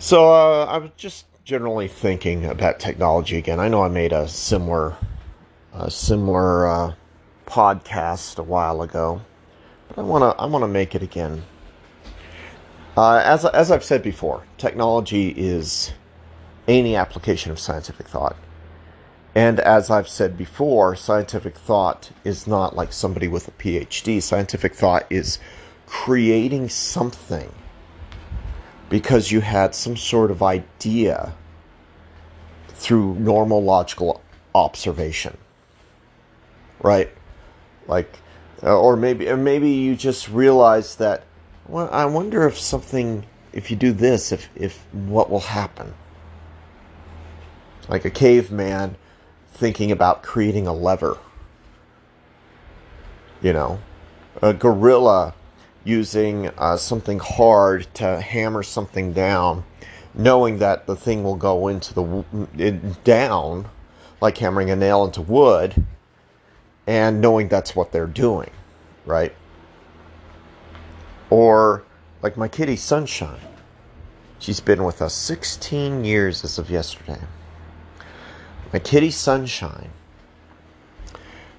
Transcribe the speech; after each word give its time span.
So 0.00 0.32
uh, 0.32 0.66
I 0.66 0.78
was 0.78 0.90
just 0.96 1.26
generally 1.44 1.88
thinking 1.88 2.44
about 2.44 2.78
technology 2.78 3.36
again. 3.36 3.58
I 3.58 3.66
know 3.66 3.82
I 3.82 3.88
made 3.88 4.12
a 4.12 4.28
similar, 4.28 4.96
a 5.72 5.90
similar 5.90 6.68
uh, 6.68 6.94
podcast 7.46 8.38
a 8.38 8.44
while 8.44 8.82
ago, 8.82 9.22
but 9.88 9.98
I 9.98 10.02
want 10.02 10.22
to 10.22 10.40
I 10.40 10.46
want 10.46 10.62
to 10.62 10.68
make 10.68 10.94
it 10.94 11.02
again. 11.02 11.42
Uh, 12.96 13.16
as 13.24 13.44
as 13.44 13.72
I've 13.72 13.82
said 13.82 14.04
before, 14.04 14.44
technology 14.56 15.30
is 15.30 15.92
any 16.68 16.94
application 16.94 17.50
of 17.50 17.58
scientific 17.58 18.06
thought. 18.06 18.36
And 19.34 19.58
as 19.58 19.90
I've 19.90 20.08
said 20.08 20.38
before, 20.38 20.94
scientific 20.94 21.56
thought 21.56 22.12
is 22.22 22.46
not 22.46 22.76
like 22.76 22.92
somebody 22.92 23.26
with 23.26 23.48
a 23.48 23.52
PhD. 23.52 24.22
Scientific 24.22 24.74
thought 24.74 25.06
is 25.10 25.40
creating 25.86 26.68
something 26.68 27.52
because 28.88 29.30
you 29.30 29.40
had 29.40 29.74
some 29.74 29.96
sort 29.96 30.30
of 30.30 30.42
idea 30.42 31.34
through 32.68 33.14
normal 33.16 33.62
logical 33.62 34.22
observation. 34.54 35.36
Right? 36.80 37.10
Like 37.86 38.18
uh, 38.62 38.78
or 38.78 38.96
maybe 38.96 39.28
or 39.28 39.36
maybe 39.36 39.70
you 39.70 39.96
just 39.96 40.28
realized 40.28 40.98
that 40.98 41.24
well 41.66 41.88
I 41.92 42.06
wonder 42.06 42.46
if 42.46 42.58
something 42.58 43.24
if 43.52 43.70
you 43.70 43.76
do 43.76 43.92
this 43.92 44.32
if 44.32 44.48
if 44.54 44.84
what 44.92 45.30
will 45.30 45.40
happen. 45.40 45.94
Like 47.88 48.04
a 48.04 48.10
caveman 48.10 48.96
thinking 49.52 49.90
about 49.90 50.22
creating 50.22 50.66
a 50.66 50.72
lever. 50.72 51.18
You 53.42 53.52
know, 53.52 53.80
a 54.42 54.52
gorilla 54.52 55.34
using 55.84 56.48
uh, 56.58 56.76
something 56.76 57.18
hard 57.18 57.86
to 57.94 58.20
hammer 58.20 58.62
something 58.62 59.12
down, 59.12 59.64
knowing 60.14 60.58
that 60.58 60.86
the 60.86 60.96
thing 60.96 61.22
will 61.22 61.36
go 61.36 61.68
into 61.68 61.94
the 61.94 62.72
down, 63.04 63.68
like 64.20 64.38
hammering 64.38 64.70
a 64.70 64.76
nail 64.76 65.04
into 65.04 65.22
wood, 65.22 65.84
and 66.86 67.20
knowing 67.20 67.48
that's 67.48 67.76
what 67.76 67.92
they're 67.92 68.06
doing, 68.06 68.50
right? 69.04 69.34
Or 71.30 71.84
like 72.22 72.36
my 72.36 72.48
kitty 72.48 72.76
Sunshine. 72.76 73.40
She's 74.38 74.60
been 74.60 74.84
with 74.84 75.02
us 75.02 75.14
16 75.14 76.04
years 76.04 76.44
as 76.44 76.58
of 76.58 76.70
yesterday. 76.70 77.20
My 78.72 78.78
kitty 78.78 79.10
Sunshine, 79.10 79.90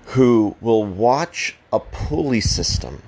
who 0.05 0.55
will 0.61 0.86
watch 0.86 1.58
a 1.71 1.80
pulley 1.80 2.41
system 2.41 3.02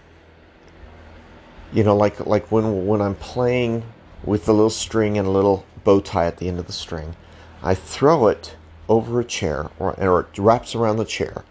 you 1.73 1.83
know, 1.83 1.95
like 1.95 2.25
like 2.25 2.52
when 2.52 2.86
when 2.86 3.02
I'm 3.02 3.16
playing 3.16 3.83
with 4.23 4.47
a 4.47 4.53
little 4.53 4.69
string 4.69 5.17
and 5.17 5.27
a 5.27 5.31
little 5.31 5.66
bow 5.83 6.00
tie 6.00 6.25
at 6.25 6.38
the 6.38 6.47
end 6.47 6.59
of 6.59 6.67
the 6.67 6.73
string, 6.73 7.16
I 7.63 7.75
throw 7.75 8.28
it 8.28 8.55
over 8.89 9.19
a 9.19 9.25
chair 9.25 9.69
or, 9.80 9.94
or 10.00 10.22
it 10.22 10.38
wraps 10.38 10.75
around 10.75 10.97
the 10.97 11.05
chair, 11.05 11.44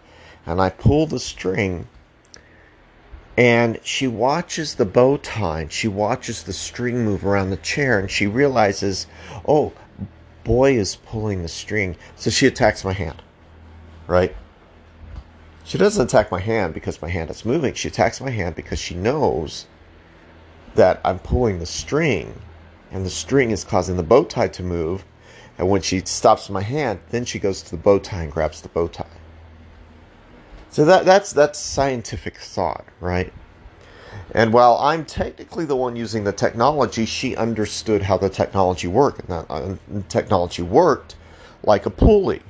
and 0.46 0.60
I 0.60 0.70
pull 0.70 1.06
the 1.06 1.20
string. 1.20 1.88
And 3.36 3.78
she 3.82 4.06
watches 4.06 4.74
the 4.74 4.84
bow 4.84 5.16
tie. 5.16 5.62
And 5.62 5.72
she 5.72 5.88
watches 5.88 6.42
the 6.42 6.52
string 6.52 7.04
move 7.04 7.24
around 7.24 7.48
the 7.48 7.56
chair, 7.56 7.98
and 7.98 8.10
she 8.10 8.26
realizes, 8.26 9.06
oh, 9.48 9.72
boy 10.44 10.76
is 10.76 10.96
pulling 10.96 11.42
the 11.42 11.48
string. 11.48 11.96
So 12.16 12.28
she 12.28 12.46
attacks 12.46 12.84
my 12.84 12.92
hand, 12.92 13.22
right? 14.06 14.36
She 15.64 15.78
doesn't 15.78 16.04
attack 16.04 16.30
my 16.30 16.40
hand 16.40 16.74
because 16.74 17.00
my 17.00 17.08
hand 17.08 17.30
is 17.30 17.44
moving. 17.44 17.72
She 17.72 17.88
attacks 17.88 18.20
my 18.20 18.30
hand 18.30 18.56
because 18.56 18.78
she 18.78 18.94
knows 18.94 19.66
that 20.74 21.00
I'm 21.04 21.18
pulling 21.18 21.58
the 21.58 21.66
string 21.66 22.34
and 22.90 23.04
the 23.04 23.10
string 23.10 23.50
is 23.50 23.64
causing 23.64 23.96
the 23.96 24.02
bow 24.02 24.24
tie 24.24 24.48
to 24.48 24.62
move. 24.62 25.04
And 25.58 25.68
when 25.68 25.82
she 25.82 26.00
stops 26.00 26.48
my 26.48 26.62
hand, 26.62 27.00
then 27.10 27.24
she 27.24 27.38
goes 27.38 27.62
to 27.62 27.70
the 27.72 27.76
bow 27.76 27.98
tie 27.98 28.22
and 28.22 28.32
grabs 28.32 28.60
the 28.60 28.68
bow 28.68 28.88
tie. 28.88 29.06
So 30.70 30.84
that, 30.84 31.04
that's, 31.04 31.32
that's 31.32 31.58
scientific 31.58 32.38
thought, 32.38 32.84
right? 33.00 33.32
And 34.32 34.52
while 34.52 34.78
I'm 34.78 35.04
technically 35.04 35.64
the 35.64 35.76
one 35.76 35.96
using 35.96 36.24
the 36.24 36.32
technology, 36.32 37.04
she 37.04 37.36
understood 37.36 38.02
how 38.02 38.16
the 38.16 38.28
technology 38.28 38.86
worked. 38.86 39.28
And 39.28 39.46
uh, 39.50 39.76
technology 40.08 40.62
worked 40.62 41.16
like 41.64 41.86
a 41.86 41.90
pulley. 41.90 42.42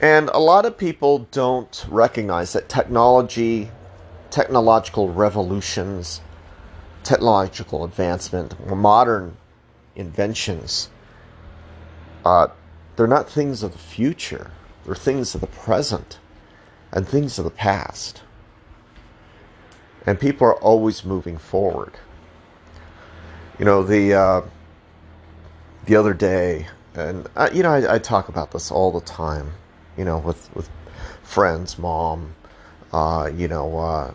And 0.00 0.28
a 0.30 0.40
lot 0.40 0.66
of 0.66 0.76
people 0.76 1.28
don't 1.30 1.86
recognize 1.88 2.52
that 2.54 2.68
technology 2.68 3.70
technological 4.32 5.12
revolutions, 5.12 6.20
technological 7.04 7.84
advancement, 7.84 8.66
modern 8.66 9.36
inventions, 9.94 10.88
uh, 12.24 12.48
they're 12.96 13.06
not 13.06 13.28
things 13.28 13.62
of 13.62 13.72
the 13.72 13.78
future. 13.78 14.50
They're 14.84 14.94
things 14.94 15.34
of 15.34 15.40
the 15.40 15.46
present 15.46 16.18
and 16.90 17.06
things 17.06 17.38
of 17.38 17.44
the 17.44 17.50
past. 17.50 18.22
And 20.06 20.18
people 20.18 20.46
are 20.46 20.56
always 20.56 21.04
moving 21.04 21.38
forward. 21.38 21.92
You 23.58 23.66
know, 23.66 23.82
the 23.82 24.14
uh, 24.14 24.42
the 25.84 25.94
other 25.96 26.14
day, 26.14 26.66
and 26.94 27.28
uh, 27.36 27.50
you 27.52 27.62
know, 27.62 27.70
I, 27.70 27.94
I, 27.94 27.98
talk 27.98 28.28
about 28.28 28.50
this 28.50 28.70
all 28.70 28.90
the 28.90 29.04
time. 29.06 29.52
You 29.96 30.04
know, 30.04 30.18
with 30.18 30.54
with 30.56 30.68
friends, 31.22 31.78
mom, 31.78 32.34
uh, 32.92 33.30
you 33.32 33.46
know, 33.46 33.78
uh, 33.78 34.14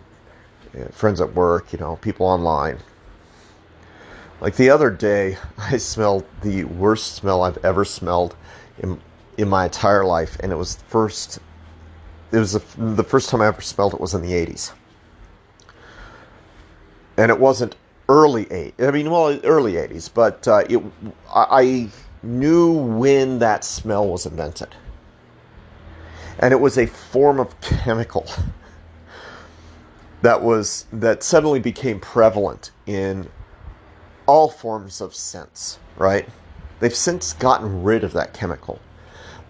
friends 0.91 1.21
at 1.21 1.33
work, 1.33 1.73
you 1.73 1.79
know, 1.79 1.97
people 1.97 2.25
online. 2.25 2.77
Like 4.39 4.55
the 4.55 4.69
other 4.69 4.89
day, 4.89 5.37
I 5.57 5.77
smelled 5.77 6.25
the 6.41 6.63
worst 6.65 7.15
smell 7.15 7.43
I've 7.43 7.63
ever 7.63 7.85
smelled 7.85 8.35
in 8.79 8.99
in 9.37 9.47
my 9.47 9.65
entire 9.65 10.03
life, 10.03 10.37
and 10.39 10.51
it 10.51 10.55
was 10.55 10.75
the 10.77 10.85
first. 10.85 11.39
It 12.31 12.37
was 12.37 12.53
the, 12.53 12.61
the 12.95 13.03
first 13.03 13.29
time 13.29 13.41
I 13.41 13.47
ever 13.47 13.61
smelled 13.61 13.93
it 13.93 14.01
was 14.01 14.13
in 14.13 14.21
the 14.21 14.31
'80s, 14.31 14.73
and 17.17 17.31
it 17.31 17.39
wasn't 17.39 17.75
early 18.09 18.51
eight. 18.51 18.73
I 18.79 18.91
mean, 18.91 19.09
well, 19.09 19.39
early 19.43 19.73
'80s, 19.73 20.09
but 20.13 20.47
uh, 20.47 20.63
it. 20.69 20.83
I 21.33 21.89
knew 22.23 22.73
when 22.73 23.39
that 23.39 23.63
smell 23.63 24.07
was 24.07 24.25
invented, 24.25 24.75
and 26.39 26.51
it 26.51 26.59
was 26.59 26.77
a 26.77 26.87
form 26.87 27.39
of 27.39 27.59
chemical 27.61 28.27
that 30.21 30.41
was 30.41 30.85
that 30.91 31.23
suddenly 31.23 31.59
became 31.59 31.99
prevalent 31.99 32.71
in 32.85 33.29
all 34.25 34.49
forms 34.49 35.01
of 35.01 35.15
scents, 35.15 35.79
right? 35.97 36.27
They've 36.79 36.95
since 36.95 37.33
gotten 37.33 37.83
rid 37.83 38.03
of 38.03 38.13
that 38.13 38.33
chemical. 38.33 38.79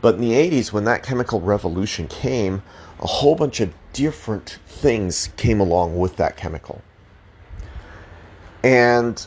But 0.02 0.16
in 0.16 0.22
the 0.22 0.34
80s, 0.34 0.72
when 0.72 0.84
that 0.86 1.04
chemical 1.04 1.42
revolution 1.42 2.08
came, 2.08 2.62
a 3.00 3.08
whole 3.08 3.36
bunch 3.36 3.60
of 3.60 3.74
different 3.94 4.60
things 4.68 5.30
came 5.38 5.60
along 5.60 5.98
with 5.98 6.18
that 6.18 6.38
chemical. 6.38 6.82
And 8.64 9.26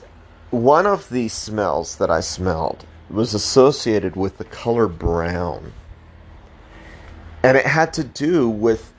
one 0.51 0.87
of 0.87 1.09
the 1.11 1.29
smells 1.29 1.97
that 1.97 2.11
I 2.11 2.21
smelled 2.21 2.85
was 3.09 3.35
associated 3.35 4.15
with 4.15 4.39
the 4.39 4.45
color 4.45 4.87
brown. 4.87 5.73
And 7.43 7.57
it 7.57 7.67
had 7.67 7.93
to 7.95 8.05
do 8.05 8.49
with 8.49 8.93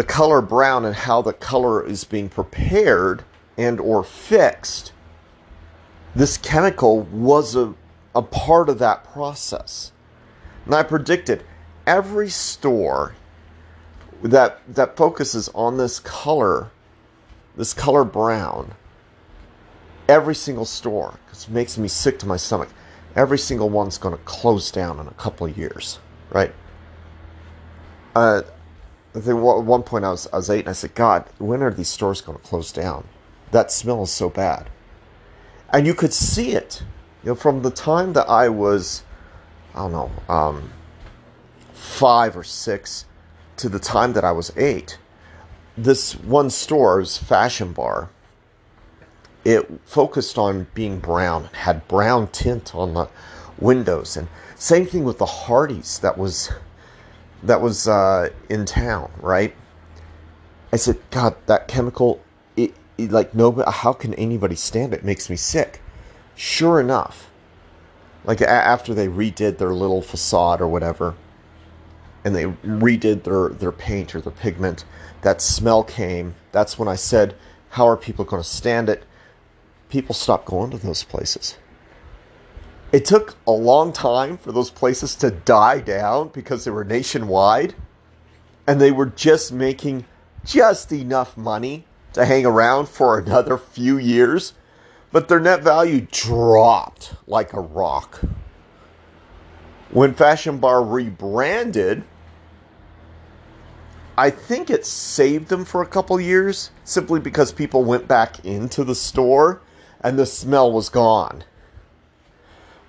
the 0.00 0.06
color 0.06 0.40
brown 0.40 0.86
and 0.86 0.94
how 0.94 1.20
the 1.20 1.34
color 1.34 1.86
is 1.86 2.04
being 2.04 2.26
prepared 2.26 3.22
and 3.58 3.78
or 3.78 4.02
fixed 4.02 4.94
this 6.14 6.38
chemical 6.38 7.02
was 7.02 7.54
a, 7.54 7.74
a 8.14 8.22
part 8.22 8.70
of 8.70 8.78
that 8.78 9.04
process. 9.04 9.92
And 10.64 10.74
i 10.74 10.82
predicted 10.82 11.44
every 11.86 12.30
store 12.30 13.14
that 14.22 14.62
that 14.74 14.96
focuses 14.96 15.50
on 15.54 15.76
this 15.76 16.00
color 16.00 16.70
this 17.58 17.74
color 17.74 18.02
brown 18.02 18.72
every 20.08 20.34
single 20.34 20.64
store 20.64 21.18
because 21.26 21.44
it 21.44 21.50
makes 21.50 21.76
me 21.76 21.88
sick 21.88 22.18
to 22.20 22.26
my 22.26 22.38
stomach 22.38 22.70
every 23.16 23.38
single 23.38 23.68
one's 23.68 23.98
going 23.98 24.16
to 24.16 24.24
close 24.24 24.70
down 24.70 24.98
in 24.98 25.06
a 25.06 25.14
couple 25.18 25.46
of 25.46 25.58
years 25.58 25.98
right? 26.30 26.54
Uh, 28.16 28.42
At 29.14 29.24
one 29.24 29.82
point 29.82 30.04
I 30.04 30.10
was 30.10 30.28
I 30.32 30.36
was 30.36 30.50
eight 30.50 30.60
and 30.60 30.68
I 30.68 30.72
said, 30.72 30.94
God, 30.94 31.24
when 31.38 31.62
are 31.62 31.72
these 31.72 31.88
stores 31.88 32.20
going 32.20 32.38
to 32.38 32.44
close 32.44 32.70
down? 32.70 33.06
That 33.50 33.72
smell 33.72 34.04
is 34.04 34.10
so 34.10 34.30
bad, 34.30 34.70
and 35.72 35.86
you 35.86 35.94
could 35.94 36.12
see 36.12 36.52
it. 36.52 36.82
You 37.24 37.30
know, 37.30 37.34
from 37.34 37.62
the 37.62 37.70
time 37.70 38.12
that 38.12 38.28
I 38.28 38.48
was, 38.48 39.02
I 39.74 39.80
don't 39.80 39.92
know, 39.92 40.10
um, 40.32 40.70
five 41.72 42.36
or 42.36 42.44
six, 42.44 43.06
to 43.56 43.68
the 43.68 43.80
time 43.80 44.12
that 44.12 44.24
I 44.24 44.32
was 44.32 44.52
eight. 44.56 44.98
This 45.76 46.12
one 46.12 46.50
store's 46.50 47.18
fashion 47.18 47.72
bar. 47.72 48.10
It 49.44 49.80
focused 49.84 50.38
on 50.38 50.68
being 50.74 51.00
brown, 51.00 51.44
had 51.52 51.88
brown 51.88 52.28
tint 52.28 52.74
on 52.74 52.94
the 52.94 53.08
windows, 53.58 54.16
and 54.16 54.28
same 54.54 54.86
thing 54.86 55.04
with 55.04 55.18
the 55.18 55.26
Hardee's. 55.26 55.98
That 55.98 56.16
was 56.16 56.52
that 57.44 57.60
was 57.60 57.88
uh, 57.88 58.30
in 58.48 58.66
town, 58.66 59.10
right? 59.20 59.54
I 60.72 60.76
said, 60.76 60.98
God, 61.10 61.36
that 61.46 61.68
chemical, 61.68 62.22
it, 62.56 62.74
it, 62.98 63.12
like 63.12 63.34
no, 63.34 63.52
how 63.68 63.92
can 63.92 64.14
anybody 64.14 64.56
stand 64.56 64.94
it? 64.94 64.98
it? 64.98 65.04
Makes 65.04 65.30
me 65.30 65.36
sick. 65.36 65.80
sure 66.36 66.80
enough, 66.80 67.30
like 68.24 68.40
a- 68.40 68.48
after 68.50 68.94
they 68.94 69.08
redid 69.08 69.58
their 69.58 69.74
little 69.74 70.02
facade 70.02 70.60
or 70.60 70.68
whatever, 70.68 71.14
and 72.24 72.34
they 72.36 72.44
redid 72.44 73.24
their, 73.24 73.50
their 73.50 73.72
paint 73.72 74.14
or 74.14 74.20
their 74.20 74.32
pigment, 74.32 74.84
that 75.22 75.42
smell 75.42 75.84
came. 75.84 76.34
That's 76.52 76.78
when 76.78 76.88
I 76.88 76.96
said, 76.96 77.34
How 77.70 77.88
are 77.88 77.96
people 77.96 78.24
going 78.24 78.42
to 78.42 78.48
stand 78.48 78.88
it? 78.88 79.04
People 79.90 80.14
stopped 80.14 80.46
going 80.46 80.70
to 80.72 80.78
those 80.78 81.04
places. 81.04 81.56
It 82.92 83.04
took 83.04 83.36
a 83.46 83.52
long 83.52 83.92
time 83.92 84.36
for 84.36 84.50
those 84.50 84.70
places 84.70 85.14
to 85.16 85.30
die 85.30 85.78
down 85.78 86.28
because 86.28 86.64
they 86.64 86.72
were 86.72 86.84
nationwide 86.84 87.74
and 88.66 88.80
they 88.80 88.90
were 88.90 89.06
just 89.06 89.52
making 89.52 90.06
just 90.44 90.90
enough 90.92 91.36
money 91.36 91.84
to 92.14 92.24
hang 92.24 92.44
around 92.44 92.88
for 92.88 93.18
another 93.18 93.56
few 93.56 93.96
years, 93.96 94.54
but 95.12 95.28
their 95.28 95.38
net 95.38 95.62
value 95.62 96.06
dropped 96.10 97.14
like 97.28 97.52
a 97.52 97.60
rock. 97.60 98.20
When 99.90 100.14
Fashion 100.14 100.58
Bar 100.58 100.84
rebranded, 100.84 102.02
I 104.18 104.30
think 104.30 104.68
it 104.68 104.84
saved 104.84 105.48
them 105.48 105.64
for 105.64 105.82
a 105.82 105.86
couple 105.86 106.20
years 106.20 106.70
simply 106.84 107.20
because 107.20 107.52
people 107.52 107.84
went 107.84 108.08
back 108.08 108.44
into 108.44 108.82
the 108.82 108.94
store 108.94 109.62
and 110.00 110.18
the 110.18 110.26
smell 110.26 110.72
was 110.72 110.88
gone. 110.88 111.44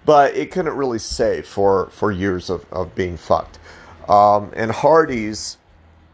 But 0.06 0.36
it 0.36 0.52
couldn't 0.52 0.76
really 0.76 1.00
save 1.00 1.46
for, 1.46 1.88
for 1.92 2.12
years 2.12 2.50
of, 2.50 2.66
of 2.72 2.96
being 2.96 3.18
fucked. 3.18 3.60
Um, 4.10 4.52
and 4.56 4.72
Hardee's 4.72 5.58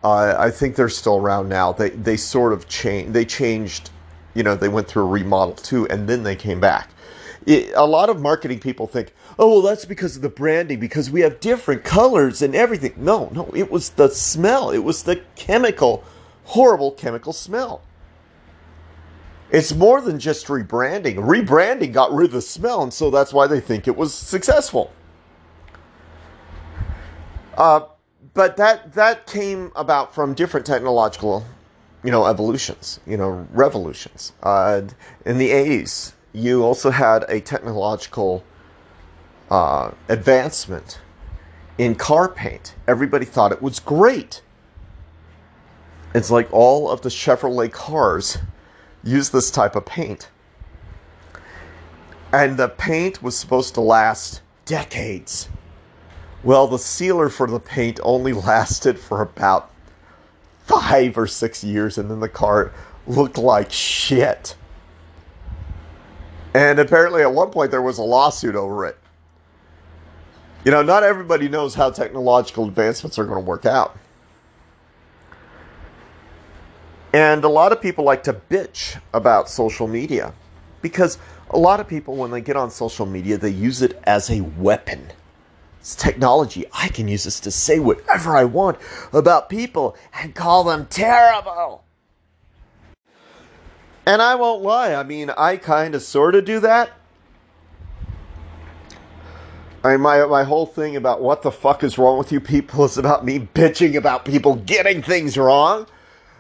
uh, 0.04 0.36
I 0.38 0.52
think 0.52 0.76
they're 0.76 0.90
still 0.90 1.18
around 1.18 1.50
now. 1.50 1.74
They 1.74 1.90
they 1.90 2.18
sort 2.18 2.54
of 2.54 2.68
changed. 2.68 3.14
They 3.14 3.26
changed. 3.26 3.90
You 4.34 4.44
know, 4.44 4.56
they 4.56 4.70
went 4.70 4.88
through 4.88 5.04
a 5.04 5.08
remodel 5.08 5.56
too, 5.56 5.88
and 5.88 6.08
then 6.08 6.24
they 6.24 6.36
came 6.36 6.60
back. 6.60 6.92
It, 7.46 7.74
a 7.76 7.86
lot 7.86 8.10
of 8.10 8.22
marketing 8.22 8.60
people 8.60 8.88
think, 8.88 9.14
oh 9.40 9.50
well, 9.50 9.62
that's 9.62 9.86
because 9.86 10.16
of 10.16 10.22
the 10.22 10.30
branding, 10.30 10.80
because 10.80 11.10
we 11.10 11.22
have 11.22 11.40
different 11.40 11.84
colors 11.84 12.42
and 12.42 12.56
everything. 12.56 12.94
No, 12.98 13.30
no, 13.34 13.50
it 13.56 13.72
was 13.72 13.90
the 13.92 14.10
smell. 14.10 14.70
It 14.70 14.84
was 14.84 15.04
the 15.04 15.22
chemical, 15.36 16.04
horrible 16.46 16.92
chemical 16.92 17.34
smell. 17.34 17.82
It's 19.50 19.74
more 19.74 20.02
than 20.02 20.20
just 20.20 20.48
rebranding. 20.48 21.16
Rebranding 21.16 21.94
got 21.94 22.12
rid 22.12 22.28
of 22.28 22.34
the 22.34 22.42
smell, 22.42 22.84
and 22.84 22.94
so 22.94 23.10
that's 23.10 23.32
why 23.32 23.48
they 23.48 23.62
think 23.62 23.88
it 23.88 23.96
was 23.96 24.14
successful. 24.14 24.92
Uh, 27.56 27.82
but 28.34 28.58
that 28.58 28.94
that 28.94 29.26
came 29.26 29.72
about 29.76 30.14
from 30.14 30.34
different 30.34 30.66
technological, 30.66 31.46
you 32.04 32.12
know, 32.12 32.26
evolutions, 32.28 33.00
you 33.08 33.18
know, 33.18 33.48
revolutions. 33.52 34.34
Uh, 34.44 34.82
in 35.26 35.38
the 35.38 35.50
'80s, 35.50 36.14
you 36.34 36.64
also 36.64 36.92
had 36.92 37.26
a 37.30 37.40
technological 37.40 38.44
uh, 39.50 39.92
advancement 40.10 41.00
in 41.78 41.96
car 41.96 42.28
paint. 42.28 42.76
Everybody 42.88 43.26
thought 43.26 43.52
it 43.54 43.62
was 43.62 43.80
great. 43.80 44.42
It's 46.14 46.30
like 46.30 46.52
all 46.52 46.90
of 46.90 47.02
the 47.02 47.10
Chevrolet 47.10 47.72
cars 47.72 48.38
use 49.04 49.30
this 49.30 49.52
type 49.52 49.76
of 49.76 49.86
paint. 49.86 50.30
And 52.34 52.58
the 52.58 52.70
paint 52.70 53.24
was 53.24 53.38
supposed 53.38 53.74
to 53.76 53.82
last 53.82 54.42
decades. 54.66 55.50
Well, 56.44 56.68
the 56.68 56.80
sealer 56.80 57.30
for 57.30 57.48
the 57.48 57.60
paint 57.60 58.00
only 58.04 58.34
lasted 58.34 59.00
for 59.00 59.22
about 59.22 59.72
five 60.66 61.18
or 61.18 61.28
six 61.28 61.64
years, 61.64 61.98
and 61.98 62.12
then 62.12 62.20
the 62.20 62.30
car 62.30 62.74
looked 63.08 63.38
like 63.38 63.72
shit. 63.72 64.56
And 66.54 66.80
apparently, 66.80 67.22
at 67.22 67.34
one 67.34 67.50
point, 67.52 67.72
there 67.72 67.82
was 67.82 67.98
a 67.98 68.04
lawsuit 68.04 68.56
over 68.56 68.86
it. 68.86 68.98
You 70.66 70.72
know, 70.72 70.82
not 70.82 71.04
everybody 71.04 71.48
knows 71.48 71.76
how 71.76 71.92
technological 71.92 72.66
advancements 72.66 73.18
are 73.18 73.26
going 73.26 73.38
to 73.38 73.48
work 73.48 73.66
out. 73.66 73.98
And 77.14 77.44
a 77.44 77.50
lot 77.50 77.72
of 77.72 77.82
people 77.82 78.04
like 78.04 78.24
to 78.24 78.34
bitch 78.34 79.00
about 79.14 79.50
social 79.50 79.88
media 79.88 80.34
because 80.82 81.18
a 81.50 81.58
lot 81.58 81.80
of 81.80 81.88
people, 81.88 82.16
when 82.16 82.32
they 82.32 82.42
get 82.42 82.58
on 82.58 82.70
social 82.70 83.06
media, 83.06 83.38
they 83.38 83.50
use 83.50 83.82
it 83.82 84.00
as 84.04 84.30
a 84.30 84.42
weapon. 84.42 85.08
It's 85.80 85.96
technology. 85.96 86.66
I 86.74 86.90
can 86.90 87.08
use 87.08 87.24
this 87.24 87.40
to 87.42 87.52
say 87.52 87.80
whatever 87.80 88.36
I 88.36 88.44
want 88.44 88.78
about 89.14 89.50
people 89.50 89.96
and 90.14 90.36
call 90.36 90.66
them 90.66 90.88
terrible. 90.88 91.86
And 94.06 94.22
I 94.22 94.36
won't 94.36 94.64
lie, 94.64 94.94
I 94.94 95.04
mean, 95.04 95.30
I 95.32 95.58
kind 95.58 95.94
of 95.96 96.02
sort 96.02 96.36
of 96.36 96.46
do 96.46 96.60
that. 96.62 96.92
I 99.84 99.92
mean, 99.92 100.02
my, 100.02 100.26
my 100.26 100.44
whole 100.44 100.66
thing 100.66 100.96
about 100.96 101.22
what 101.22 101.42
the 101.42 101.52
fuck 101.52 101.84
is 101.84 101.98
wrong 101.98 102.18
with 102.18 102.32
you 102.32 102.40
people 102.40 102.84
is 102.86 102.98
about 102.98 103.24
me 103.24 103.40
bitching 103.40 103.96
about 103.96 104.26
people 104.26 104.56
getting 104.56 105.02
things 105.02 105.38
wrong. 105.38 105.88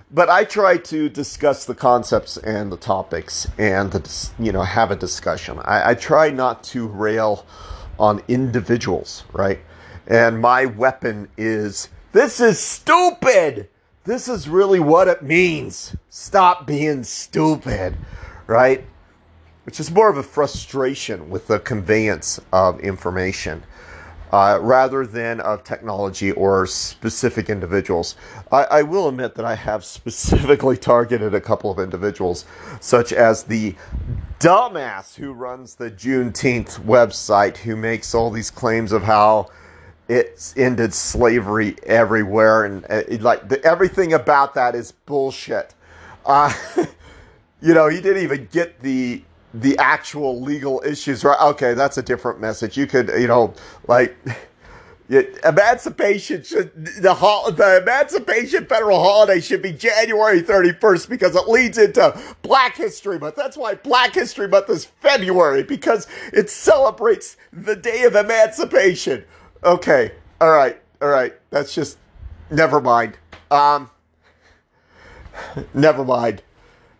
But 0.10 0.30
I 0.30 0.46
try 0.46 0.78
to 0.78 1.10
discuss 1.10 1.66
the 1.66 1.76
concepts 1.76 2.38
and 2.38 2.72
the 2.72 2.78
topics 2.78 3.46
and, 3.58 3.92
the, 3.92 4.30
you 4.40 4.54
know, 4.54 4.64
have 4.64 4.90
a 4.90 4.96
discussion. 4.96 5.60
I, 5.66 5.92
I 5.92 5.94
try 5.96 6.30
not 6.30 6.64
to 6.66 6.88
rail 6.88 7.46
on 8.00 8.22
individuals, 8.30 9.26
right? 9.34 9.60
And 10.08 10.40
my 10.40 10.66
weapon 10.66 11.28
is 11.38 11.90
this 12.14 12.40
is 12.40 12.58
stupid. 12.58 13.68
This 14.06 14.30
is 14.30 14.48
really 14.48 14.80
what 14.80 15.10
it 15.10 15.22
means. 15.22 15.94
Stop 16.10 16.66
being 16.66 17.04
stupid, 17.04 17.98
right? 18.48 18.86
Which 19.66 19.82
is 19.82 19.92
more 19.92 20.10
of 20.10 20.16
a 20.16 20.24
frustration 20.24 21.30
with 21.30 21.48
the 21.48 21.60
conveyance 21.60 22.40
of 22.54 22.80
information. 22.80 23.64
Uh, 24.34 24.60
rather 24.62 25.08
than 25.08 25.40
of 25.40 25.64
technology 25.64 26.34
or 26.34 26.68
specific 26.68 27.50
individuals. 27.50 28.18
I, 28.52 28.64
I, 28.66 28.82
will 28.82 29.08
admit 29.08 29.36
that 29.36 29.46
I 29.46 29.56
have 29.56 29.86
specifically 29.86 30.76
targeted 30.94 31.34
a 31.34 31.40
couple 31.40 31.72
of 31.72 31.80
individuals, 31.80 32.44
such 32.82 33.14
as 33.14 33.44
the 33.44 33.74
dumbass 34.42 35.16
who 35.16 35.32
runs 35.32 35.76
the 35.76 35.90
Juneteenth 35.90 36.82
website, 36.82 37.56
who 37.56 37.78
makes 37.78 38.14
all 38.14 38.30
these 38.30 38.52
claims 38.52 38.92
of 38.92 39.02
how 39.02 39.50
it's 40.10 40.54
ended 40.58 40.94
slavery 40.94 41.76
everywhere, 41.84 42.66
and 42.66 42.86
uh, 42.90 43.04
like 43.22 43.48
the, 43.50 43.64
everything 43.64 44.14
about 44.14 44.54
that 44.56 44.76
is 44.76 44.92
bullshit. 44.92 45.74
Uh, 46.26 46.54
you 47.62 47.74
know, 47.74 47.88
he 47.88 48.02
didn't 48.02 48.24
even 48.24 48.48
get 48.52 48.82
the 48.82 49.22
the 49.62 49.78
actual 49.78 50.42
legal 50.42 50.82
issues 50.86 51.24
right. 51.24 51.40
Okay, 51.40 51.74
that's 51.74 51.98
a 51.98 52.02
different 52.02 52.40
message. 52.40 52.78
You 52.78 52.88
could, 52.88 53.10
you 53.10 53.28
know, 53.28 53.54
like. 53.88 54.16
emancipation 55.10 56.44
should 56.44 56.74
the 56.76 57.14
the 57.56 57.80
Emancipation 57.82 58.66
Federal 58.66 59.02
holiday 59.02 59.40
should 59.40 59.62
be 59.62 59.72
January 59.72 60.42
31st 60.42 61.08
because 61.08 61.34
it 61.34 61.48
leads 61.48 61.78
into 61.78 62.20
Black 62.42 62.76
History 62.76 63.18
Month. 63.18 63.36
That's 63.36 63.56
why 63.56 63.76
Black 63.76 64.14
History 64.14 64.50
Month 64.50 64.70
is 64.70 64.84
February 64.84 65.64
because 65.64 66.08
it 66.34 66.50
celebrates 66.50 67.38
the 67.54 67.76
day 67.76 68.04
of 68.04 68.16
emancipation. 68.16 69.24
Okay, 69.64 70.12
all 70.42 70.52
right, 70.52 70.82
all 71.02 71.08
right. 71.08 71.34
That's 71.52 71.74
just 71.74 71.98
never 72.52 72.82
mind. 72.82 73.18
Um, 73.50 73.90
never 75.74 76.04
mind. 76.04 76.44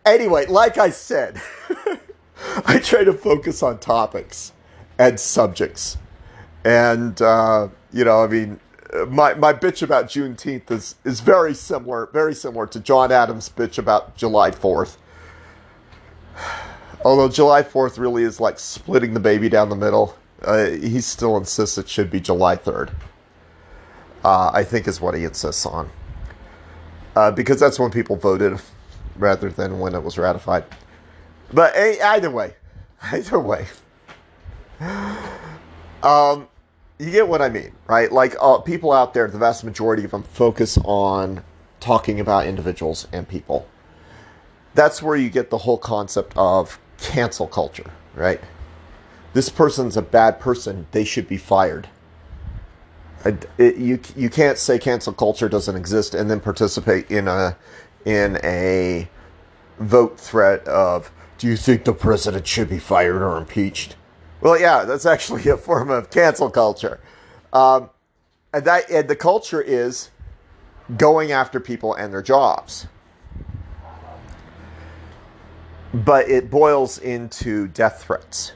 Anyway, 0.06 0.46
like 0.46 0.78
I 0.78 0.90
said, 0.92 1.42
I 2.66 2.80
try 2.80 3.04
to 3.04 3.14
focus 3.14 3.64
on 3.64 3.80
topics 3.80 4.54
and 4.98 5.20
subjects, 5.20 5.98
and. 6.64 7.22
Uh, 7.22 7.70
you 7.92 8.04
know, 8.04 8.24
I 8.24 8.28
mean, 8.28 8.60
my 9.08 9.34
my 9.34 9.54
bitch 9.54 9.82
about 9.82 10.08
Juneteenth 10.08 10.70
is 10.72 10.96
is 11.04 11.20
very 11.20 11.54
similar, 11.54 12.10
very 12.14 12.34
similar 12.34 12.68
to 12.68 12.80
John 12.80 13.12
Adams' 13.12 13.50
bitch 13.50 13.78
about 13.78 14.16
July 14.16 14.52
Fourth. 14.52 14.98
Although 17.06 17.30
July 17.30 17.64
Fourth 17.64 17.98
really 17.98 18.24
is 18.24 18.40
like 18.40 18.60
splitting 18.60 19.14
the 19.14 19.20
baby 19.20 19.50
down 19.50 19.70
the 19.70 19.76
middle, 19.76 20.18
uh, 20.44 20.66
he 20.70 21.00
still 21.02 21.38
insists 21.38 21.78
it 21.78 21.88
should 21.88 22.10
be 22.10 22.20
July 22.20 22.56
Third. 22.56 22.92
Uh, 24.24 24.52
I 24.54 24.64
think 24.64 24.88
is 24.88 25.00
what 25.00 25.14
he 25.14 25.24
insists 25.24 25.66
on, 25.66 25.90
uh, 27.16 27.32
because 27.32 27.60
that's 27.60 27.80
when 27.80 27.92
people 27.92 28.16
voted, 28.16 28.60
rather 29.16 29.50
than 29.50 29.80
when 29.80 29.96
it 29.96 30.04
was 30.04 30.18
ratified. 30.18 30.66
But 31.54 31.76
either 31.76 32.30
way, 32.30 32.54
either 33.02 33.40
way. 33.40 33.68
Um, 36.04 36.48
you 37.00 37.12
get 37.12 37.28
what 37.28 37.42
I 37.42 37.50
mean, 37.50 37.74
right? 37.88 38.12
Like 38.12 38.36
uh, 38.42 38.60
people 38.60 38.92
out 38.92 39.14
there, 39.14 39.28
the 39.28 39.38
vast 39.38 39.64
majority 39.64 40.04
of 40.04 40.12
them 40.12 40.24
focus 40.24 40.78
on 40.84 41.44
talking 41.80 42.20
about 42.20 42.48
individuals 42.48 43.08
and 43.12 43.28
people. 43.28 43.68
That's 44.74 45.02
where 45.02 45.16
you 45.16 45.30
get 45.30 45.50
the 45.50 45.58
whole 45.58 45.78
concept 45.78 46.34
of 46.36 46.80
cancel 47.00 47.48
culture, 47.48 47.92
right? 48.16 48.42
This 49.34 49.50
person's 49.50 49.98
a 49.98 50.02
bad 50.02 50.40
person; 50.40 50.88
they 50.92 51.04
should 51.04 51.28
be 51.28 51.38
fired. 51.38 51.88
It, 53.26 53.78
you 53.78 54.00
you 54.16 54.30
can't 54.30 54.58
say 54.58 54.80
cancel 54.80 55.14
culture 55.14 55.50
doesn't 55.50 55.76
exist 55.76 56.16
and 56.16 56.30
then 56.30 56.40
participate 56.40 57.12
in 57.12 57.28
a 57.28 57.58
in 58.06 58.40
a 58.44 59.08
vote 59.80 60.20
threat 60.20 60.66
of 60.68 61.12
Do 61.38 61.48
you 61.48 61.56
think 61.56 61.86
the 61.86 61.94
president 61.94 62.48
should 62.48 62.70
be 62.70 62.80
fired 62.80 63.22
or 63.22 63.38
impeached? 63.38 63.96
Well, 64.42 64.60
yeah, 64.60 64.86
that's 64.86 65.06
actually 65.06 65.48
a 65.50 65.58
form 65.58 65.90
of 65.90 66.10
cancel 66.10 66.50
culture. 66.50 67.00
Um, 67.54 67.90
and, 68.54 68.66
that, 68.66 68.90
and 68.90 69.08
the 69.08 69.16
culture 69.16 69.62
is 69.62 70.10
going 70.96 71.32
after 71.32 71.60
people 71.60 71.94
and 71.94 72.12
their 72.12 72.22
jobs. 72.22 72.88
But 75.94 76.30
it 76.30 76.50
boils 76.50 76.98
into 77.00 77.68
death 77.68 78.04
threats. 78.04 78.54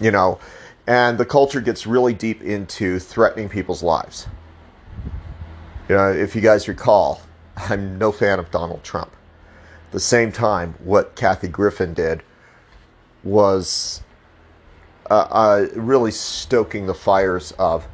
You 0.00 0.10
know, 0.10 0.38
and 0.86 1.16
the 1.18 1.24
culture 1.24 1.60
gets 1.60 1.86
really 1.86 2.14
deep 2.14 2.42
into 2.42 2.98
threatening 2.98 3.48
people's 3.48 3.82
lives. 3.82 4.26
You 5.88 5.96
know, 5.96 6.10
if 6.10 6.34
you 6.34 6.40
guys 6.40 6.68
recall, 6.68 7.20
I'm 7.56 7.98
no 7.98 8.10
fan 8.12 8.38
of 8.38 8.50
Donald 8.50 8.82
Trump. 8.82 9.12
The 9.92 10.00
same 10.00 10.32
time, 10.32 10.74
what 10.82 11.14
Kathy 11.14 11.48
Griffin 11.48 11.94
did 11.94 12.22
was 13.22 14.02
uh, 15.10 15.26
uh, 15.30 15.66
really 15.74 16.10
stoking 16.10 16.86
the 16.86 16.94
fires 16.94 17.52
of 17.58 17.86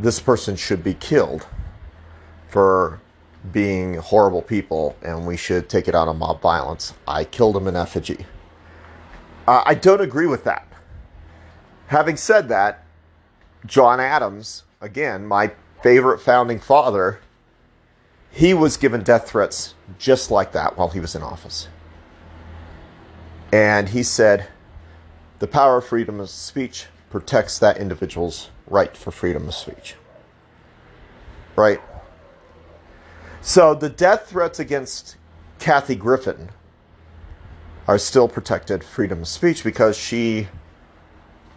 this 0.00 0.20
person 0.20 0.56
should 0.56 0.82
be 0.82 0.94
killed 0.94 1.46
for 2.48 3.00
being 3.52 3.94
horrible 3.94 4.42
people 4.42 4.96
and 5.02 5.26
we 5.26 5.36
should 5.36 5.68
take 5.68 5.86
it 5.88 5.94
out 5.94 6.08
on 6.08 6.18
mob 6.18 6.40
violence. 6.40 6.94
I 7.06 7.24
killed 7.24 7.56
him 7.56 7.68
in 7.68 7.76
effigy. 7.76 8.26
Uh, 9.46 9.62
I 9.64 9.74
don't 9.74 10.00
agree 10.00 10.26
with 10.26 10.44
that. 10.44 10.66
Having 11.86 12.16
said 12.16 12.48
that, 12.48 12.84
John 13.64 14.00
Adams, 14.00 14.64
again, 14.80 15.26
my 15.26 15.52
favorite 15.82 16.18
founding 16.18 16.58
father, 16.58 17.20
he 18.30 18.54
was 18.54 18.76
given 18.76 19.02
death 19.02 19.28
threats 19.28 19.74
just 19.98 20.30
like 20.30 20.52
that 20.52 20.76
while 20.76 20.88
he 20.88 21.00
was 21.00 21.14
in 21.14 21.22
office. 21.22 21.68
And 23.52 23.88
he 23.88 24.02
said, 24.02 24.46
the 25.38 25.46
power 25.46 25.78
of 25.78 25.86
freedom 25.86 26.20
of 26.20 26.28
speech 26.30 26.86
protects 27.10 27.58
that 27.60 27.78
individual's 27.78 28.50
right 28.66 28.96
for 28.96 29.10
freedom 29.10 29.48
of 29.48 29.54
speech. 29.54 29.94
Right? 31.56 31.80
So 33.40 33.74
the 33.74 33.88
death 33.88 34.28
threats 34.28 34.58
against 34.58 35.16
Kathy 35.58 35.94
Griffin 35.94 36.50
are 37.86 37.98
still 37.98 38.28
protected 38.28 38.84
freedom 38.84 39.22
of 39.22 39.28
speech 39.28 39.64
because 39.64 39.96
she, 39.96 40.48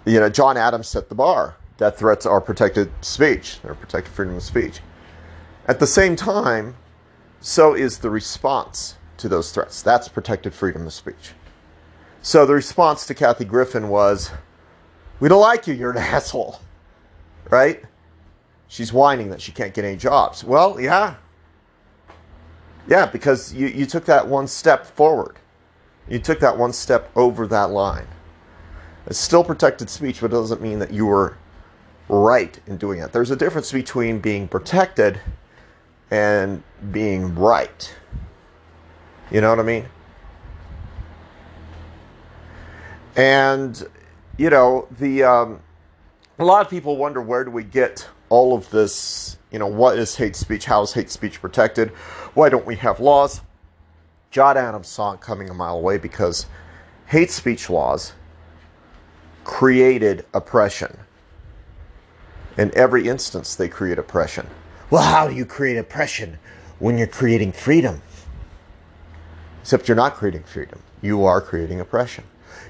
you 0.06 0.20
know, 0.20 0.30
John 0.30 0.58
Adams 0.58 0.88
set 0.88 1.10
the 1.10 1.16
bar. 1.16 1.58
Death 1.78 1.98
threats 1.98 2.26
are 2.26 2.40
protected 2.40 2.92
speech, 3.02 3.60
they're 3.62 3.76
protected 3.76 4.14
freedom 4.14 4.36
of 4.38 4.44
speech. 4.44 4.80
At 5.72 5.80
the 5.80 5.88
same 5.88 6.18
time, 6.18 6.76
so 7.40 7.74
is 7.74 8.00
the 8.00 8.10
response 8.10 8.98
to 9.16 9.30
those 9.30 9.54
threats. 9.54 9.82
That's 9.82 10.10
protected 10.10 10.54
freedom 10.54 10.86
of 10.86 10.92
speech. 10.92 11.32
So 12.22 12.46
the 12.46 12.54
response 12.54 13.06
to 13.08 13.14
Kathy 13.14 13.46
Griffin 13.46 13.88
was, 13.88 14.32
We 15.22 15.30
don't 15.30 15.40
like 15.40 15.68
you, 15.68 15.74
you're 15.74 15.92
an 15.92 15.98
asshole. 16.16 16.60
Right? 17.50 17.86
She's 18.68 18.92
whining 18.92 19.30
that 19.30 19.40
she 19.40 19.54
can't 19.54 19.74
get 19.74 19.86
any 19.86 19.96
jobs. 19.96 20.44
Well, 20.44 20.78
yeah. 20.78 21.16
Yeah, 22.86 23.06
because 23.06 23.54
you, 23.54 23.68
you 23.68 23.86
took 23.86 24.04
that 24.04 24.28
one 24.28 24.48
step 24.48 24.86
forward. 24.86 25.38
You 26.10 26.20
took 26.20 26.42
that 26.42 26.58
one 26.58 26.74
step 26.74 27.10
over 27.16 27.48
that 27.48 27.70
line. 27.70 28.08
It's 29.06 29.18
still 29.18 29.46
protected 29.46 29.90
speech, 29.90 30.20
but 30.20 30.32
it 30.32 30.36
doesn't 30.36 30.62
mean 30.62 30.80
that 30.80 30.92
you 30.92 31.06
were 31.06 31.38
right 32.10 32.60
in 32.68 32.76
doing 32.76 33.00
it. 33.00 33.14
There's 33.14 33.32
a 33.32 33.38
difference 33.38 33.72
between 33.72 34.20
being 34.20 34.50
protected 34.50 35.22
and 36.12 36.62
being 36.92 37.34
right. 37.36 37.96
You 39.32 39.42
know 39.42 39.50
what 39.50 39.60
I 39.60 39.64
mean? 39.64 39.86
And 43.16 43.82
you 44.38 44.50
know 44.50 44.88
the 45.00 45.24
um, 45.24 45.62
a 46.38 46.46
lot 46.46 46.66
of 46.66 46.70
people 46.70 46.98
wonder 46.98 47.22
where 47.22 47.44
do 47.44 47.52
we 47.52 47.64
get 47.64 48.08
all 48.30 48.56
of 48.56 48.70
this? 48.70 49.38
You 49.52 49.60
know, 49.60 49.68
what 49.68 49.98
is 49.98 50.16
hate 50.16 50.36
speech? 50.36 50.66
How 50.66 50.82
is 50.82 50.94
hate 50.94 51.10
speech 51.10 51.42
protected? 51.42 51.90
Why 52.34 52.50
don't 52.50 52.66
we 52.66 52.76
have 52.78 53.00
laws? 53.00 53.42
John 54.32 54.58
Adams 54.58 54.88
saw 54.88 55.14
it 55.14 55.22
coming 55.22 55.50
a 55.50 55.54
mile 55.54 55.78
away 55.78 55.98
because 55.98 56.46
hate 57.08 57.32
speech 57.32 57.70
laws 57.70 58.14
created 59.44 60.26
oppression. 60.34 60.98
In 62.58 62.72
every 62.76 63.08
instance, 63.08 63.56
they 63.56 63.68
create 63.68 64.00
oppression. 64.00 64.48
Well, 64.92 65.02
how 65.02 65.30
do 65.30 65.34
you 65.34 65.46
create 65.46 65.78
oppression 65.78 66.38
when 66.80 66.98
you're 66.98 67.08
creating 67.08 67.54
freedom? 67.54 68.02
Except 69.62 69.88
you're 69.88 69.96
not 69.96 70.16
creating 70.16 70.44
freedom, 70.44 70.84
you 71.02 71.24
are 71.24 71.40
creating 71.40 71.80
oppression. 71.80 72.26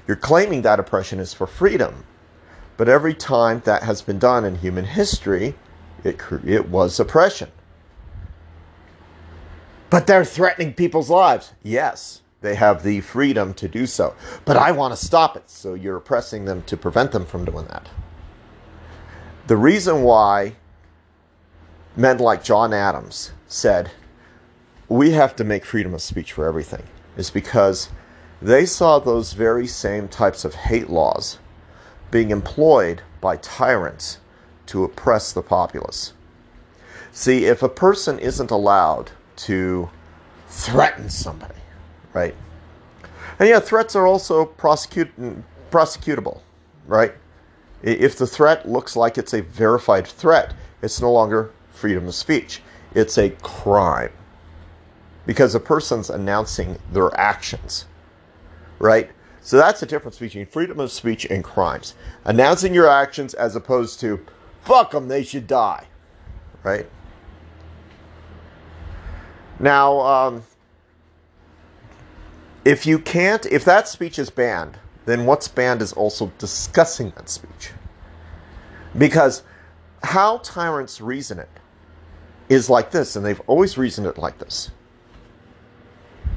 You're 0.06 0.16
claiming 0.16 0.62
that 0.62 0.78
oppression 0.78 1.18
is 1.18 1.34
for 1.34 1.48
freedom. 1.48 2.04
But 2.76 2.88
every 2.88 3.12
time 3.12 3.60
that 3.64 3.82
has 3.82 4.02
been 4.02 4.18
done 4.18 4.44
in 4.44 4.56
human 4.56 4.84
history, 4.84 5.54
it, 6.04 6.20
it 6.46 6.68
was 6.68 6.98
oppression. 7.00 7.50
But 9.90 10.06
they're 10.06 10.24
threatening 10.24 10.74
people's 10.74 11.10
lives. 11.10 11.52
Yes, 11.62 12.22
they 12.40 12.54
have 12.54 12.82
the 12.82 13.00
freedom 13.00 13.52
to 13.54 13.68
do 13.68 13.86
so. 13.86 14.14
But 14.44 14.56
I 14.56 14.70
want 14.70 14.96
to 14.96 15.04
stop 15.04 15.36
it. 15.36 15.50
So 15.50 15.74
you're 15.74 15.96
oppressing 15.96 16.44
them 16.44 16.62
to 16.64 16.76
prevent 16.76 17.12
them 17.12 17.26
from 17.26 17.44
doing 17.44 17.66
that. 17.66 17.88
The 19.48 19.56
reason 19.56 20.02
why 20.02 20.54
men 21.96 22.18
like 22.18 22.42
John 22.44 22.72
Adams 22.72 23.32
said, 23.46 23.90
we 24.88 25.12
have 25.12 25.36
to 25.36 25.44
make 25.44 25.64
freedom 25.64 25.94
of 25.94 26.02
speech 26.02 26.32
for 26.32 26.46
everything 26.46 26.82
is 27.16 27.30
because 27.30 27.88
they 28.40 28.66
saw 28.66 28.98
those 28.98 29.32
very 29.32 29.66
same 29.66 30.08
types 30.08 30.44
of 30.44 30.54
hate 30.54 30.90
laws 30.90 31.38
being 32.10 32.30
employed 32.30 33.02
by 33.20 33.36
tyrants 33.36 34.18
to 34.66 34.84
oppress 34.84 35.32
the 35.32 35.42
populace. 35.42 36.12
See, 37.12 37.44
if 37.44 37.62
a 37.62 37.68
person 37.68 38.18
isn't 38.18 38.50
allowed 38.50 39.10
to 39.36 39.90
threaten 40.48 41.08
somebody, 41.10 41.60
right? 42.12 42.34
And 43.38 43.48
yeah, 43.48 43.60
threats 43.60 43.96
are 43.96 44.06
also 44.06 44.44
prosecutable, 44.46 46.40
right? 46.86 47.14
If 47.82 48.16
the 48.16 48.26
threat 48.26 48.68
looks 48.68 48.96
like 48.96 49.18
it's 49.18 49.34
a 49.34 49.42
verified 49.42 50.06
threat, 50.06 50.54
it's 50.82 51.00
no 51.00 51.12
longer 51.12 51.50
freedom 51.82 52.08
of 52.08 52.14
speech. 52.14 52.62
It's 52.94 53.18
a 53.18 53.28
crime. 53.42 54.12
Because 55.26 55.54
a 55.54 55.60
person's 55.60 56.08
announcing 56.08 56.78
their 56.92 57.14
actions 57.20 57.84
right? 58.82 59.10
So 59.40 59.56
that's 59.56 59.80
the 59.80 59.86
difference 59.86 60.18
between 60.18 60.44
freedom 60.44 60.78
of 60.80 60.92
speech 60.92 61.24
and 61.24 61.42
crimes. 61.42 61.94
Announcing 62.24 62.74
your 62.74 62.88
actions 62.88 63.32
as 63.32 63.56
opposed 63.56 64.00
to, 64.00 64.20
fuck 64.62 64.90
them, 64.90 65.08
they 65.08 65.22
should 65.22 65.46
die, 65.46 65.86
right? 66.64 66.86
Now, 69.58 70.00
um, 70.00 70.42
if 72.64 72.86
you 72.86 72.98
can't, 72.98 73.46
if 73.46 73.64
that 73.64 73.88
speech 73.88 74.18
is 74.18 74.30
banned, 74.30 74.78
then 75.06 75.26
what's 75.26 75.48
banned 75.48 75.80
is 75.80 75.92
also 75.92 76.32
discussing 76.38 77.12
that 77.16 77.28
speech. 77.28 77.70
Because 78.98 79.42
how 80.02 80.38
tyrants 80.38 81.00
reason 81.00 81.38
it 81.38 81.48
is 82.52 82.70
like 82.70 82.90
this, 82.90 83.16
and 83.16 83.24
they've 83.24 83.40
always 83.46 83.78
reasoned 83.78 84.06
it 84.06 84.18
like 84.18 84.38
this. 84.38 84.70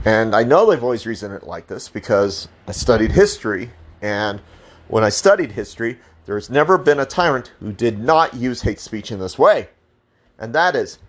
And 0.06 0.36
I 0.36 0.44
know 0.44 0.70
they've 0.70 0.84
always 0.84 1.06
reasoned 1.06 1.34
it 1.34 1.44
like 1.44 1.68
this 1.68 1.90
because 1.90 2.48
I 2.68 2.72
studied 2.72 3.12
history, 3.12 3.72
and 4.02 4.40
when 4.88 5.04
I 5.04 5.10
studied 5.10 5.52
history, 5.52 5.98
there 6.26 6.36
has 6.36 6.50
never 6.50 6.78
been 6.78 7.00
a 7.00 7.06
tyrant 7.06 7.52
who 7.60 7.72
did 7.72 8.00
not 8.00 8.34
use 8.34 8.62
hate 8.62 8.80
speech 8.80 9.12
in 9.12 9.20
this 9.20 9.38
way. 9.40 9.70
And 10.38 10.54
that 10.54 10.76
is, 10.76 11.00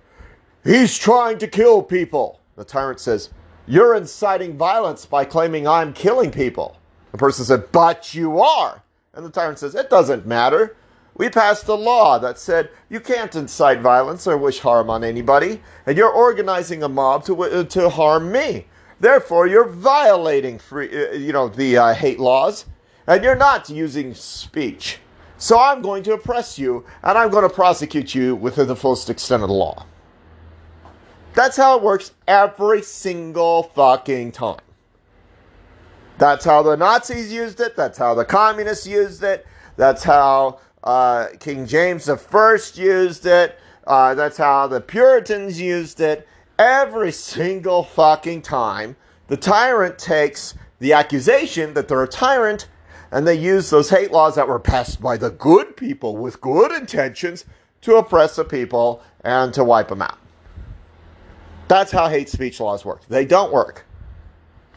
he's 0.64 0.96
trying 0.96 1.38
to 1.38 1.48
kill 1.48 1.82
people. 1.82 2.40
The 2.56 2.64
tyrant 2.64 3.00
says, 3.00 3.30
You're 3.66 3.96
inciting 3.96 4.56
violence 4.56 5.04
by 5.04 5.24
claiming 5.24 5.66
I'm 5.66 5.92
killing 5.92 6.30
people. 6.30 6.76
The 7.12 7.18
person 7.18 7.44
said, 7.44 7.70
But 7.72 8.14
you 8.14 8.40
are. 8.40 8.82
And 9.14 9.24
the 9.24 9.30
tyrant 9.30 9.58
says, 9.58 9.74
It 9.74 9.90
doesn't 9.90 10.26
matter. 10.26 10.76
We 11.16 11.30
passed 11.30 11.66
a 11.68 11.74
law 11.74 12.18
that 12.18 12.38
said 12.38 12.68
you 12.90 13.00
can't 13.00 13.34
incite 13.34 13.80
violence 13.80 14.26
or 14.26 14.36
wish 14.36 14.58
harm 14.58 14.90
on 14.90 15.02
anybody, 15.02 15.62
and 15.86 15.96
you're 15.96 16.10
organizing 16.12 16.82
a 16.82 16.88
mob 16.88 17.24
to, 17.24 17.42
uh, 17.42 17.64
to 17.64 17.88
harm 17.88 18.30
me. 18.30 18.66
Therefore, 19.00 19.46
you're 19.46 19.68
violating 19.68 20.58
free, 20.58 20.88
uh, 20.88 21.12
you 21.12 21.32
know, 21.32 21.48
the 21.48 21.78
uh, 21.78 21.94
hate 21.94 22.20
laws, 22.20 22.66
and 23.06 23.24
you're 23.24 23.36
not 23.36 23.70
using 23.70 24.12
speech. 24.12 24.98
So 25.38 25.58
I'm 25.58 25.80
going 25.80 26.02
to 26.04 26.12
oppress 26.12 26.58
you, 26.58 26.84
and 27.02 27.16
I'm 27.16 27.30
going 27.30 27.48
to 27.48 27.54
prosecute 27.54 28.14
you 28.14 28.36
within 28.36 28.66
the 28.66 28.76
fullest 28.76 29.08
extent 29.08 29.42
of 29.42 29.48
the 29.48 29.54
law. 29.54 29.86
That's 31.34 31.56
how 31.56 31.76
it 31.76 31.82
works 31.82 32.12
every 32.26 32.82
single 32.82 33.64
fucking 33.64 34.32
time. 34.32 34.60
That's 36.18 36.44
how 36.44 36.62
the 36.62 36.76
Nazis 36.76 37.30
used 37.30 37.60
it. 37.60 37.76
That's 37.76 37.98
how 37.98 38.14
the 38.14 38.24
communists 38.24 38.86
used 38.86 39.22
it. 39.22 39.46
That's 39.76 40.02
how 40.02 40.60
uh, 40.86 41.26
King 41.40 41.66
James 41.66 42.08
I 42.08 42.58
used 42.74 43.26
it. 43.26 43.58
Uh, 43.86 44.14
that's 44.14 44.38
how 44.38 44.66
the 44.66 44.80
Puritans 44.80 45.60
used 45.60 46.00
it 46.00 46.26
every 46.58 47.12
single 47.32 47.84
fucking 47.84 48.42
time 48.42 48.96
the 49.28 49.36
tyrant 49.36 49.98
takes 49.98 50.54
the 50.78 50.92
accusation 50.92 51.74
that 51.74 51.88
they're 51.88 52.02
a 52.02 52.08
tyrant 52.08 52.68
and 53.10 53.26
they 53.26 53.34
use 53.34 53.70
those 53.70 53.90
hate 53.90 54.12
laws 54.12 54.34
that 54.36 54.46
were 54.46 54.58
passed 54.58 55.00
by 55.00 55.16
the 55.16 55.30
good 55.30 55.76
people 55.76 56.16
with 56.16 56.40
good 56.40 56.72
intentions 56.72 57.44
to 57.80 57.96
oppress 57.96 58.36
the 58.36 58.44
people 58.44 59.02
and 59.24 59.52
to 59.54 59.64
wipe 59.64 59.88
them 59.88 60.02
out. 60.02 60.18
That's 61.68 61.90
how 61.90 62.08
hate 62.08 62.28
speech 62.28 62.60
laws 62.60 62.84
work. 62.84 63.04
They 63.08 63.24
don't 63.24 63.52
work. 63.52 63.84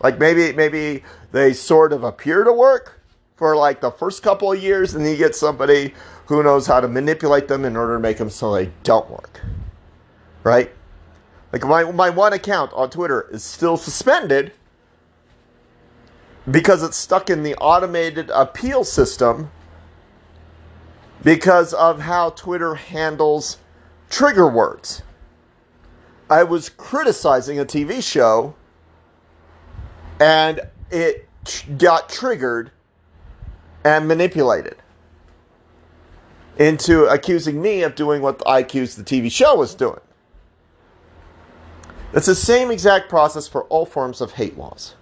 Like 0.02 0.18
maybe 0.18 0.54
maybe 0.54 1.04
they 1.32 1.54
sort 1.54 1.94
of 1.94 2.04
appear 2.04 2.44
to 2.44 2.54
work 2.54 2.99
for 3.40 3.56
like 3.56 3.80
the 3.80 3.90
first 3.90 4.22
couple 4.22 4.52
of 4.52 4.62
years 4.62 4.94
and 4.94 5.06
then 5.06 5.14
you 5.14 5.18
get 5.18 5.34
somebody 5.34 5.94
who 6.26 6.44
knows 6.44 6.68
how 6.68 6.82
to 6.82 6.90
manipulate 6.90 7.48
them 7.48 7.64
in 7.64 7.78
order 7.78 7.94
to 7.94 8.00
make 8.00 8.18
them 8.18 8.30
so 8.30 8.54
they 8.54 8.70
don't 8.84 9.10
work. 9.10 9.40
Right? 10.44 10.70
Like 11.54 11.64
my 11.66 11.90
my 11.90 12.10
one 12.10 12.34
account 12.34 12.74
on 12.74 12.90
Twitter 12.90 13.30
is 13.32 13.42
still 13.42 13.78
suspended 13.78 14.52
because 16.52 16.84
it's 16.84 16.98
stuck 16.98 17.30
in 17.30 17.44
the 17.44 17.56
automated 17.56 18.30
appeal 18.30 18.84
system 18.84 19.50
because 21.24 21.74
of 21.74 22.02
how 22.02 22.32
Twitter 22.32 22.76
handles 22.76 23.58
trigger 24.10 24.50
words. 24.50 25.02
I 26.30 26.44
was 26.44 26.68
criticizing 26.68 27.58
a 27.58 27.66
TV 27.66 28.04
show 28.04 28.54
and 30.20 30.60
it 30.92 31.30
got 31.78 32.10
triggered 32.10 32.72
and 33.84 34.08
manipulated 34.08 34.78
into 36.58 37.06
accusing 37.06 37.62
me 37.62 37.84
of 37.84 37.96
doing 37.96 38.22
what 38.22 38.42
I 38.46 38.60
accused 38.60 38.98
the 38.98 39.04
TV 39.04 39.32
show 39.32 39.56
was 39.56 39.74
doing. 39.74 40.00
It's 42.14 42.26
the 42.26 42.36
same 42.36 42.72
exact 42.72 43.08
process 43.08 43.48
for 43.48 43.64
all 43.66 43.86
forms 43.86 44.20
of 44.20 44.32
hate 44.34 44.58
laws, 44.58 44.96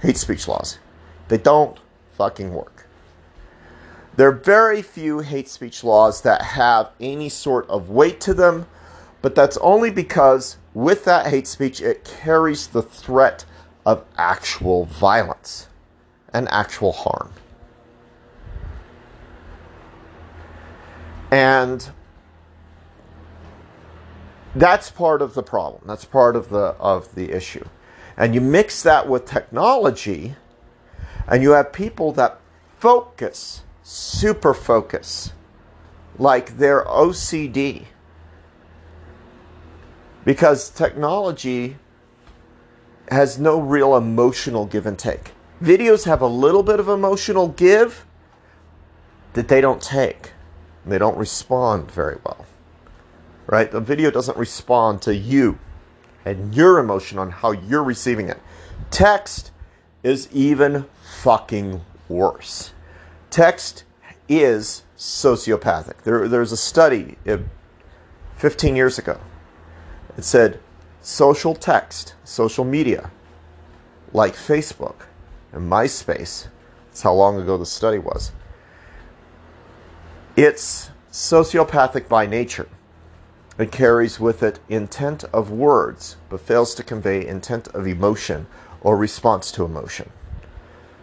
hate 0.00 0.16
speech 0.16 0.48
laws. 0.48 0.78
They 1.28 1.38
don't 1.38 1.78
fucking 2.12 2.52
work. 2.52 2.86
There 4.16 4.28
are 4.28 4.32
very 4.32 4.82
few 4.82 5.20
hate 5.20 5.48
speech 5.48 5.84
laws 5.84 6.22
that 6.22 6.42
have 6.42 6.90
any 7.00 7.28
sort 7.28 7.68
of 7.68 7.90
weight 7.90 8.20
to 8.22 8.34
them, 8.34 8.66
but 9.22 9.36
that's 9.36 9.56
only 9.58 9.90
because 9.90 10.56
with 10.74 11.04
that 11.04 11.28
hate 11.28 11.46
speech, 11.46 11.80
it 11.80 12.04
carries 12.04 12.66
the 12.66 12.82
threat 12.82 13.44
of 13.86 14.04
actual 14.16 14.86
violence 14.86 15.68
and 16.32 16.48
actual 16.48 16.92
harm. 16.92 17.30
And 21.30 21.90
that's 24.54 24.90
part 24.90 25.22
of 25.22 25.34
the 25.34 25.42
problem. 25.42 25.82
That's 25.86 26.04
part 26.04 26.36
of 26.36 26.48
the 26.48 26.74
of 26.78 27.14
the 27.14 27.30
issue. 27.32 27.66
And 28.16 28.34
you 28.34 28.40
mix 28.40 28.82
that 28.82 29.08
with 29.08 29.26
technology 29.26 30.34
and 31.28 31.42
you 31.42 31.52
have 31.52 31.72
people 31.72 32.12
that 32.12 32.40
focus, 32.78 33.62
super 33.82 34.54
focus, 34.54 35.32
like 36.18 36.56
they're 36.56 36.84
OCD. 36.84 37.84
Because 40.24 40.70
technology 40.70 41.76
has 43.10 43.38
no 43.38 43.60
real 43.60 43.96
emotional 43.96 44.66
give 44.66 44.86
and 44.86 44.98
take. 44.98 45.32
Videos 45.62 46.04
have 46.04 46.20
a 46.20 46.26
little 46.26 46.62
bit 46.62 46.80
of 46.80 46.88
emotional 46.88 47.48
give 47.48 48.04
that 49.34 49.48
they 49.48 49.60
don't 49.60 49.82
take. 49.82 50.32
They 50.88 50.98
don't 50.98 51.16
respond 51.16 51.90
very 51.90 52.18
well. 52.24 52.46
Right? 53.46 53.70
The 53.70 53.80
video 53.80 54.10
doesn't 54.10 54.36
respond 54.36 55.02
to 55.02 55.14
you 55.14 55.58
and 56.24 56.54
your 56.54 56.78
emotion 56.78 57.18
on 57.18 57.30
how 57.30 57.52
you're 57.52 57.82
receiving 57.82 58.28
it. 58.28 58.38
Text 58.90 59.50
is 60.02 60.28
even 60.32 60.86
fucking 61.22 61.80
worse. 62.08 62.72
Text 63.30 63.84
is 64.28 64.82
sociopathic. 64.96 66.02
There, 66.02 66.28
there's 66.28 66.52
a 66.52 66.56
study 66.56 67.16
uh, 67.26 67.38
15 68.36 68.76
years 68.76 68.98
ago. 68.98 69.18
It 70.16 70.24
said 70.24 70.60
social 71.00 71.54
text, 71.54 72.14
social 72.24 72.64
media, 72.64 73.10
like 74.12 74.34
Facebook 74.34 75.06
and 75.52 75.70
MySpace, 75.70 76.48
that's 76.86 77.02
how 77.02 77.12
long 77.12 77.40
ago 77.40 77.56
the 77.56 77.66
study 77.66 77.98
was. 77.98 78.32
It's 80.38 80.90
sociopathic 81.10 82.06
by 82.06 82.24
nature. 82.24 82.68
It 83.58 83.72
carries 83.72 84.20
with 84.20 84.44
it 84.44 84.60
intent 84.68 85.24
of 85.32 85.50
words, 85.50 86.14
but 86.30 86.40
fails 86.40 86.76
to 86.76 86.84
convey 86.84 87.26
intent 87.26 87.66
of 87.74 87.88
emotion 87.88 88.46
or 88.80 88.96
response 88.96 89.50
to 89.50 89.64
emotion. 89.64 90.12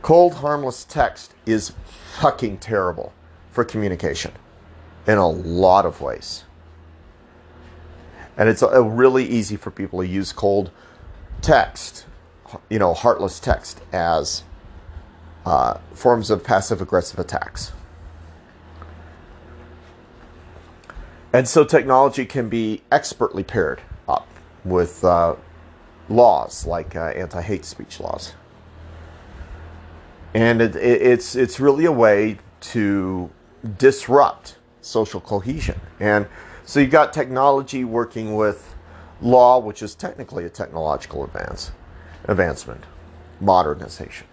Cold, 0.02 0.36
harmless 0.36 0.86
text 0.86 1.34
is 1.45 1.74
fucking 2.21 2.60
terrible 2.60 3.12
for 3.52 3.65
communication 3.65 4.32
in 5.06 5.17
a 5.17 5.28
lot 5.28 5.86
of 5.86 6.00
ways. 6.00 6.45
And 8.38 8.48
it's 8.48 8.63
really 8.63 9.26
easy 9.26 9.58
for 9.58 9.69
people 9.69 10.00
to 10.00 10.08
use 10.08 10.32
cold 10.32 10.71
text, 11.41 12.06
you 12.69 12.80
know, 12.80 12.93
heartless 12.93 13.41
text 13.41 13.82
as 13.91 14.43
uh, 15.45 15.78
forms 15.93 16.30
of 16.30 16.41
passive 16.41 16.82
aggressive 16.82 17.19
attacks. 17.19 17.74
And 21.36 21.45
so 21.45 21.65
technology 21.65 22.26
can 22.26 22.48
be 22.48 22.82
expertly 22.93 23.43
paired 23.43 23.82
up 24.08 24.26
with 24.63 25.04
uh, 25.04 25.36
laws 26.08 26.65
like 26.65 26.95
uh, 26.95 27.08
anti 27.08 27.41
hate 27.41 27.65
speech 27.65 28.00
laws. 28.00 28.32
And 30.34 30.62
it, 30.62 30.78
it, 30.78 31.02
it's, 31.02 31.36
it's 31.36 31.60
really 31.60 31.84
a 31.84 31.91
way 31.91 32.38
to 32.71 33.30
disrupt 33.78 34.60
social 34.80 35.19
cohesion. 35.19 35.78
And 36.00 36.26
so 36.63 36.80
you've 36.80 36.91
got 36.91 37.12
technology 37.12 37.84
working 37.84 38.36
with 38.36 38.74
law, 39.21 39.60
which 39.60 39.84
is 39.84 39.93
technically 39.93 40.45
a 40.45 40.50
technological 40.50 41.26
advance, 41.26 41.74
advancement, 42.30 42.86
modernization. 43.41 44.26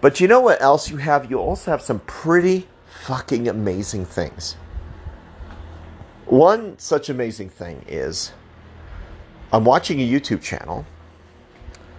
But 0.00 0.20
you 0.20 0.28
know 0.28 0.38
what 0.38 0.62
else 0.62 0.88
you 0.88 0.98
have? 0.98 1.28
You 1.28 1.40
also 1.40 1.72
have 1.72 1.82
some 1.82 1.98
pretty 2.06 2.68
fucking 3.06 3.48
amazing 3.48 4.04
things. 4.04 4.54
One 6.28 6.78
such 6.78 7.08
amazing 7.08 7.48
thing 7.48 7.82
is 7.88 8.32
I'm 9.50 9.64
watching 9.64 9.98
a 10.00 10.06
YouTube 10.06 10.42
channel, 10.42 10.84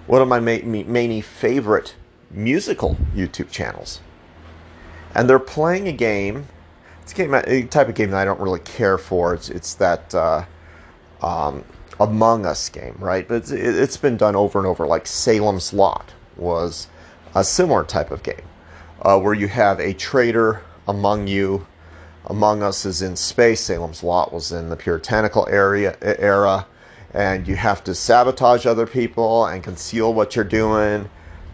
one 0.05 0.21
of 0.21 0.27
my 0.27 0.39
many 0.39 1.21
favorite 1.21 1.95
musical 2.29 2.95
YouTube 3.15 3.49
channels, 3.49 4.01
and 5.15 5.27
they're 5.27 5.39
playing 5.39 5.87
a 5.87 5.91
game. 5.91 6.47
It's 7.01 7.11
a, 7.11 7.15
game, 7.15 7.33
a 7.33 7.63
type 7.63 7.89
of 7.89 7.95
game 7.95 8.11
that 8.11 8.21
I 8.21 8.25
don't 8.25 8.39
really 8.39 8.59
care 8.59 8.99
for. 8.99 9.33
It's 9.33 9.49
it's 9.49 9.73
that 9.75 10.13
uh, 10.13 10.45
um, 11.23 11.65
Among 11.99 12.45
Us 12.45 12.69
game, 12.69 12.95
right? 12.99 13.27
But 13.27 13.37
it's, 13.37 13.51
it's 13.51 13.97
been 13.97 14.15
done 14.15 14.35
over 14.35 14.59
and 14.59 14.67
over. 14.67 14.85
Like 14.85 15.07
Salem's 15.07 15.73
Lot 15.73 16.13
was 16.37 16.87
a 17.33 17.43
similar 17.43 17.83
type 17.83 18.11
of 18.11 18.21
game, 18.21 18.45
uh, 19.01 19.19
where 19.19 19.33
you 19.33 19.47
have 19.47 19.79
a 19.79 19.93
traitor 19.93 20.61
among 20.87 21.25
you. 21.25 21.65
Among 22.25 22.63
Us 22.63 22.85
is 22.85 23.01
in 23.01 23.15
space. 23.15 23.61
Salem's 23.61 24.03
Lot 24.03 24.33
was 24.33 24.51
in 24.51 24.69
the 24.69 24.75
puritanical 24.75 25.47
area 25.49 25.97
era 26.01 26.67
and 27.13 27.47
you 27.47 27.55
have 27.55 27.83
to 27.85 27.95
sabotage 27.95 28.65
other 28.65 28.85
people 28.85 29.45
and 29.47 29.63
conceal 29.63 30.13
what 30.13 30.35
you're 30.35 30.45
doing, 30.45 31.09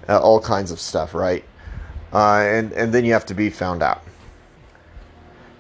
uh, 0.10 0.20
all 0.20 0.40
kinds 0.40 0.72
of 0.72 0.80
stuff, 0.80 1.14
right? 1.14 1.44
Uh, 2.14 2.40
and 2.40 2.72
and 2.74 2.94
then 2.94 3.06
you 3.06 3.14
have 3.14 3.26
to 3.26 3.34
be 3.34 3.50
found 3.50 3.82
out. 3.82 4.04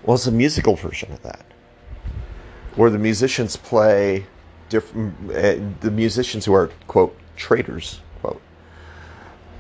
Well, 0.04 0.15
it's 0.15 0.28
a 0.28 0.32
musical 0.32 0.76
version 0.76 1.12
of 1.12 1.22
that, 1.24 1.46
where 2.76 2.89
the 2.89 2.98
musicians 2.98 3.56
play 3.56 4.26
different. 4.70 5.15
Uh, 5.30 5.56
the 5.82 5.91
musicians 5.91 6.46
who 6.46 6.54
are 6.54 6.70
quote 6.88 7.18
traitors 7.36 8.02
quote 8.22 8.41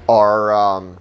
are. 0.07 0.53
Um, 0.53 0.99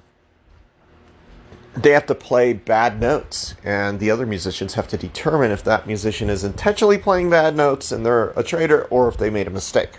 they 1.76 1.90
have 1.90 2.06
to 2.06 2.14
play 2.14 2.52
bad 2.52 3.00
notes, 3.00 3.54
and 3.64 3.98
the 3.98 4.10
other 4.10 4.26
musicians 4.26 4.74
have 4.74 4.86
to 4.88 4.96
determine 4.96 5.50
if 5.50 5.64
that 5.64 5.86
musician 5.86 6.30
is 6.30 6.44
intentionally 6.44 6.98
playing 6.98 7.30
bad 7.30 7.56
notes 7.56 7.90
and 7.90 8.06
they're 8.06 8.30
a 8.30 8.42
traitor 8.42 8.84
or 8.84 9.08
if 9.08 9.16
they 9.16 9.28
made 9.28 9.46
a 9.46 9.50
mistake. 9.50 9.90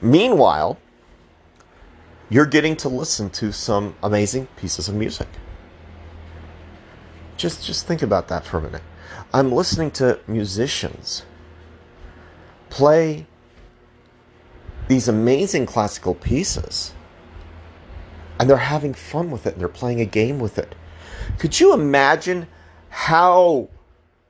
Meanwhile, 0.00 0.78
you're 2.28 2.46
getting 2.46 2.76
to 2.76 2.88
listen 2.88 3.30
to 3.30 3.52
some 3.52 3.94
amazing 4.02 4.46
pieces 4.56 4.88
of 4.88 4.94
music. 4.94 5.28
Just 7.36 7.64
just 7.64 7.86
think 7.86 8.02
about 8.02 8.28
that 8.28 8.44
for 8.44 8.58
a 8.58 8.62
minute. 8.62 8.82
I'm 9.32 9.52
listening 9.52 9.90
to 9.92 10.20
musicians 10.26 11.24
play 12.68 13.26
these 14.88 15.08
amazing 15.08 15.66
classical 15.66 16.14
pieces 16.14 16.92
and 18.38 18.48
they're 18.48 18.56
having 18.56 18.94
fun 18.94 19.30
with 19.30 19.46
it 19.46 19.54
and 19.54 19.60
they're 19.60 19.68
playing 19.68 20.00
a 20.00 20.06
game 20.06 20.38
with 20.38 20.58
it. 20.58 20.74
Could 21.38 21.58
you 21.60 21.72
imagine 21.74 22.46
how 22.88 23.68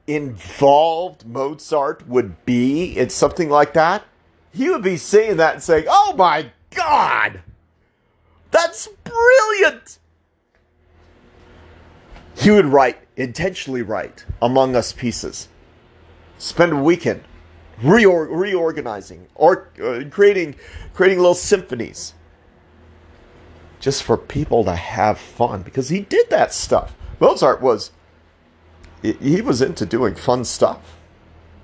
involved 0.07 1.27
Mozart 1.27 2.09
would 2.09 2.45
be 2.45 2.97
in 2.97 3.11
something 3.11 3.51
like 3.51 3.75
that? 3.75 4.03
he 4.53 4.69
would 4.71 4.83
be 4.83 4.97
seeing 4.97 5.37
that 5.37 5.55
and 5.55 5.63
saying, 5.63 5.85
"Oh 5.89 6.15
my 6.17 6.51
god, 6.75 7.43
that's 8.51 8.89
brilliant." 9.05 9.99
He 12.35 12.51
would 12.51 12.67
write 12.67 12.99
intentionally 13.17 13.83
write 13.83 14.25
Among 14.41 14.77
Us 14.77 14.93
pieces. 14.93 15.49
Spend 16.39 16.73
a 16.73 16.77
weekend 16.77 17.23
reor- 17.83 18.29
reorganizing 18.31 19.27
or 19.35 19.71
uh, 19.83 20.05
creating 20.11 20.55
creating 20.95 21.19
little 21.19 21.35
symphonies 21.35 22.15
just 23.89 24.03
for 24.03 24.19
people 24.19 24.65
to 24.65 24.77
have 24.77 25.19
fun 25.19 25.63
because 25.63 25.89
he 25.89 26.01
did 26.01 26.29
that 26.29 26.53
stuff. 26.53 26.95
Mozart 27.21 27.63
was 27.63 27.91
he 29.01 29.41
was 29.41 29.63
into 29.63 29.87
doing 29.87 30.15
fun 30.15 30.45
stuff. 30.45 30.99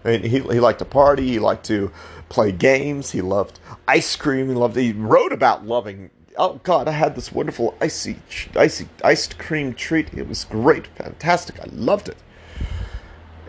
I 0.07 0.13
mean, 0.13 0.23
he, 0.23 0.39
he 0.39 0.59
liked 0.59 0.79
to 0.79 0.87
party. 0.87 1.29
He 1.29 1.39
liked 1.39 1.67
to 1.67 1.93
play 2.31 2.51
games. 2.51 3.11
He 3.11 3.21
loved 3.21 3.61
ice 3.87 4.17
cream. 4.17 4.49
He 4.49 4.55
loved. 4.55 4.75
He 4.77 4.93
wrote 4.93 5.35
about 5.35 5.67
loving. 5.67 6.09
Oh 6.39 6.61
God, 6.63 6.89
I 6.89 6.93
had 6.93 7.15
this 7.15 7.31
wonderful 7.31 7.77
icy, 7.79 8.17
icy 8.57 8.89
iced 9.05 9.39
cream 9.39 9.75
treat. 9.75 10.15
It 10.15 10.27
was 10.27 10.45
great, 10.45 10.87
fantastic. 10.97 11.61
I 11.61 11.67
loved 11.73 12.09
it. 12.09 12.17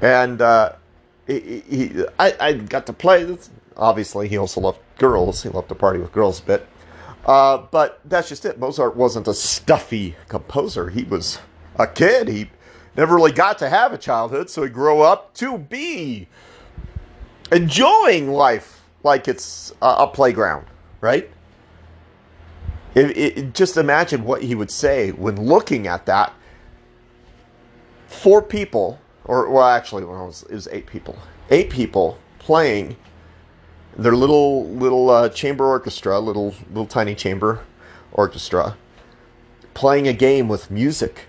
And 0.02 0.42
uh, 0.42 0.74
he, 1.26 1.64
he, 1.70 2.06
I, 2.20 2.36
I 2.42 2.54
got 2.56 2.88
to 2.88 2.94
play. 2.94 3.38
Obviously, 3.78 4.28
he 4.28 4.36
also 4.36 4.60
loved 4.60 4.80
girls. 4.98 5.44
He 5.44 5.50
loved 5.50 5.70
to 5.70 5.76
party 5.76 6.00
with 6.00 6.12
girls 6.12 6.42
a 6.42 6.44
bit. 6.44 6.68
Uh, 7.26 7.58
but 7.72 8.00
that's 8.06 8.30
just 8.30 8.46
it. 8.46 8.60
Mozart 8.60 8.96
wasn't 8.96 9.28
a 9.28 9.34
stuffy 9.34 10.16
composer. 10.28 10.90
He 10.90 11.04
was 11.04 11.40
a 11.78 11.88
kid. 11.88 12.28
He 12.28 12.50
never 12.96 13.16
really 13.16 13.32
got 13.32 13.58
to 13.60 13.70
have 13.70 13.94
a 13.94 13.98
childhood, 13.98 14.50
so 14.50 14.64
he 14.64 14.70
grew 14.70 15.02
up 15.02 15.34
to 15.36 15.58
be 15.58 16.28
enjoying 17.52 18.32
life 18.32 18.84
like 19.04 19.28
it's 19.28 19.74
a, 19.82 20.08
playground, 20.08 20.66
right? 21.02 21.30
It, 22.94 23.18
it, 23.18 23.54
just 23.54 23.78
imagine 23.78 24.24
what 24.24 24.42
he 24.42 24.56
would 24.56 24.72
say 24.72 25.12
when 25.12 25.46
looking 25.46 25.88
at 25.88 26.06
that. 26.06 26.34
Four 28.08 28.42
people, 28.42 29.00
or 29.26 29.50
well, 29.50 29.66
actually, 29.66 30.04
it 30.04 30.08
was, 30.08 30.44
it 30.44 30.54
was 30.54 30.68
eight 30.72 30.88
people. 30.88 31.18
Eight 31.52 31.70
people 31.70 32.18
playing 32.40 32.96
their 33.98 34.16
little 34.16 34.66
little 34.70 35.10
uh, 35.10 35.30
chamber 35.30 35.66
orchestra, 35.66 36.20
little 36.20 36.54
little 36.70 36.88
tiny 36.88 37.16
chamber 37.16 37.62
orchestra, 38.12 38.76
playing 39.74 40.08
a 40.08 40.14
game 40.14 40.48
with 40.48 40.70
music. 40.70 41.26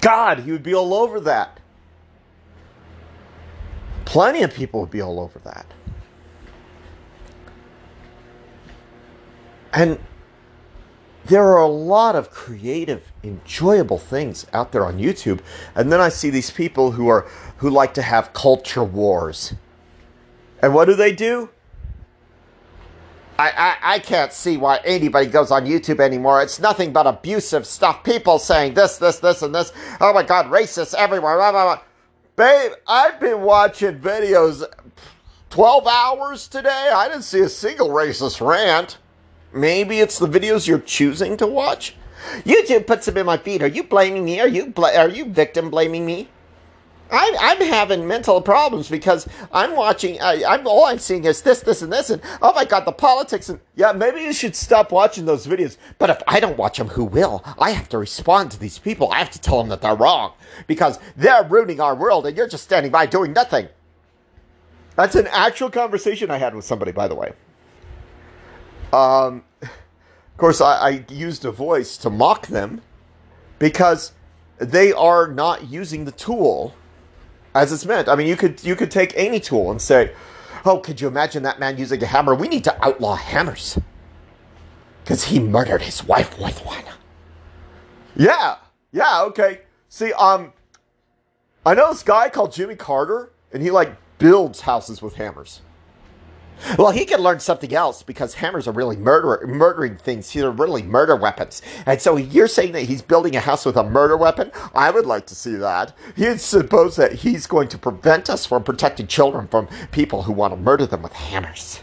God, 0.00 0.40
he 0.40 0.52
would 0.52 0.62
be 0.62 0.74
all 0.74 0.92
over 0.92 1.20
that. 1.20 1.60
Plenty 4.04 4.42
of 4.42 4.52
people 4.52 4.80
would 4.80 4.90
be 4.90 5.00
all 5.00 5.18
over 5.18 5.38
that. 5.40 5.66
And 9.72 9.98
there 11.24 11.42
are 11.42 11.62
a 11.62 11.68
lot 11.68 12.14
of 12.14 12.30
creative, 12.30 13.10
enjoyable 13.22 13.98
things 13.98 14.46
out 14.52 14.72
there 14.72 14.84
on 14.84 14.98
YouTube. 14.98 15.40
And 15.74 15.90
then 15.90 16.00
I 16.00 16.10
see 16.10 16.30
these 16.30 16.50
people 16.50 16.92
who 16.92 17.08
are 17.08 17.26
who 17.58 17.70
like 17.70 17.94
to 17.94 18.02
have 18.02 18.32
culture 18.32 18.84
wars. 18.84 19.54
And 20.64 20.72
what 20.72 20.86
do 20.86 20.94
they 20.94 21.12
do? 21.12 21.50
I, 23.38 23.50
I, 23.50 23.94
I 23.96 23.98
can't 23.98 24.32
see 24.32 24.56
why 24.56 24.80
anybody 24.82 25.26
goes 25.26 25.50
on 25.50 25.66
YouTube 25.66 26.00
anymore. 26.00 26.40
It's 26.40 26.58
nothing 26.58 26.90
but 26.90 27.06
abusive 27.06 27.66
stuff. 27.66 28.02
People 28.02 28.38
saying 28.38 28.72
this, 28.72 28.96
this, 28.96 29.18
this, 29.18 29.42
and 29.42 29.54
this. 29.54 29.74
Oh 30.00 30.14
my 30.14 30.22
god, 30.22 30.46
racist 30.46 30.94
everywhere. 30.94 31.36
Blah, 31.36 31.52
blah, 31.52 31.64
blah. 31.64 31.82
Babe, 32.36 32.72
I've 32.88 33.20
been 33.20 33.42
watching 33.42 33.98
videos 33.98 34.64
12 35.50 35.86
hours 35.86 36.48
today. 36.48 36.90
I 36.94 37.08
didn't 37.08 37.24
see 37.24 37.40
a 37.40 37.48
single 37.50 37.90
racist 37.90 38.40
rant. 38.40 38.96
Maybe 39.52 40.00
it's 40.00 40.18
the 40.18 40.26
videos 40.26 40.66
you're 40.66 40.78
choosing 40.78 41.36
to 41.36 41.46
watch. 41.46 41.94
YouTube 42.38 42.86
puts 42.86 43.04
them 43.04 43.18
in 43.18 43.26
my 43.26 43.36
feed. 43.36 43.62
Are 43.62 43.66
you 43.66 43.82
blaming 43.82 44.24
me? 44.24 44.40
Are 44.40 44.48
you 44.48 44.68
bl- 44.68 44.86
are 44.86 45.10
you 45.10 45.26
victim 45.26 45.68
blaming 45.68 46.06
me? 46.06 46.30
I'm, 47.10 47.34
I'm 47.38 47.60
having 47.60 48.06
mental 48.06 48.40
problems 48.40 48.88
because 48.88 49.28
I'm 49.52 49.76
watching. 49.76 50.20
I, 50.20 50.42
I'm 50.44 50.66
all 50.66 50.86
I'm 50.86 50.98
seeing 50.98 51.24
is 51.24 51.42
this, 51.42 51.60
this, 51.60 51.82
and 51.82 51.92
this, 51.92 52.10
and 52.10 52.20
oh 52.42 52.52
my 52.54 52.64
god, 52.64 52.84
the 52.86 52.92
politics. 52.92 53.48
And 53.48 53.60
yeah, 53.76 53.92
maybe 53.92 54.20
you 54.20 54.32
should 54.32 54.56
stop 54.56 54.90
watching 54.90 55.24
those 55.24 55.46
videos. 55.46 55.76
But 55.98 56.10
if 56.10 56.22
I 56.26 56.40
don't 56.40 56.56
watch 56.56 56.78
them, 56.78 56.88
who 56.88 57.04
will? 57.04 57.42
I 57.58 57.70
have 57.70 57.88
to 57.90 57.98
respond 57.98 58.50
to 58.52 58.58
these 58.58 58.78
people. 58.78 59.12
I 59.12 59.18
have 59.18 59.30
to 59.30 59.40
tell 59.40 59.58
them 59.58 59.68
that 59.68 59.82
they're 59.82 59.94
wrong 59.94 60.32
because 60.66 60.98
they're 61.16 61.44
ruining 61.44 61.80
our 61.80 61.94
world, 61.94 62.26
and 62.26 62.36
you're 62.36 62.48
just 62.48 62.64
standing 62.64 62.90
by 62.90 63.06
doing 63.06 63.32
nothing. 63.32 63.68
That's 64.96 65.14
an 65.14 65.26
actual 65.28 65.70
conversation 65.70 66.30
I 66.30 66.38
had 66.38 66.54
with 66.54 66.64
somebody, 66.64 66.92
by 66.92 67.08
the 67.08 67.14
way. 67.14 67.32
Um, 68.92 69.44
of 69.60 70.38
course, 70.38 70.60
I, 70.60 70.74
I 70.74 71.04
used 71.08 71.44
a 71.44 71.50
voice 71.50 71.96
to 71.98 72.10
mock 72.10 72.46
them 72.46 72.80
because 73.58 74.12
they 74.58 74.92
are 74.92 75.26
not 75.26 75.68
using 75.68 76.04
the 76.04 76.12
tool 76.12 76.74
as 77.54 77.72
it's 77.72 77.86
meant. 77.86 78.08
I 78.08 78.16
mean, 78.16 78.26
you 78.26 78.36
could 78.36 78.62
you 78.64 78.76
could 78.76 78.90
take 78.90 79.12
any 79.16 79.40
tool 79.40 79.70
and 79.70 79.80
say, 79.80 80.12
"Oh, 80.64 80.78
could 80.78 81.00
you 81.00 81.08
imagine 81.08 81.42
that 81.44 81.58
man 81.60 81.78
using 81.78 82.02
a 82.02 82.06
hammer? 82.06 82.34
We 82.34 82.48
need 82.48 82.64
to 82.64 82.84
outlaw 82.84 83.14
hammers 83.14 83.78
because 85.02 85.24
he 85.24 85.38
murdered 85.38 85.82
his 85.82 86.04
wife 86.04 86.38
with 86.38 86.64
one." 86.64 86.84
Yeah, 88.16 88.56
yeah, 88.92 89.22
okay. 89.22 89.62
See, 89.88 90.12
um, 90.12 90.52
I 91.66 91.74
know 91.74 91.92
this 91.92 92.02
guy 92.02 92.28
called 92.28 92.52
Jimmy 92.52 92.76
Carter, 92.76 93.32
and 93.52 93.62
he 93.62 93.70
like 93.70 93.96
builds 94.18 94.60
houses 94.60 95.00
with 95.00 95.14
hammers. 95.16 95.60
Well, 96.78 96.90
he 96.90 97.04
could 97.04 97.20
learn 97.20 97.40
something 97.40 97.74
else 97.74 98.02
because 98.02 98.34
hammers 98.34 98.66
are 98.66 98.72
really 98.72 98.96
murder 98.96 99.46
murdering 99.46 99.96
things. 99.96 100.32
They're 100.32 100.50
really 100.50 100.82
murder 100.82 101.16
weapons. 101.16 101.62
And 101.86 102.00
so 102.00 102.16
you're 102.16 102.48
saying 102.48 102.72
that 102.72 102.82
he's 102.82 103.02
building 103.02 103.36
a 103.36 103.40
house 103.40 103.64
with 103.66 103.76
a 103.76 103.84
murder 103.84 104.16
weapon? 104.16 104.50
I 104.74 104.90
would 104.90 105.06
like 105.06 105.26
to 105.26 105.34
see 105.34 105.54
that. 105.56 105.96
He'd 106.16 106.40
suppose 106.40 106.96
that 106.96 107.12
he's 107.12 107.46
going 107.46 107.68
to 107.68 107.78
prevent 107.78 108.30
us 108.30 108.46
from 108.46 108.64
protecting 108.64 109.06
children 109.06 109.46
from 109.48 109.68
people 109.92 110.22
who 110.22 110.32
want 110.32 110.52
to 110.52 110.56
murder 110.60 110.86
them 110.86 111.02
with 111.02 111.12
hammers. 111.12 111.80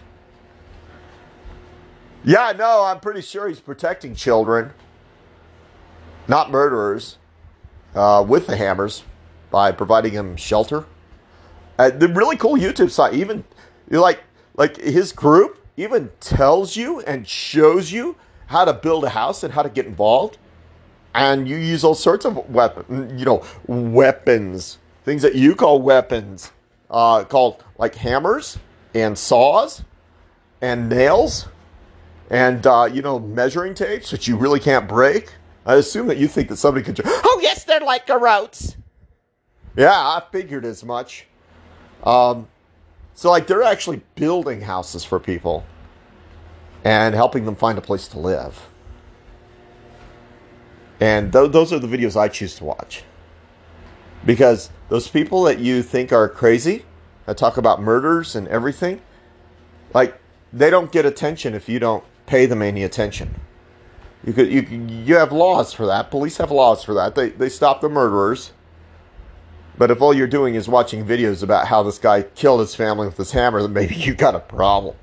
Yeah, 2.23 2.53
no, 2.55 2.83
I'm 2.83 2.99
pretty 2.99 3.21
sure 3.21 3.47
he's 3.47 3.59
protecting 3.59 4.13
children, 4.13 4.71
not 6.27 6.51
murderers, 6.51 7.17
uh, 7.95 8.23
with 8.27 8.47
the 8.47 8.55
hammers 8.55 9.03
by 9.49 9.71
providing 9.71 10.13
them 10.13 10.35
shelter. 10.37 10.85
Uh, 11.79 11.89
the 11.89 12.07
really 12.07 12.37
cool 12.37 12.55
YouTube 12.55 12.91
site, 12.91 13.15
even 13.15 13.43
you 13.89 13.99
like 13.99 14.21
like 14.61 14.77
his 14.77 15.11
group 15.11 15.57
even 15.75 16.11
tells 16.19 16.75
you 16.75 16.99
and 16.99 17.27
shows 17.27 17.91
you 17.91 18.15
how 18.45 18.63
to 18.63 18.71
build 18.71 19.03
a 19.03 19.09
house 19.09 19.41
and 19.41 19.51
how 19.51 19.63
to 19.63 19.69
get 19.69 19.87
involved. 19.87 20.37
And 21.15 21.49
you 21.49 21.55
use 21.55 21.83
all 21.83 21.95
sorts 21.95 22.25
of 22.25 22.47
weapons, 22.47 23.19
you 23.19 23.25
know, 23.25 23.43
weapons, 23.65 24.77
things 25.03 25.23
that 25.23 25.33
you 25.33 25.55
call 25.55 25.81
weapons, 25.81 26.51
uh, 26.91 27.23
called 27.23 27.63
like 27.79 27.95
hammers 27.95 28.59
and 28.93 29.17
saws 29.17 29.83
and 30.61 30.87
nails 30.87 31.47
and, 32.29 32.67
uh, 32.67 32.87
you 32.93 33.01
know, 33.01 33.17
measuring 33.17 33.73
tapes, 33.73 34.11
which 34.11 34.27
you 34.27 34.37
really 34.37 34.59
can't 34.59 34.87
break. 34.87 35.33
I 35.65 35.73
assume 35.73 36.05
that 36.05 36.19
you 36.19 36.27
think 36.27 36.49
that 36.49 36.57
somebody 36.57 36.85
could. 36.85 37.01
oh, 37.03 37.39
yes, 37.41 37.63
they're 37.63 37.79
like 37.79 38.05
garrotes. 38.05 38.75
Yeah, 39.75 39.89
I 39.91 40.21
figured 40.31 40.65
as 40.65 40.83
much. 40.83 41.25
Um, 42.03 42.47
so, 43.21 43.29
like, 43.29 43.45
they're 43.45 43.61
actually 43.61 44.01
building 44.15 44.61
houses 44.61 45.03
for 45.03 45.19
people 45.19 45.63
and 46.83 47.13
helping 47.13 47.45
them 47.45 47.55
find 47.55 47.77
a 47.77 47.81
place 47.81 48.07
to 48.07 48.19
live. 48.19 48.67
And 50.99 51.31
th- 51.31 51.51
those 51.51 51.71
are 51.71 51.77
the 51.77 51.85
videos 51.85 52.19
I 52.19 52.29
choose 52.29 52.55
to 52.55 52.63
watch. 52.63 53.03
Because 54.25 54.71
those 54.89 55.07
people 55.07 55.43
that 55.43 55.59
you 55.59 55.83
think 55.83 56.11
are 56.11 56.27
crazy, 56.27 56.83
that 57.27 57.37
talk 57.37 57.57
about 57.57 57.79
murders 57.79 58.35
and 58.35 58.47
everything, 58.47 58.99
like, 59.93 60.19
they 60.51 60.71
don't 60.71 60.91
get 60.91 61.05
attention 61.05 61.53
if 61.53 61.69
you 61.69 61.77
don't 61.77 62.03
pay 62.25 62.47
them 62.47 62.63
any 62.63 62.81
attention. 62.81 63.39
You 64.25 64.33
could 64.33 64.51
you 64.51 64.61
you 64.63 65.15
have 65.17 65.31
laws 65.31 65.73
for 65.73 65.85
that. 65.85 66.09
Police 66.09 66.37
have 66.37 66.49
laws 66.49 66.83
for 66.83 66.95
that. 66.95 67.13
They 67.13 67.29
they 67.29 67.49
stop 67.49 67.81
the 67.81 67.89
murderers 67.89 68.51
but 69.81 69.89
if 69.89 69.99
all 69.99 70.13
you're 70.13 70.27
doing 70.27 70.53
is 70.53 70.69
watching 70.69 71.03
videos 71.03 71.41
about 71.41 71.65
how 71.65 71.81
this 71.81 71.97
guy 71.97 72.21
killed 72.21 72.59
his 72.59 72.75
family 72.75 73.07
with 73.07 73.17
his 73.17 73.31
hammer, 73.31 73.63
then 73.63 73.73
maybe 73.73 73.95
you 73.95 74.13
got 74.13 74.35
a 74.35 74.39
problem. 74.39 74.95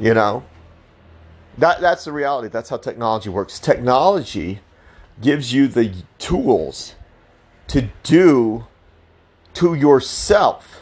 You 0.00 0.14
know? 0.14 0.44
That 1.58 1.82
that's 1.82 2.06
the 2.06 2.12
reality. 2.12 2.48
That's 2.48 2.70
how 2.70 2.78
technology 2.78 3.28
works. 3.28 3.60
Technology 3.60 4.60
gives 5.20 5.52
you 5.52 5.68
the 5.68 5.94
tools 6.16 6.94
to 7.66 7.90
do 8.02 8.64
to 9.52 9.74
yourself 9.74 10.80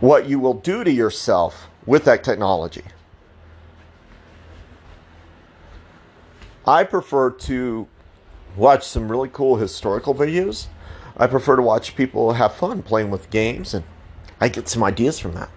what 0.00 0.28
you 0.28 0.38
will 0.38 0.52
do 0.52 0.84
to 0.84 0.92
yourself 0.92 1.70
with 1.86 2.04
that 2.04 2.22
technology. 2.22 2.84
I 6.66 6.84
prefer 6.84 7.30
to 7.30 7.88
watch 8.56 8.84
some 8.84 9.10
really 9.10 9.28
cool 9.28 9.56
historical 9.56 10.14
videos 10.14 10.66
I 11.20 11.26
prefer 11.26 11.54
to 11.56 11.62
watch 11.62 11.96
people 11.96 12.32
have 12.32 12.54
fun 12.54 12.82
playing 12.82 13.10
with 13.10 13.28
games, 13.28 13.74
and 13.74 13.84
I 14.40 14.48
get 14.48 14.68
some 14.68 14.82
ideas 14.82 15.18
from 15.18 15.34
that 15.34 15.50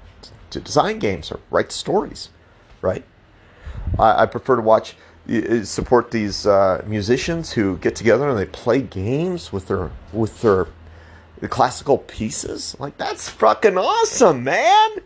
to 0.49 0.59
design 0.59 0.99
games 0.99 1.31
or 1.31 1.39
write 1.49 1.71
stories, 1.71 2.29
right? 2.81 3.05
I, 3.97 4.23
I 4.23 4.25
prefer 4.25 4.57
to 4.57 4.61
watch 4.61 4.95
support 5.63 6.11
these 6.11 6.45
uh, 6.45 6.83
musicians 6.85 7.53
who 7.53 7.77
get 7.77 7.95
together 7.95 8.27
and 8.27 8.37
they 8.37 8.45
play 8.45 8.81
games 8.81 9.53
with 9.53 9.69
their 9.69 9.89
with 10.11 10.41
their 10.41 10.67
classical 11.47 11.99
pieces. 11.99 12.75
Like 12.77 12.97
that's 12.97 13.29
fucking 13.29 13.77
awesome, 13.77 14.43
man. 14.43 14.97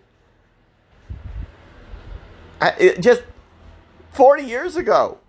I, 2.59 2.71
it 2.79 3.01
just 3.01 3.21
40 4.13 4.41
years 4.41 4.75
ago. 4.75 5.19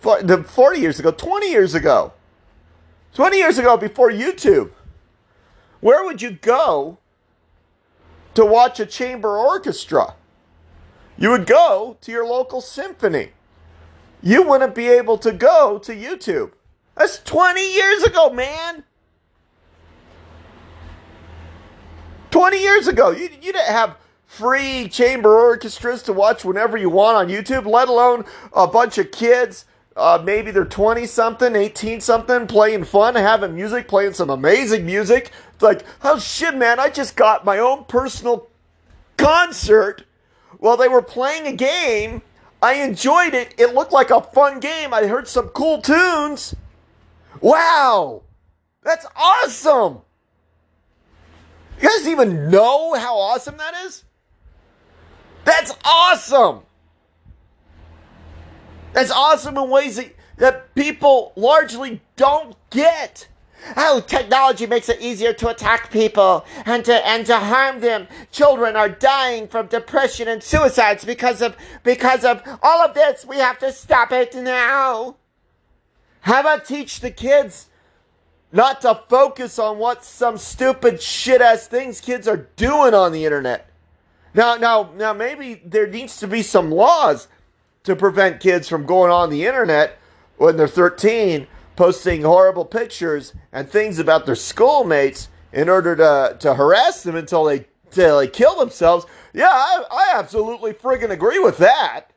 For, 0.00 0.22
the 0.22 0.44
40 0.44 0.80
years 0.80 1.00
ago, 1.00 1.10
20 1.10 1.50
years 1.50 1.74
ago. 1.74 2.12
20 3.14 3.36
years 3.36 3.58
ago 3.58 3.76
before 3.76 4.10
YouTube. 4.10 4.70
Where 5.80 6.04
would 6.04 6.22
you 6.22 6.32
go 6.32 6.98
to 8.34 8.44
watch 8.44 8.80
a 8.80 8.86
chamber 8.86 9.38
orchestra? 9.38 10.14
You 11.16 11.30
would 11.30 11.46
go 11.46 11.96
to 12.00 12.12
your 12.12 12.26
local 12.26 12.60
symphony. 12.60 13.30
You 14.22 14.42
wouldn't 14.42 14.74
be 14.74 14.88
able 14.88 15.18
to 15.18 15.32
go 15.32 15.78
to 15.78 15.92
YouTube. 15.94 16.52
That's 16.96 17.18
20 17.18 17.74
years 17.74 18.02
ago, 18.02 18.30
man. 18.30 18.84
20 22.30 22.60
years 22.60 22.86
ago. 22.88 23.10
You, 23.10 23.28
you 23.40 23.52
didn't 23.52 23.66
have 23.66 23.96
free 24.26 24.88
chamber 24.88 25.38
orchestras 25.38 26.02
to 26.04 26.12
watch 26.12 26.44
whenever 26.44 26.76
you 26.76 26.90
want 26.90 27.16
on 27.16 27.28
YouTube, 27.28 27.66
let 27.66 27.88
alone 27.88 28.24
a 28.52 28.66
bunch 28.66 28.98
of 28.98 29.10
kids. 29.10 29.64
Uh, 29.98 30.22
maybe 30.24 30.52
they're 30.52 30.64
20 30.64 31.06
something, 31.06 31.56
18 31.56 32.00
something, 32.00 32.46
playing 32.46 32.84
fun, 32.84 33.16
having 33.16 33.56
music, 33.56 33.88
playing 33.88 34.12
some 34.12 34.30
amazing 34.30 34.86
music. 34.86 35.32
It's 35.54 35.62
like, 35.62 35.84
oh 36.04 36.20
shit, 36.20 36.56
man, 36.56 36.78
I 36.78 36.88
just 36.88 37.16
got 37.16 37.44
my 37.44 37.58
own 37.58 37.84
personal 37.84 38.48
concert 39.16 40.04
while 40.58 40.76
they 40.76 40.86
were 40.86 41.02
playing 41.02 41.48
a 41.48 41.52
game. 41.52 42.22
I 42.62 42.74
enjoyed 42.74 43.34
it. 43.34 43.56
It 43.58 43.74
looked 43.74 43.90
like 43.90 44.10
a 44.10 44.20
fun 44.20 44.60
game. 44.60 44.94
I 44.94 45.06
heard 45.06 45.26
some 45.26 45.48
cool 45.48 45.82
tunes. 45.82 46.54
Wow! 47.40 48.22
That's 48.84 49.06
awesome! 49.16 50.02
You 51.80 51.88
guys 51.88 52.06
even 52.06 52.50
know 52.50 52.94
how 52.94 53.18
awesome 53.18 53.56
that 53.56 53.74
is? 53.84 54.04
That's 55.44 55.74
awesome. 55.84 56.60
That's 58.98 59.12
awesome 59.12 59.56
in 59.56 59.70
ways 59.70 59.94
that, 59.94 60.12
that 60.38 60.74
people 60.74 61.32
largely 61.36 62.00
don't 62.16 62.56
get. 62.70 63.28
Oh, 63.76 64.02
technology 64.04 64.66
makes 64.66 64.88
it 64.88 65.00
easier 65.00 65.32
to 65.34 65.50
attack 65.50 65.92
people 65.92 66.44
and 66.66 66.84
to 66.84 67.06
and 67.06 67.24
to 67.26 67.36
harm 67.36 67.78
them. 67.78 68.08
Children 68.32 68.74
are 68.74 68.88
dying 68.88 69.46
from 69.46 69.68
depression 69.68 70.26
and 70.26 70.42
suicides 70.42 71.04
because 71.04 71.42
of 71.42 71.56
because 71.84 72.24
of 72.24 72.42
all 72.60 72.84
of 72.84 72.94
this. 72.94 73.24
We 73.24 73.36
have 73.36 73.60
to 73.60 73.70
stop 73.70 74.10
it 74.10 74.34
now. 74.34 75.14
How 76.22 76.40
about 76.40 76.64
teach 76.64 76.98
the 76.98 77.12
kids 77.12 77.68
not 78.50 78.80
to 78.80 79.00
focus 79.08 79.60
on 79.60 79.78
what 79.78 80.04
some 80.04 80.38
stupid 80.38 81.00
shit 81.00 81.40
ass 81.40 81.68
things 81.68 82.00
kids 82.00 82.26
are 82.26 82.48
doing 82.56 82.94
on 82.94 83.12
the 83.12 83.24
internet? 83.24 83.70
Now, 84.34 84.56
now, 84.56 84.90
now, 84.96 85.12
maybe 85.12 85.62
there 85.64 85.86
needs 85.86 86.18
to 86.18 86.26
be 86.26 86.42
some 86.42 86.72
laws 86.72 87.28
to 87.88 87.96
prevent 87.96 88.40
kids 88.40 88.68
from 88.68 88.84
going 88.84 89.10
on 89.10 89.30
the 89.30 89.46
internet 89.46 89.98
when 90.36 90.56
they're 90.56 90.68
13, 90.68 91.46
posting 91.74 92.22
horrible 92.22 92.64
pictures 92.64 93.32
and 93.50 93.68
things 93.68 93.98
about 93.98 94.26
their 94.26 94.34
schoolmates 94.34 95.28
in 95.52 95.70
order 95.70 95.96
to, 95.96 96.36
to 96.38 96.54
harass 96.54 97.02
them 97.02 97.16
until 97.16 97.44
they, 97.44 97.64
until 97.86 98.18
they 98.18 98.28
kill 98.28 98.56
themselves. 98.58 99.06
Yeah, 99.32 99.48
I, 99.50 99.84
I 99.90 100.18
absolutely 100.18 100.74
friggin' 100.74 101.10
agree 101.10 101.38
with 101.38 101.56
that. 101.58 102.10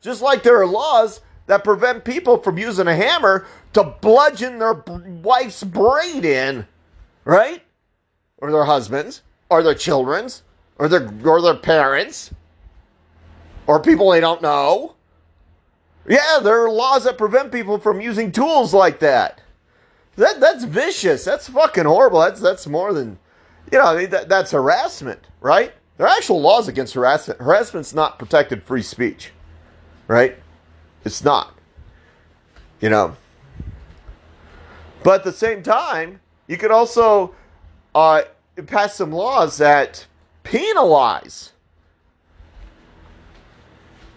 Just 0.00 0.22
like 0.22 0.42
there 0.42 0.60
are 0.60 0.66
laws 0.66 1.20
that 1.46 1.62
prevent 1.62 2.04
people 2.04 2.38
from 2.38 2.58
using 2.58 2.88
a 2.88 2.94
hammer 2.96 3.46
to 3.74 3.84
bludgeon 4.00 4.58
their 4.58 4.82
wife's 5.22 5.62
brain 5.62 6.24
in, 6.24 6.66
right? 7.24 7.62
Or 8.38 8.50
their 8.50 8.64
husbands, 8.64 9.22
or 9.50 9.62
their 9.62 9.74
children's 9.74 10.42
or 10.78 10.88
their 10.88 11.08
or 11.24 11.40
their 11.40 11.54
parents 11.54 12.32
or 13.66 13.80
people 13.80 14.10
they 14.10 14.20
don't 14.20 14.42
know. 14.42 14.95
Yeah, 16.08 16.38
there 16.42 16.64
are 16.64 16.70
laws 16.70 17.04
that 17.04 17.18
prevent 17.18 17.50
people 17.50 17.78
from 17.78 18.00
using 18.00 18.30
tools 18.30 18.72
like 18.72 19.00
that. 19.00 19.40
That 20.16 20.40
that's 20.40 20.64
vicious. 20.64 21.24
That's 21.24 21.48
fucking 21.48 21.84
horrible. 21.84 22.20
That's 22.20 22.40
that's 22.40 22.66
more 22.66 22.92
than 22.92 23.18
you 23.70 23.78
know. 23.78 24.06
That, 24.06 24.28
that's 24.28 24.52
harassment, 24.52 25.20
right? 25.40 25.72
There 25.96 26.06
are 26.06 26.16
actual 26.16 26.40
laws 26.40 26.68
against 26.68 26.94
harassment. 26.94 27.40
Harassment's 27.40 27.94
not 27.94 28.18
protected 28.18 28.62
free 28.62 28.82
speech, 28.82 29.32
right? 30.08 30.36
It's 31.04 31.24
not. 31.24 31.58
You 32.80 32.90
know. 32.90 33.16
But 35.02 35.20
at 35.20 35.24
the 35.24 35.32
same 35.32 35.62
time, 35.62 36.20
you 36.46 36.56
could 36.56 36.70
also 36.70 37.34
uh, 37.94 38.22
pass 38.66 38.94
some 38.94 39.12
laws 39.12 39.58
that 39.58 40.06
penalize 40.42 41.52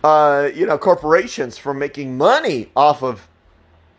uh, 0.04 0.50
you 0.54 0.66
know 0.66 0.78
corporations 0.78 1.58
from 1.58 1.80
making 1.80 2.18
money 2.18 2.70
off 2.76 3.04
of 3.04 3.28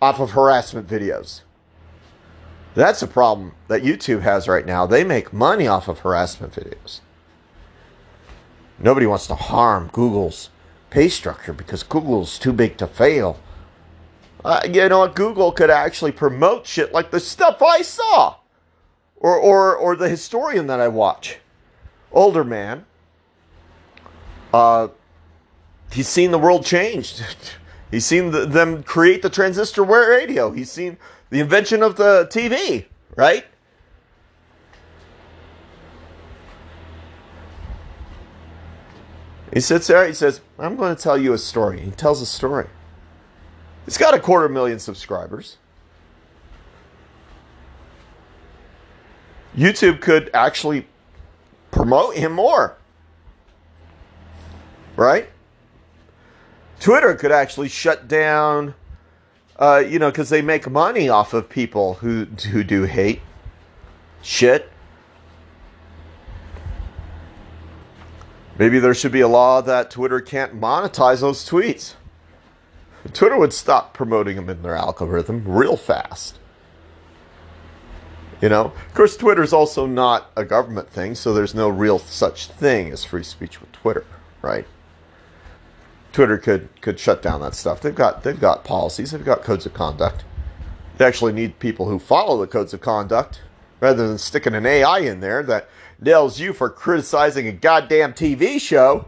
off 0.00 0.20
of 0.20 0.30
harassment 0.30 0.88
videos. 0.88 1.42
That's 2.74 3.02
a 3.02 3.06
problem 3.06 3.52
that 3.68 3.82
YouTube 3.82 4.20
has 4.22 4.46
right 4.48 4.64
now. 4.64 4.86
They 4.86 5.04
make 5.04 5.32
money 5.32 5.66
off 5.66 5.88
of 5.88 6.00
harassment 6.00 6.54
videos. 6.54 7.00
Nobody 8.78 9.06
wants 9.06 9.26
to 9.26 9.34
harm 9.34 9.90
Google's 9.92 10.50
pay 10.88 11.08
structure 11.08 11.52
because 11.52 11.82
Google's 11.82 12.38
too 12.38 12.52
big 12.52 12.78
to 12.78 12.86
fail. 12.86 13.38
Uh, 14.44 14.60
you 14.64 14.88
know? 14.88 15.06
Google 15.08 15.52
could 15.52 15.68
actually 15.68 16.12
promote 16.12 16.66
shit 16.66 16.92
like 16.92 17.10
the 17.10 17.20
stuff 17.20 17.60
I 17.60 17.82
saw, 17.82 18.36
or 19.16 19.36
or 19.36 19.76
or 19.76 19.96
the 19.96 20.08
historian 20.08 20.66
that 20.68 20.80
I 20.80 20.88
watch 20.88 21.38
older 22.12 22.44
man. 22.44 22.86
Uh, 24.52 24.88
he's 25.92 26.08
seen 26.08 26.30
the 26.30 26.38
world 26.38 26.64
change. 26.64 27.20
he's 27.90 28.06
seen 28.06 28.30
the, 28.30 28.46
them 28.46 28.82
create 28.82 29.22
the 29.22 29.30
transistor 29.30 29.82
radio. 29.82 30.50
He's 30.50 30.70
seen 30.70 30.96
the 31.30 31.40
invention 31.40 31.82
of 31.82 31.96
the 31.96 32.28
TV, 32.30 32.86
right? 33.16 33.44
He 39.52 39.60
sits 39.60 39.88
there, 39.88 40.06
he 40.06 40.14
says, 40.14 40.40
I'm 40.58 40.76
going 40.76 40.94
to 40.94 41.02
tell 41.02 41.18
you 41.18 41.32
a 41.32 41.38
story. 41.38 41.80
He 41.80 41.90
tells 41.90 42.22
a 42.22 42.26
story. 42.26 42.68
He's 43.84 43.98
got 43.98 44.14
a 44.14 44.20
quarter 44.20 44.48
million 44.48 44.78
subscribers. 44.78 45.56
YouTube 49.56 50.00
could 50.00 50.30
actually 50.32 50.86
promote 51.72 52.14
him 52.14 52.32
more. 52.32 52.76
Right? 54.96 55.28
Twitter 56.80 57.14
could 57.14 57.30
actually 57.30 57.68
shut 57.68 58.08
down, 58.08 58.74
uh, 59.58 59.82
you 59.86 59.98
know, 59.98 60.10
because 60.10 60.30
they 60.30 60.40
make 60.42 60.68
money 60.68 61.08
off 61.10 61.34
of 61.34 61.48
people 61.48 61.94
who, 61.94 62.24
who 62.24 62.64
do 62.64 62.84
hate 62.84 63.20
shit. 64.22 64.70
Maybe 68.58 68.78
there 68.78 68.94
should 68.94 69.12
be 69.12 69.20
a 69.20 69.28
law 69.28 69.60
that 69.60 69.90
Twitter 69.90 70.20
can't 70.20 70.58
monetize 70.58 71.20
those 71.20 71.48
tweets. 71.48 71.94
Twitter 73.12 73.36
would 73.36 73.52
stop 73.52 73.94
promoting 73.94 74.36
them 74.36 74.50
in 74.50 74.62
their 74.62 74.74
algorithm 74.74 75.44
real 75.46 75.76
fast. 75.76 76.38
You 78.42 78.48
know, 78.48 78.66
of 78.66 78.94
course, 78.94 79.16
Twitter 79.16 79.42
is 79.42 79.52
also 79.52 79.86
not 79.86 80.30
a 80.34 80.44
government 80.44 80.90
thing, 80.90 81.14
so 81.14 81.34
there's 81.34 81.54
no 81.54 81.68
real 81.68 81.98
such 81.98 82.46
thing 82.46 82.90
as 82.90 83.04
free 83.04 83.22
speech 83.22 83.60
with 83.60 83.72
Twitter, 83.72 84.04
right? 84.40 84.66
Twitter 86.12 86.38
could 86.38 86.68
could 86.80 86.98
shut 86.98 87.22
down 87.22 87.40
that 87.40 87.54
stuff. 87.54 87.80
They've 87.80 87.94
got 87.94 88.22
they've 88.22 88.40
got 88.40 88.64
policies, 88.64 89.12
they've 89.12 89.24
got 89.24 89.42
codes 89.42 89.66
of 89.66 89.74
conduct. 89.74 90.24
They 90.98 91.04
actually 91.06 91.32
need 91.32 91.58
people 91.58 91.88
who 91.88 91.98
follow 91.98 92.38
the 92.38 92.46
codes 92.46 92.74
of 92.74 92.80
conduct 92.80 93.40
rather 93.80 94.06
than 94.06 94.18
sticking 94.18 94.54
an 94.54 94.66
AI 94.66 94.98
in 94.98 95.20
there 95.20 95.42
that 95.44 95.68
nails 96.00 96.38
you 96.38 96.52
for 96.52 96.68
criticizing 96.68 97.46
a 97.46 97.52
goddamn 97.52 98.12
TV 98.12 98.60
show. 98.60 99.06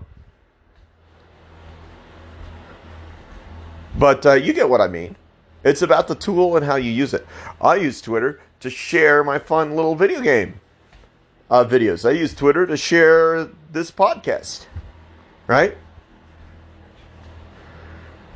But 3.99 4.25
uh, 4.25 4.33
you 4.35 4.53
get 4.53 4.71
what 4.71 4.81
I 4.81 4.88
mean. 4.88 5.17
It's 5.65 5.83
about 5.83 6.09
the 6.09 6.15
tool 6.15 6.57
and 6.57 6.65
how 6.65 6.77
you 6.77 6.91
use 6.91 7.15
it. 7.15 7.27
I 7.61 7.77
use 7.77 8.01
Twitter 8.01 8.41
to 8.61 8.71
share 8.71 9.23
my 9.23 9.38
fun 9.38 9.77
little 9.77 9.95
video 9.95 10.21
game 10.21 10.61
uh, 11.51 11.65
videos. 11.65 12.09
I 12.09 12.12
use 12.12 12.35
Twitter 12.35 12.67
to 12.67 12.77
share 12.77 13.49
this 13.71 13.91
podcast, 13.91 14.67
right? 15.47 15.77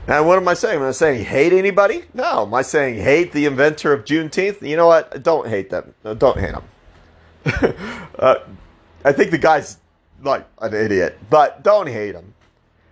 And 0.08 0.26
what 0.26 0.38
am 0.38 0.46
I 0.46 0.54
saying? 0.54 0.80
Am 0.80 0.86
I 0.86 0.92
saying 0.92 1.24
hate 1.24 1.52
anybody? 1.52 2.04
No. 2.14 2.42
Am 2.42 2.54
I 2.54 2.62
saying 2.62 2.96
hate 2.96 3.32
the 3.32 3.46
inventor 3.46 3.92
of 3.92 4.04
Juneteenth? 4.04 4.66
You 4.66 4.76
know 4.76 4.86
what? 4.86 5.22
Don't 5.22 5.48
hate 5.48 5.70
them. 5.70 5.94
Don't 6.18 6.38
hate 6.38 6.52
them. 6.52 6.64
uh, 8.18 8.36
I 9.04 9.12
think 9.12 9.30
the 9.30 9.38
guy's 9.38 9.78
like 10.22 10.46
an 10.60 10.74
idiot, 10.74 11.18
but 11.28 11.62
don't 11.62 11.88
hate 11.88 12.14
him. 12.14 12.34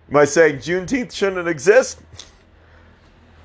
Am 0.09 0.17
I 0.17 0.25
saying 0.25 0.57
Juneteenth 0.57 1.11
shouldn't 1.11 1.47
exist? 1.47 2.01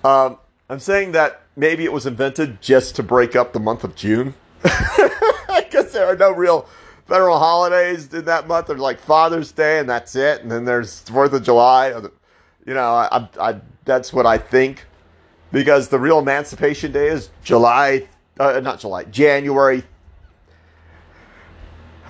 Um, 0.05 0.39
I'm 0.69 0.81
saying 0.81 1.13
that 1.13 1.43
maybe 1.57 1.85
it 1.85 1.93
was 1.93 2.07
invented 2.07 2.61
just 2.61 2.97
to 2.97 3.03
break 3.03 3.37
up 3.37 3.53
the 3.53 3.61
month 3.61 3.85
of 3.85 3.95
June. 3.95 4.35
Because 5.71 5.93
there 5.93 6.07
are 6.07 6.17
no 6.17 6.33
real 6.33 6.69
federal 7.07 7.39
holidays 7.39 8.13
in 8.13 8.25
that 8.25 8.49
month. 8.49 8.67
There's 8.67 8.81
like 8.81 8.99
Father's 8.99 9.53
Day, 9.53 9.79
and 9.79 9.89
that's 9.89 10.17
it. 10.17 10.43
And 10.43 10.51
then 10.51 10.65
there's 10.65 11.01
Fourth 11.01 11.33
of 11.33 11.45
July. 11.45 12.11
You 12.67 12.75
know, 12.75 12.93
I, 12.95 13.29
I, 13.41 13.61
that's 13.85 14.13
what 14.13 14.27
I 14.27 14.39
think. 14.39 14.87
Because 15.53 15.89
the 15.89 15.99
real 15.99 16.21
Emancipation 16.21 16.93
Day 16.93 17.09
is 17.09 17.31
July, 17.43 18.07
uh, 18.39 18.61
not 18.61 18.79
July, 18.79 19.03
January 19.05 19.83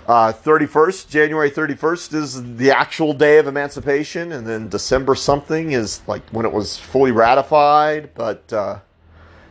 uh, 0.07 0.33
31st, 0.33 1.09
January 1.09 1.51
31st 1.51 2.15
is 2.15 2.57
the 2.57 2.71
actual 2.71 3.13
day 3.13 3.39
of 3.39 3.47
emancipation, 3.47 4.33
and 4.33 4.47
then 4.47 4.69
December 4.69 5.15
something 5.15 5.73
is 5.73 6.03
like 6.07 6.29
when 6.31 6.45
it 6.47 6.53
was 6.53 6.77
fully 6.77 7.13
ratified. 7.13 8.13
But 8.15 8.53
uh, 8.53 8.81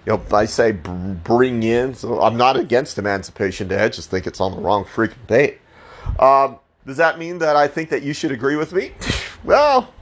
you 0.06 0.14
know, 0.14 0.22
I 0.36 0.46
say 0.46 0.72
bring 0.72 1.64
in. 1.64 1.94
So 1.94 2.22
I'm 2.22 2.38
not 2.38 2.58
against 2.58 2.98
Emancipation 2.98 3.68
Day. 3.68 3.84
I 3.84 3.90
just 3.90 4.10
think 4.10 4.28
it's 4.28 4.42
on 4.42 4.52
the 4.52 4.58
wrong 4.60 4.84
freaking 4.86 5.26
date. 5.28 5.60
Um, 6.20 6.60
does 6.86 6.98
that 6.98 7.20
mean 7.20 7.38
that 7.40 7.56
I 7.56 7.68
think 7.68 7.90
that 7.90 8.04
you 8.04 8.14
should 8.14 8.32
agree 8.32 8.56
with 8.56 8.74
me? 8.74 8.92
well, 9.44 9.94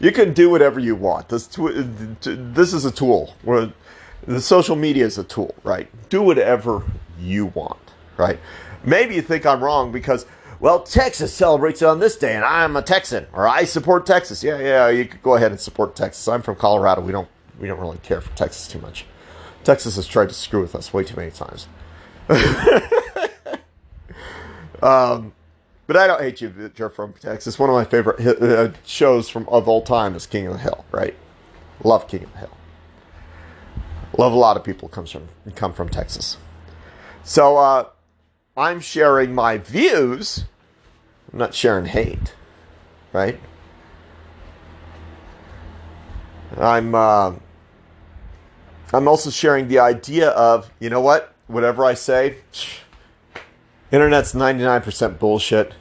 you 0.00 0.12
can 0.12 0.32
do 0.32 0.50
whatever 0.50 0.80
you 0.80 0.94
want. 0.94 1.28
This 1.28 1.46
this 1.46 2.72
is 2.72 2.84
a 2.84 2.90
tool. 2.90 3.34
The 4.26 4.40
social 4.40 4.76
media 4.76 5.04
is 5.04 5.18
a 5.18 5.24
tool, 5.24 5.54
right? 5.64 5.88
Do 6.08 6.22
whatever 6.22 6.82
you 7.18 7.46
want, 7.46 7.80
right? 8.16 8.38
Maybe 8.84 9.14
you 9.14 9.22
think 9.22 9.46
I'm 9.46 9.62
wrong 9.62 9.92
because, 9.92 10.26
well, 10.60 10.82
Texas 10.82 11.32
celebrates 11.32 11.82
it 11.82 11.86
on 11.86 12.00
this 12.00 12.16
day 12.16 12.34
and 12.34 12.44
I'm 12.44 12.76
a 12.76 12.82
Texan 12.82 13.26
or 13.32 13.46
I 13.46 13.64
support 13.64 14.06
Texas. 14.06 14.42
Yeah, 14.42 14.58
yeah, 14.58 14.88
you 14.88 15.04
could 15.04 15.22
go 15.22 15.34
ahead 15.34 15.50
and 15.50 15.60
support 15.60 15.94
Texas. 15.94 16.26
I'm 16.28 16.42
from 16.42 16.56
Colorado. 16.56 17.02
We 17.02 17.12
don't 17.12 17.28
we 17.60 17.68
don't 17.68 17.80
really 17.80 17.98
care 17.98 18.20
for 18.20 18.34
Texas 18.36 18.66
too 18.66 18.80
much. 18.80 19.04
Texas 19.62 19.96
has 19.96 20.06
tried 20.06 20.28
to 20.28 20.34
screw 20.34 20.60
with 20.60 20.74
us 20.74 20.92
way 20.92 21.04
too 21.04 21.16
many 21.16 21.30
times. 21.30 21.68
um, 24.82 25.32
but 25.86 25.96
I 25.96 26.06
don't 26.06 26.20
hate 26.20 26.40
you 26.40 26.48
that 26.50 26.78
you're 26.78 26.90
from 26.90 27.12
Texas. 27.14 27.58
One 27.58 27.70
of 27.70 27.74
my 27.74 27.84
favorite 27.84 28.20
uh, 28.42 28.72
shows 28.84 29.28
from 29.28 29.48
of 29.48 29.68
all 29.68 29.82
time 29.82 30.14
is 30.14 30.26
King 30.26 30.46
of 30.46 30.54
the 30.54 30.58
Hill. 30.58 30.84
Right? 30.90 31.14
Love 31.82 32.08
King 32.08 32.24
of 32.24 32.32
the 32.32 32.38
Hill. 32.38 32.56
Love 34.16 34.32
a 34.32 34.36
lot 34.36 34.56
of 34.56 34.64
people 34.64 34.88
comes 34.88 35.10
from 35.10 35.28
come 35.54 35.72
from 35.72 35.88
Texas. 35.88 36.36
So 37.24 37.56
uh, 37.56 37.86
I'm 38.56 38.80
sharing 38.80 39.34
my 39.34 39.58
views. 39.58 40.44
I'm 41.32 41.38
not 41.38 41.54
sharing 41.54 41.86
hate, 41.86 42.34
right? 43.12 43.40
I'm 46.56 46.94
uh, 46.94 47.34
I'm 48.92 49.08
also 49.08 49.30
sharing 49.30 49.66
the 49.66 49.80
idea 49.80 50.30
of 50.30 50.70
you 50.78 50.90
know 50.90 51.00
what, 51.00 51.34
whatever 51.48 51.84
I 51.84 51.94
say, 51.94 52.36
internet's 53.94 54.32
99% 54.32 55.18
bullshit, 55.18 55.74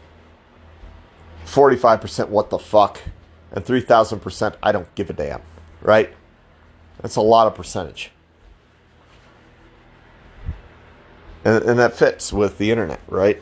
45% 1.46 2.30
what 2.30 2.50
the 2.50 2.60
fuck, 2.60 3.02
and 3.52 3.66
3,000% 3.66 4.56
I 4.62 4.72
don't 4.72 4.94
give 4.96 5.10
a 5.10 5.14
damn, 5.14 5.42
right? 5.82 6.14
That's 7.02 7.16
a 7.16 7.22
lot 7.22 7.48
of 7.48 7.56
percentage. 7.56 8.12
and, 11.46 11.64
and 11.64 11.80
that 11.80 11.96
fits 11.96 12.32
with 12.32 12.58
the 12.58 12.72
internet, 12.72 13.02
right? 13.08 13.42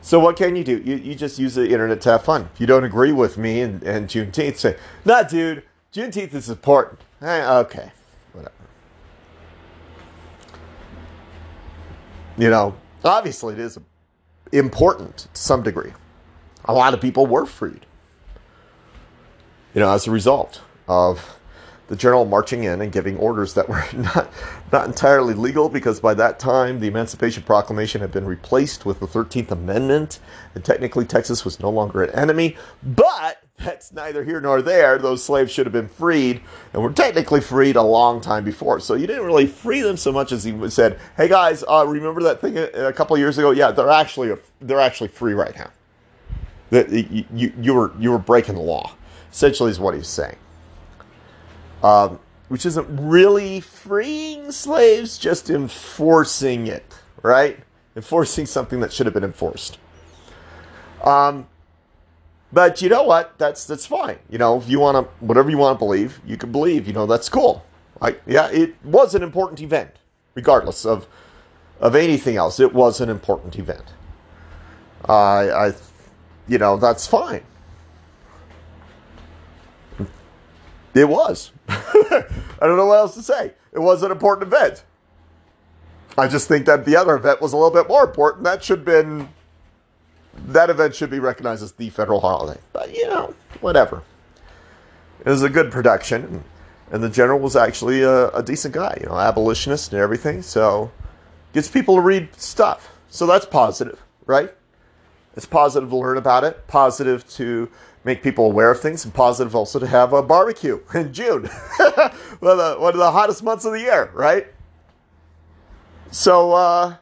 So 0.00 0.20
what 0.20 0.36
can 0.36 0.54
you 0.56 0.64
do? 0.64 0.82
You, 0.84 0.96
you 0.96 1.14
just 1.14 1.38
use 1.38 1.54
the 1.54 1.70
internet 1.70 2.00
to 2.02 2.12
have 2.12 2.24
fun. 2.24 2.48
If 2.52 2.60
you 2.60 2.66
don't 2.66 2.84
agree 2.84 3.12
with 3.12 3.38
me 3.38 3.62
and, 3.62 3.82
and 3.82 4.08
Juneteenth, 4.08 4.56
say, 4.56 4.76
nah, 5.04 5.22
dude, 5.22 5.62
Juneteenth 5.92 6.34
is 6.34 6.50
important. 6.50 7.00
Eh, 7.22 7.58
okay, 7.58 7.90
whatever. 8.32 8.54
You 12.36 12.50
know, 12.50 12.74
obviously 13.10 13.54
it 13.54 13.60
is 13.60 13.78
important 14.52 15.28
to 15.32 15.40
some 15.40 15.62
degree. 15.62 15.92
A 16.66 16.72
lot 16.72 16.94
of 16.94 17.00
people 17.00 17.26
were 17.26 17.46
freed. 17.46 17.86
You 19.74 19.80
know, 19.80 19.90
as 19.90 20.06
a 20.06 20.10
result 20.10 20.62
of 20.88 21.36
the 21.88 21.96
general 21.96 22.24
marching 22.24 22.64
in 22.64 22.80
and 22.80 22.90
giving 22.90 23.16
orders 23.18 23.54
that 23.54 23.68
were 23.68 23.84
not, 23.92 24.30
not 24.72 24.86
entirely 24.86 25.34
legal 25.34 25.68
because 25.68 26.00
by 26.00 26.14
that 26.14 26.38
time 26.38 26.80
the 26.80 26.86
Emancipation 26.86 27.42
Proclamation 27.42 28.00
had 28.00 28.10
been 28.10 28.24
replaced 28.24 28.86
with 28.86 29.00
the 29.00 29.06
13th 29.06 29.50
Amendment, 29.50 30.20
and 30.54 30.64
technically 30.64 31.04
Texas 31.04 31.44
was 31.44 31.60
no 31.60 31.70
longer 31.70 32.02
an 32.02 32.10
enemy. 32.10 32.56
But 32.82 33.43
that's 33.58 33.92
neither 33.92 34.24
here 34.24 34.40
nor 34.40 34.62
there. 34.62 34.98
Those 34.98 35.24
slaves 35.24 35.52
should 35.52 35.66
have 35.66 35.72
been 35.72 35.88
freed 35.88 36.42
and 36.72 36.82
were 36.82 36.92
technically 36.92 37.40
freed 37.40 37.76
a 37.76 37.82
long 37.82 38.20
time 38.20 38.44
before. 38.44 38.80
So 38.80 38.94
you 38.94 39.06
didn't 39.06 39.24
really 39.24 39.46
free 39.46 39.80
them 39.80 39.96
so 39.96 40.12
much 40.12 40.32
as 40.32 40.44
he 40.44 40.70
said, 40.70 40.98
"Hey 41.16 41.28
guys, 41.28 41.64
uh, 41.68 41.84
remember 41.86 42.22
that 42.22 42.40
thing 42.40 42.58
a, 42.58 42.64
a 42.88 42.92
couple 42.92 43.16
years 43.16 43.38
ago? 43.38 43.52
Yeah, 43.52 43.70
they're 43.70 43.90
actually 43.90 44.36
they're 44.60 44.80
actually 44.80 45.08
free 45.08 45.34
right 45.34 45.54
now. 45.56 45.70
That 46.70 46.90
you, 46.90 47.24
you, 47.32 47.52
you 47.60 47.74
were 47.74 47.92
you 47.98 48.10
were 48.10 48.18
breaking 48.18 48.56
the 48.56 48.62
law." 48.62 48.94
Essentially, 49.32 49.70
is 49.70 49.80
what 49.80 49.94
he's 49.94 50.06
saying 50.06 50.36
um, 51.84 52.18
which 52.48 52.64
isn't 52.64 52.86
really 52.88 53.60
freeing 53.60 54.50
slaves, 54.50 55.18
just 55.18 55.50
enforcing 55.50 56.66
it, 56.66 56.98
right? 57.22 57.58
Enforcing 57.94 58.46
something 58.46 58.80
that 58.80 58.92
should 58.92 59.06
have 59.06 59.12
been 59.12 59.24
enforced. 59.24 59.78
Um, 61.04 61.46
but 62.54 62.80
you 62.80 62.88
know 62.88 63.02
what? 63.02 63.36
That's 63.36 63.66
that's 63.66 63.84
fine. 63.84 64.18
You 64.30 64.38
know, 64.38 64.58
if 64.58 64.68
you 64.68 64.78
want 64.78 64.96
to, 64.96 65.12
whatever 65.24 65.50
you 65.50 65.58
want 65.58 65.76
to 65.76 65.78
believe, 65.78 66.20
you 66.24 66.36
can 66.36 66.52
believe. 66.52 66.86
You 66.86 66.92
know, 66.92 67.04
that's 67.04 67.28
cool. 67.28 67.66
Right? 68.00 68.20
Yeah, 68.26 68.48
it 68.50 68.76
was 68.84 69.16
an 69.16 69.24
important 69.24 69.60
event, 69.60 69.90
regardless 70.34 70.86
of 70.86 71.08
of 71.80 71.96
anything 71.96 72.36
else. 72.36 72.60
It 72.60 72.72
was 72.72 73.00
an 73.00 73.10
important 73.10 73.58
event. 73.58 73.92
I, 75.08 75.74
you 76.48 76.58
know, 76.58 76.76
that's 76.76 77.06
fine. 77.06 77.42
It 80.94 81.08
was. 81.08 81.50
I 81.68 82.24
don't 82.60 82.76
know 82.76 82.86
what 82.86 82.98
else 82.98 83.14
to 83.14 83.22
say. 83.22 83.52
It 83.72 83.80
was 83.80 84.02
an 84.04 84.12
important 84.12 84.46
event. 84.46 84.84
I 86.16 86.28
just 86.28 86.46
think 86.46 86.66
that 86.66 86.84
the 86.84 86.96
other 86.96 87.16
event 87.16 87.42
was 87.42 87.52
a 87.52 87.56
little 87.56 87.72
bit 87.72 87.88
more 87.88 88.04
important. 88.04 88.44
That 88.44 88.62
should 88.62 88.78
have 88.78 88.84
been 88.86 89.28
that 90.48 90.70
event 90.70 90.94
should 90.94 91.10
be 91.10 91.20
recognized 91.20 91.62
as 91.62 91.72
the 91.72 91.90
federal 91.90 92.20
holiday. 92.20 92.60
But 92.72 92.94
you 92.94 93.06
know, 93.08 93.34
whatever. 93.60 94.02
It 95.24 95.30
was 95.30 95.42
a 95.42 95.48
good 95.48 95.72
production, 95.72 96.44
and 96.90 97.02
the 97.02 97.08
general 97.08 97.38
was 97.38 97.56
actually 97.56 98.02
a, 98.02 98.28
a 98.28 98.42
decent 98.42 98.74
guy. 98.74 98.98
You 99.00 99.08
know, 99.08 99.18
abolitionist 99.18 99.92
and 99.92 100.00
everything. 100.00 100.42
So 100.42 100.90
gets 101.52 101.68
people 101.68 101.96
to 101.96 102.00
read 102.00 102.34
stuff. 102.36 102.92
So 103.08 103.26
that's 103.26 103.46
positive, 103.46 104.02
right? 104.26 104.52
It's 105.36 105.46
positive 105.46 105.90
to 105.90 105.96
learn 105.96 106.18
about 106.18 106.44
it. 106.44 106.66
Positive 106.66 107.28
to 107.34 107.70
make 108.04 108.22
people 108.22 108.46
aware 108.46 108.70
of 108.70 108.80
things, 108.80 109.04
and 109.04 109.14
positive 109.14 109.56
also 109.56 109.78
to 109.78 109.86
have 109.86 110.12
a 110.12 110.22
barbecue 110.22 110.80
in 110.94 111.12
June, 111.12 111.44
one, 111.76 112.58
of 112.58 112.58
the, 112.58 112.76
one 112.78 112.92
of 112.92 112.98
the 112.98 113.10
hottest 113.10 113.42
months 113.42 113.64
of 113.64 113.72
the 113.72 113.80
year, 113.80 114.10
right? 114.12 114.46
So 116.10 116.52
uh, 116.52 116.96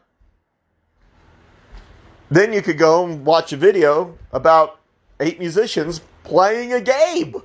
then 2.32 2.52
you 2.52 2.62
could 2.62 2.78
go 2.78 3.04
and 3.04 3.26
watch 3.26 3.52
a 3.52 3.56
video 3.56 4.16
about 4.32 4.80
eight 5.20 5.38
musicians 5.38 6.00
playing 6.24 6.72
a 6.72 6.80
game. 6.80 7.36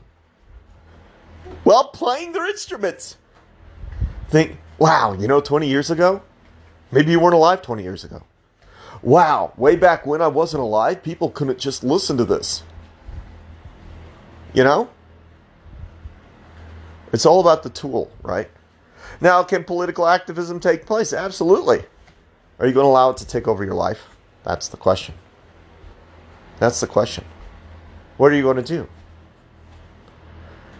Well, 1.65 1.89
playing 1.89 2.31
their 2.31 2.47
instruments. 2.47 3.17
Think, 4.29 4.57
wow, 4.77 5.13
you 5.13 5.27
know, 5.27 5.41
20 5.41 5.67
years 5.67 5.91
ago? 5.91 6.21
Maybe 6.91 7.11
you 7.11 7.19
weren't 7.19 7.35
alive 7.35 7.61
20 7.61 7.83
years 7.83 8.05
ago. 8.05 8.23
Wow, 9.01 9.51
way 9.57 9.75
back 9.75 10.05
when 10.05 10.21
I 10.21 10.27
wasn't 10.27 10.63
alive, 10.63 11.03
people 11.03 11.29
couldn't 11.31 11.59
just 11.59 11.83
listen 11.83 12.15
to 12.17 12.25
this. 12.25 12.63
You 14.53 14.63
know? 14.63 14.89
It's 17.11 17.25
all 17.25 17.41
about 17.41 17.63
the 17.63 17.69
tool, 17.69 18.09
right? 18.23 18.49
Now, 19.19 19.43
can 19.43 19.63
political 19.63 20.07
activism 20.07 20.59
take 20.59 20.85
place? 20.85 21.11
Absolutely. 21.11 21.83
Are 22.59 22.67
you 22.67 22.73
going 22.73 22.85
to 22.85 22.89
allow 22.89 23.09
it 23.09 23.17
to 23.17 23.27
take 23.27 23.47
over 23.47 23.65
your 23.65 23.75
life? 23.75 24.16
That's 24.47 24.69
the 24.69 24.77
question. 24.77 25.13
That's 26.57 26.79
the 26.79 26.87
question. 26.87 27.25
What 28.15 28.31
are 28.31 28.35
you 28.35 28.43
going 28.43 28.55
to 28.55 28.63
do? 28.63 28.87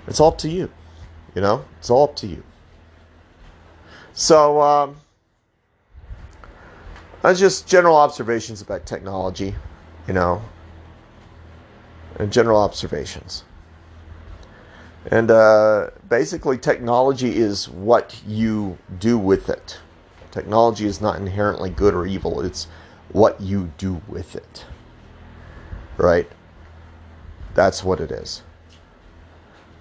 It's 0.08 0.22
all 0.22 0.30
up 0.30 0.38
to 0.38 0.50
you. 0.50 0.72
You 1.36 1.42
know, 1.42 1.66
it's 1.78 1.90
all 1.90 2.06
up 2.06 2.16
to 2.18 2.28
you. 2.28 2.42
So, 4.14 4.62
um, 4.62 4.96
that's 7.22 7.42
just 7.42 7.68
general 7.68 7.98
observations 7.98 8.62
about 8.62 8.86
technology, 8.86 9.54
you 10.08 10.14
know, 10.14 10.42
and 12.20 12.32
general 12.32 12.62
observations. 12.62 13.44
And 15.12 15.30
uh, 15.30 15.90
basically, 16.08 16.58
technology 16.58 17.36
is 17.36 17.68
what 17.68 18.18
you 18.26 18.78
do 18.98 19.18
with 19.18 19.50
it. 19.50 19.78
Technology 20.32 20.86
is 20.86 21.02
not 21.02 21.18
inherently 21.18 21.70
good 21.70 21.94
or 21.94 22.08
evil, 22.08 22.40
it's 22.40 22.68
what 23.12 23.40
you 23.42 23.72
do 23.78 24.02
with 24.08 24.36
it. 24.36 24.66
Right? 25.98 26.30
That's 27.54 27.84
what 27.84 28.00
it 28.00 28.12
is. 28.12 28.44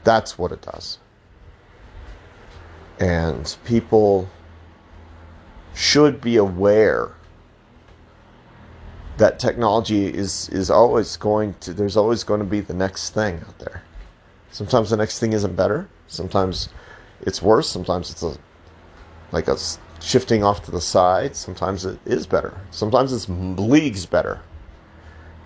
That's 0.05 0.39
what 0.39 0.53
it 0.53 0.63
does. 0.63 0.99
And 2.99 3.57
people 3.65 4.31
should 5.75 6.21
be 6.21 6.37
aware 6.37 7.13
that 9.19 9.39
technology 9.39 10.07
is 10.07 10.49
is 10.51 10.71
always 10.71 11.17
going 11.17 11.55
to 11.61 11.73
there's 11.73 11.97
always 11.97 12.25
going 12.25 12.41
to 12.41 12.47
be 12.47 12.61
the 12.61 12.75
next 12.75 13.11
thing 13.11 13.37
out 13.47 13.59
there. 13.59 13.83
Sometimes 14.51 14.91
the 14.91 14.97
next 14.97 15.19
thing 15.19 15.33
isn't 15.33 15.57
better. 15.57 15.89
Sometimes 16.07 16.69
it's 17.23 17.43
worse. 17.43 17.69
Sometimes 17.69 18.11
it's 18.11 18.23
a 18.23 18.37
like 19.33 19.49
a 19.49 19.57
shifting 20.01 20.45
off 20.45 20.65
to 20.65 20.71
the 20.71 20.81
side. 20.81 21.37
Sometimes 21.37 21.85
it 21.85 21.99
is 22.05 22.27
better. 22.27 22.59
Sometimes 22.71 23.13
it's 23.13 23.29
leagues 23.29 24.07
better. 24.07 24.41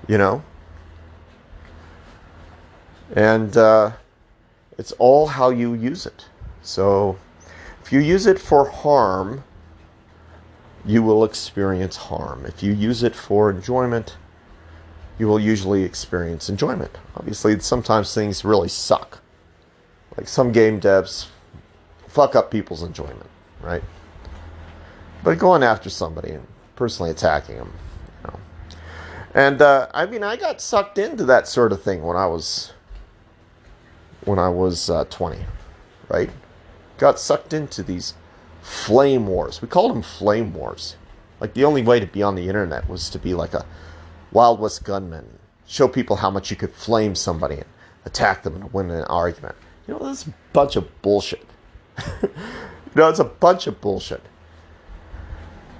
You 0.08 0.18
know? 0.18 0.42
And 3.14 3.56
uh, 3.56 3.92
it's 4.78 4.92
all 4.92 5.26
how 5.26 5.50
you 5.50 5.74
use 5.74 6.06
it. 6.06 6.26
So 6.62 7.18
if 7.82 7.92
you 7.92 8.00
use 8.00 8.26
it 8.26 8.38
for 8.38 8.68
harm, 8.68 9.44
you 10.84 11.02
will 11.02 11.24
experience 11.24 11.96
harm. 11.96 12.46
If 12.46 12.62
you 12.62 12.72
use 12.72 13.02
it 13.02 13.14
for 13.14 13.50
enjoyment, 13.50 14.16
you 15.18 15.26
will 15.26 15.40
usually 15.40 15.82
experience 15.82 16.48
enjoyment. 16.48 16.96
Obviously, 17.16 17.58
sometimes 17.60 18.14
things 18.14 18.44
really 18.44 18.68
suck. 18.68 19.20
Like 20.16 20.28
some 20.28 20.52
game 20.52 20.80
devs 20.80 21.26
fuck 22.08 22.34
up 22.34 22.50
people's 22.50 22.82
enjoyment, 22.82 23.28
right? 23.60 23.82
But 25.22 25.38
going 25.38 25.62
after 25.62 25.90
somebody 25.90 26.30
and 26.30 26.46
personally 26.76 27.10
attacking 27.10 27.56
them, 27.56 27.72
you 28.24 28.30
know. 28.30 28.40
And 29.34 29.62
uh, 29.62 29.88
I 29.92 30.06
mean, 30.06 30.22
I 30.22 30.36
got 30.36 30.60
sucked 30.60 30.98
into 30.98 31.24
that 31.26 31.46
sort 31.46 31.72
of 31.72 31.82
thing 31.82 32.02
when 32.02 32.16
I 32.16 32.26
was 32.26 32.72
when 34.24 34.38
I 34.38 34.48
was 34.48 34.90
uh, 34.90 35.04
20, 35.06 35.38
right? 36.08 36.30
Got 36.98 37.18
sucked 37.18 37.52
into 37.52 37.82
these 37.82 38.14
flame 38.62 39.26
wars. 39.26 39.62
We 39.62 39.68
called 39.68 39.92
them 39.92 40.02
flame 40.02 40.52
wars. 40.52 40.96
Like 41.40 41.54
the 41.54 41.64
only 41.64 41.82
way 41.82 42.00
to 42.00 42.06
be 42.06 42.22
on 42.22 42.34
the 42.34 42.48
internet 42.48 42.88
was 42.88 43.08
to 43.10 43.18
be 43.18 43.34
like 43.34 43.54
a 43.54 43.64
Wild 44.32 44.60
West 44.60 44.84
gunman, 44.84 45.38
show 45.66 45.88
people 45.88 46.16
how 46.16 46.30
much 46.30 46.50
you 46.50 46.56
could 46.56 46.72
flame 46.72 47.14
somebody 47.14 47.56
and 47.56 47.64
attack 48.04 48.42
them 48.42 48.54
and 48.54 48.72
win 48.72 48.90
an 48.90 49.04
argument. 49.04 49.56
You 49.86 49.94
know, 49.94 50.06
that's 50.06 50.26
a 50.26 50.34
bunch 50.52 50.76
of 50.76 51.02
bullshit. 51.02 51.46
you 52.22 52.28
know, 52.94 53.08
it's 53.08 53.18
a 53.18 53.24
bunch 53.24 53.66
of 53.66 53.80
bullshit. 53.80 54.22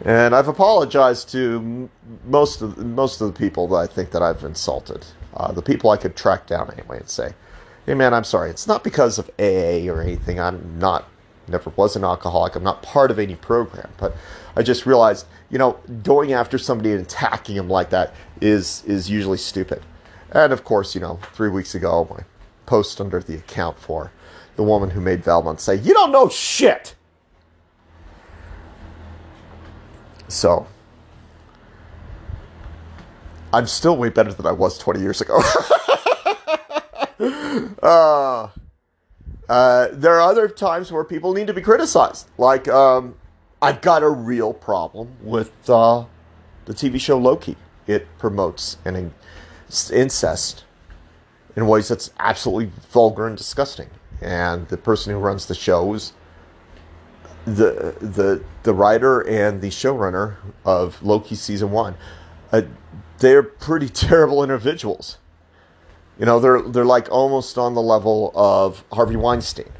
And 0.05 0.35
I've 0.35 0.49
apologized 0.49 1.31
to 1.33 1.91
most 2.27 2.63
of 2.63 2.79
most 2.79 3.21
of 3.21 3.33
the 3.33 3.39
people 3.39 3.69
that 3.69 3.77
I 3.77 3.87
think 3.87 4.11
that 4.13 4.23
I've 4.23 4.45
insulted. 4.45 5.05
Uh, 5.35 5.53
the 5.53 5.63
people 5.63 5.91
I 5.91 5.97
could 5.97 6.17
track 6.17 6.47
down 6.47 6.71
anyway 6.73 6.99
and 6.99 7.09
say, 7.09 7.35
"Hey, 7.87 7.95
man, 7.95 8.15
I'm 8.15 8.25
sorry. 8.25 8.51
It's 8.51 8.67
not 8.67 8.83
because 8.83 9.19
of 9.19 9.31
AA 9.39 9.89
or 9.91 10.01
anything. 10.01 10.41
I'm 10.41 10.79
not 10.79 11.07
never 11.49 11.71
was 11.77 11.97
an 11.97 12.05
alcoholic. 12.05 12.55
I'm 12.55 12.63
not 12.63 12.83
part 12.83 13.11
of 13.11 13.19
any 13.19 13.35
program, 13.35 13.91
but 13.99 14.17
I 14.57 14.63
just 14.63 14.87
realized, 14.87 15.27
you 15.51 15.59
know, 15.59 15.79
going 16.03 16.33
after 16.33 16.59
somebody 16.59 16.93
and 16.93 17.01
attacking 17.01 17.57
them 17.57 17.69
like 17.69 17.91
that 17.91 18.15
is 18.41 18.83
is 18.87 19.11
usually 19.11 19.39
stupid. 19.39 19.83
And 20.31 20.53
of 20.53 20.65
course, 20.65 20.95
you 20.95 21.01
know, 21.01 21.19
three 21.35 21.51
weeks 21.51 21.75
ago, 21.75 22.07
my 22.11 22.25
post 22.67 23.01
under 23.01 23.21
the 23.21 23.35
account 23.35 23.79
for 23.79 24.13
the 24.57 24.63
woman 24.63 24.91
who 24.91 25.01
made 25.01 25.25
Valmont 25.25 25.61
say, 25.61 25.75
"You 25.75 25.93
don't 25.93 26.13
know 26.13 26.29
shit." 26.29 26.95
So, 30.31 30.67
I'm 33.53 33.67
still 33.67 33.97
way 33.97 34.11
better 34.11 34.33
than 34.33 34.47
I 34.47 34.53
was 34.53 34.79
20 34.79 35.01
years 35.01 35.21
ago. 35.21 35.41
uh, 37.83 38.49
uh, 39.49 39.89
there 39.93 40.15
are 40.15 40.21
other 40.21 40.49
times 40.49 40.93
where 40.93 41.03
people 41.03 41.33
need 41.35 41.49
to 41.49 41.53
be 41.53 41.61
criticized. 41.61 42.29
Like, 42.39 42.69
um, 42.69 43.17
I've 43.61 43.81
got 43.81 44.05
a 44.05 44.09
real 44.09 44.55
problem 44.55 45.17
with 45.21 45.69
uh, 45.69 46.05
the 46.67 46.75
TV 46.75 47.01
show 47.01 47.19
Loki. 47.19 47.57
It 47.89 48.07
promotes 48.19 48.79
an 48.85 49.13
incest 49.93 50.63
in 51.57 51.67
ways 51.67 51.89
that's 51.89 52.13
absolutely 52.21 52.71
vulgar 52.91 53.27
and 53.27 53.37
disgusting. 53.37 53.91
And 54.21 54.69
the 54.69 54.77
person 54.77 55.13
who 55.13 55.19
runs 55.19 55.47
the 55.47 55.57
show 55.57 55.93
is 55.95 56.13
the 57.45 57.95
the 58.01 58.43
the 58.63 58.75
writer 58.75 59.21
and 59.21 59.61
the 59.61 59.69
showrunner 59.69 60.37
of 60.65 61.03
Loki 61.03 61.35
season 61.35 61.71
one. 61.71 61.97
Uh, 62.53 62.63
they're 63.19 63.43
pretty 63.43 63.89
terrible 64.09 64.43
individuals. 64.43 65.19
You 66.19 66.27
know, 66.27 66.39
they're 66.39 66.63
they're 66.63 66.85
like 66.85 67.11
almost 67.11 67.57
on 67.59 67.75
the 67.75 67.83
level 67.83 68.33
of 68.35 68.85
Harvey 68.93 69.17
Weinstein. 69.17 69.73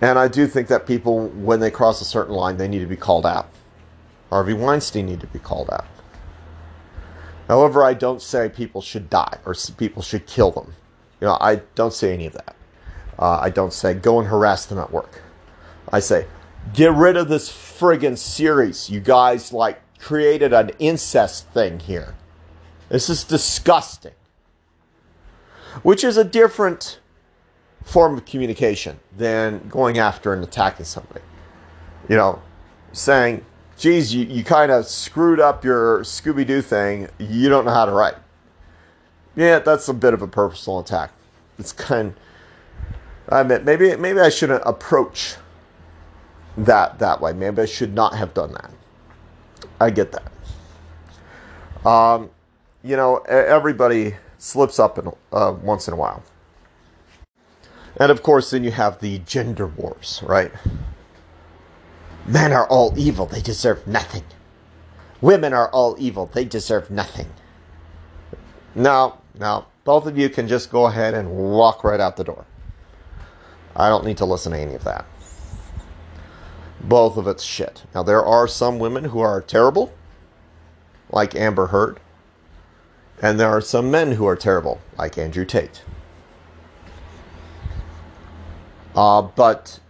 And 0.00 0.18
I 0.18 0.28
do 0.28 0.46
think 0.46 0.68
that 0.68 0.86
people, 0.86 1.28
when 1.28 1.60
they 1.60 1.70
cross 1.70 2.00
a 2.00 2.04
certain 2.04 2.34
line, 2.34 2.56
they 2.56 2.68
need 2.68 2.80
to 2.80 2.86
be 2.86 2.96
called 2.96 3.24
out. 3.24 3.48
Harvey 4.28 4.52
Weinstein 4.52 5.06
need 5.06 5.20
to 5.20 5.26
be 5.26 5.38
called 5.38 5.70
out. 5.70 5.86
However, 7.48 7.84
I 7.84 7.94
don't 7.94 8.20
say 8.20 8.48
people 8.48 8.82
should 8.82 9.08
die 9.08 9.38
or 9.46 9.54
people 9.76 10.02
should 10.02 10.26
kill 10.26 10.50
them. 10.50 10.74
You 11.20 11.28
know, 11.28 11.38
I 11.40 11.62
don't 11.74 11.92
say 11.92 12.12
any 12.12 12.26
of 12.26 12.32
that. 12.34 12.56
Uh, 13.18 13.38
I 13.40 13.50
don't 13.50 13.72
say 13.72 13.94
go 13.94 14.18
and 14.18 14.28
harass 14.28 14.66
them 14.66 14.78
at 14.78 14.90
work. 14.90 15.22
I 15.94 16.00
say 16.00 16.26
get 16.72 16.92
rid 16.92 17.16
of 17.16 17.28
this 17.28 17.48
friggin' 17.48 18.18
series. 18.18 18.90
You 18.90 18.98
guys 18.98 19.52
like 19.52 19.80
created 20.00 20.52
an 20.52 20.72
incest 20.80 21.48
thing 21.50 21.78
here. 21.78 22.16
This 22.88 23.08
is 23.08 23.22
disgusting 23.22 24.12
which 25.82 26.02
is 26.02 26.16
a 26.16 26.24
different 26.24 26.98
form 27.82 28.16
of 28.16 28.24
communication 28.24 28.98
than 29.16 29.68
going 29.68 29.98
after 29.98 30.32
and 30.32 30.42
attacking 30.42 30.84
somebody. 30.84 31.20
You 32.08 32.16
know, 32.16 32.42
saying, 32.92 33.44
geez, 33.78 34.14
you, 34.14 34.24
you 34.24 34.42
kind 34.42 34.72
of 34.72 34.86
screwed 34.86 35.40
up 35.40 35.64
your 35.64 36.00
Scooby 36.00 36.46
Doo 36.46 36.62
thing, 36.62 37.08
you 37.18 37.48
don't 37.48 37.64
know 37.64 37.72
how 37.72 37.86
to 37.86 37.92
write. 37.92 38.14
Yeah, 39.36 39.60
that's 39.60 39.88
a 39.88 39.94
bit 39.94 40.14
of 40.14 40.22
a 40.22 40.28
personal 40.28 40.80
attack. 40.80 41.12
It's 41.58 41.72
kind 41.72 42.14
I 43.28 43.40
admit, 43.40 43.64
maybe 43.64 43.96
maybe 43.96 44.20
I 44.20 44.28
shouldn't 44.28 44.62
approach 44.66 45.36
that 46.56 46.98
that 46.98 47.20
way. 47.20 47.32
Maybe 47.32 47.62
I 47.62 47.66
should 47.66 47.94
not 47.94 48.14
have 48.14 48.34
done 48.34 48.52
that. 48.52 48.70
I 49.80 49.90
get 49.90 50.12
that. 50.12 51.86
Um, 51.86 52.30
you 52.82 52.96
know, 52.96 53.18
everybody 53.18 54.14
slips 54.38 54.78
up 54.78 54.98
in, 54.98 55.10
uh, 55.32 55.54
once 55.62 55.88
in 55.88 55.94
a 55.94 55.96
while. 55.96 56.22
And 57.96 58.10
of 58.10 58.22
course, 58.22 58.50
then 58.50 58.64
you 58.64 58.70
have 58.72 59.00
the 59.00 59.18
gender 59.20 59.66
wars, 59.66 60.22
right? 60.24 60.52
Men 62.26 62.52
are 62.52 62.66
all 62.68 62.94
evil, 62.96 63.26
they 63.26 63.40
deserve 63.40 63.86
nothing. 63.86 64.24
Women 65.20 65.52
are 65.52 65.68
all 65.70 65.96
evil, 65.98 66.26
they 66.26 66.44
deserve 66.44 66.90
nothing. 66.90 67.28
No, 68.74 69.18
no, 69.38 69.66
both 69.84 70.06
of 70.06 70.18
you 70.18 70.28
can 70.28 70.48
just 70.48 70.70
go 70.70 70.86
ahead 70.86 71.14
and 71.14 71.30
walk 71.30 71.84
right 71.84 72.00
out 72.00 72.16
the 72.16 72.24
door. 72.24 72.44
I 73.76 73.88
don't 73.88 74.04
need 74.04 74.18
to 74.18 74.24
listen 74.24 74.52
to 74.52 74.58
any 74.58 74.74
of 74.74 74.84
that. 74.84 75.04
Both 76.88 77.16
of 77.16 77.26
it's 77.26 77.42
shit. 77.42 77.82
Now, 77.94 78.02
there 78.02 78.24
are 78.24 78.46
some 78.46 78.78
women 78.78 79.04
who 79.04 79.20
are 79.20 79.40
terrible, 79.40 79.92
like 81.10 81.34
Amber 81.34 81.68
Heard. 81.68 81.98
And 83.22 83.40
there 83.40 83.48
are 83.48 83.60
some 83.60 83.90
men 83.90 84.12
who 84.12 84.26
are 84.26 84.36
terrible, 84.36 84.80
like 84.98 85.16
Andrew 85.16 85.44
Tate. 85.44 85.82
Uh, 88.94 89.22
but 89.22 89.80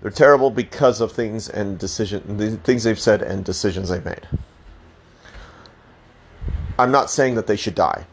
they're 0.00 0.10
terrible 0.10 0.50
because 0.50 1.00
of 1.00 1.12
things 1.12 1.48
and 1.48 1.78
decision, 1.78 2.36
the 2.36 2.56
things 2.58 2.84
they've 2.84 2.98
said 2.98 3.22
and 3.22 3.44
decisions 3.44 3.88
they've 3.88 4.04
made. 4.04 4.28
I'm 6.78 6.92
not 6.92 7.10
saying 7.10 7.34
that 7.34 7.46
they 7.48 7.56
should 7.56 7.74
die. 7.74 8.06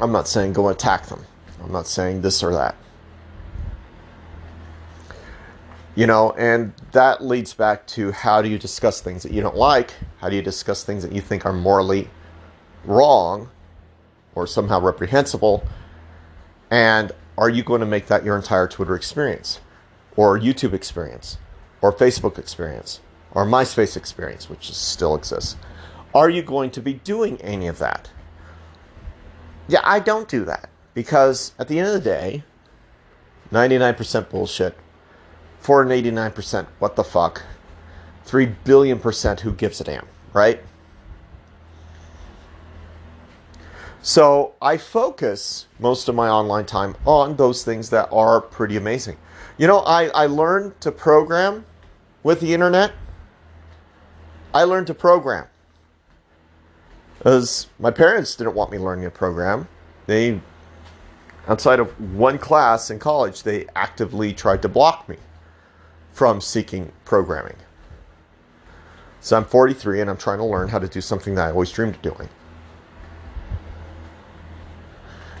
I'm 0.00 0.12
not 0.12 0.26
saying 0.26 0.52
go 0.54 0.68
attack 0.68 1.06
them. 1.06 1.24
I'm 1.62 1.72
not 1.72 1.86
saying 1.86 2.22
this 2.22 2.42
or 2.42 2.52
that. 2.52 2.74
You 5.98 6.06
know, 6.06 6.30
and 6.38 6.72
that 6.92 7.24
leads 7.24 7.54
back 7.54 7.84
to 7.88 8.12
how 8.12 8.40
do 8.40 8.48
you 8.48 8.56
discuss 8.56 9.00
things 9.00 9.24
that 9.24 9.32
you 9.32 9.42
don't 9.42 9.56
like? 9.56 9.94
How 10.18 10.28
do 10.28 10.36
you 10.36 10.42
discuss 10.42 10.84
things 10.84 11.02
that 11.02 11.10
you 11.10 11.20
think 11.20 11.44
are 11.44 11.52
morally 11.52 12.08
wrong? 12.84 13.50
or 14.38 14.46
somehow 14.46 14.80
reprehensible? 14.80 15.66
And 16.70 17.10
are 17.36 17.50
you 17.50 17.64
going 17.64 17.80
to 17.80 17.86
make 17.86 18.06
that 18.06 18.24
your 18.24 18.36
entire 18.36 18.68
Twitter 18.68 18.94
experience, 18.94 19.60
or 20.16 20.38
YouTube 20.38 20.72
experience, 20.72 21.38
or 21.82 21.92
Facebook 21.92 22.38
experience, 22.38 23.00
or 23.32 23.44
MySpace 23.44 23.96
experience, 23.96 24.48
which 24.48 24.72
still 24.72 25.16
exists? 25.16 25.56
Are 26.14 26.30
you 26.30 26.42
going 26.42 26.70
to 26.70 26.80
be 26.80 26.94
doing 26.94 27.40
any 27.40 27.66
of 27.66 27.78
that? 27.78 28.10
Yeah, 29.66 29.80
I 29.82 29.98
don't 29.98 30.28
do 30.28 30.44
that 30.44 30.70
because 30.94 31.52
at 31.58 31.66
the 31.66 31.78
end 31.78 31.88
of 31.88 31.94
the 31.94 32.00
day, 32.00 32.44
99% 33.52 34.30
bullshit. 34.30 34.76
489%, 35.62 36.66
what 36.78 36.96
the 36.96 37.04
fuck? 37.04 37.42
3 38.24 38.46
billion 38.64 38.98
percent, 38.98 39.40
who 39.40 39.52
gives 39.52 39.80
a 39.80 39.84
damn, 39.84 40.06
right? 40.32 40.62
So 44.02 44.54
I 44.62 44.76
focus 44.76 45.66
most 45.78 46.08
of 46.08 46.14
my 46.14 46.28
online 46.28 46.66
time 46.66 46.96
on 47.04 47.36
those 47.36 47.64
things 47.64 47.90
that 47.90 48.08
are 48.12 48.40
pretty 48.40 48.76
amazing. 48.76 49.16
You 49.56 49.66
know, 49.66 49.80
I, 49.80 50.08
I 50.08 50.26
learned 50.26 50.80
to 50.82 50.92
program 50.92 51.64
with 52.22 52.40
the 52.40 52.54
internet. 52.54 52.92
I 54.54 54.64
learned 54.64 54.86
to 54.86 54.94
program. 54.94 55.46
Because 57.18 57.66
my 57.78 57.90
parents 57.90 58.36
didn't 58.36 58.54
want 58.54 58.70
me 58.70 58.78
learning 58.78 59.04
to 59.04 59.10
program. 59.10 59.66
They, 60.06 60.40
outside 61.48 61.80
of 61.80 61.90
one 62.14 62.38
class 62.38 62.90
in 62.90 62.98
college, 62.98 63.42
they 63.42 63.66
actively 63.74 64.32
tried 64.32 64.62
to 64.62 64.68
block 64.68 65.08
me 65.08 65.16
from 66.18 66.40
seeking 66.40 66.90
programming. 67.04 67.54
So 69.20 69.36
I'm 69.36 69.44
43 69.44 70.00
and 70.00 70.10
I'm 70.10 70.16
trying 70.16 70.38
to 70.38 70.44
learn 70.44 70.66
how 70.66 70.80
to 70.80 70.88
do 70.88 71.00
something 71.00 71.36
that 71.36 71.46
I 71.46 71.50
always 71.52 71.70
dreamed 71.70 71.94
of 71.94 72.02
doing. 72.02 72.28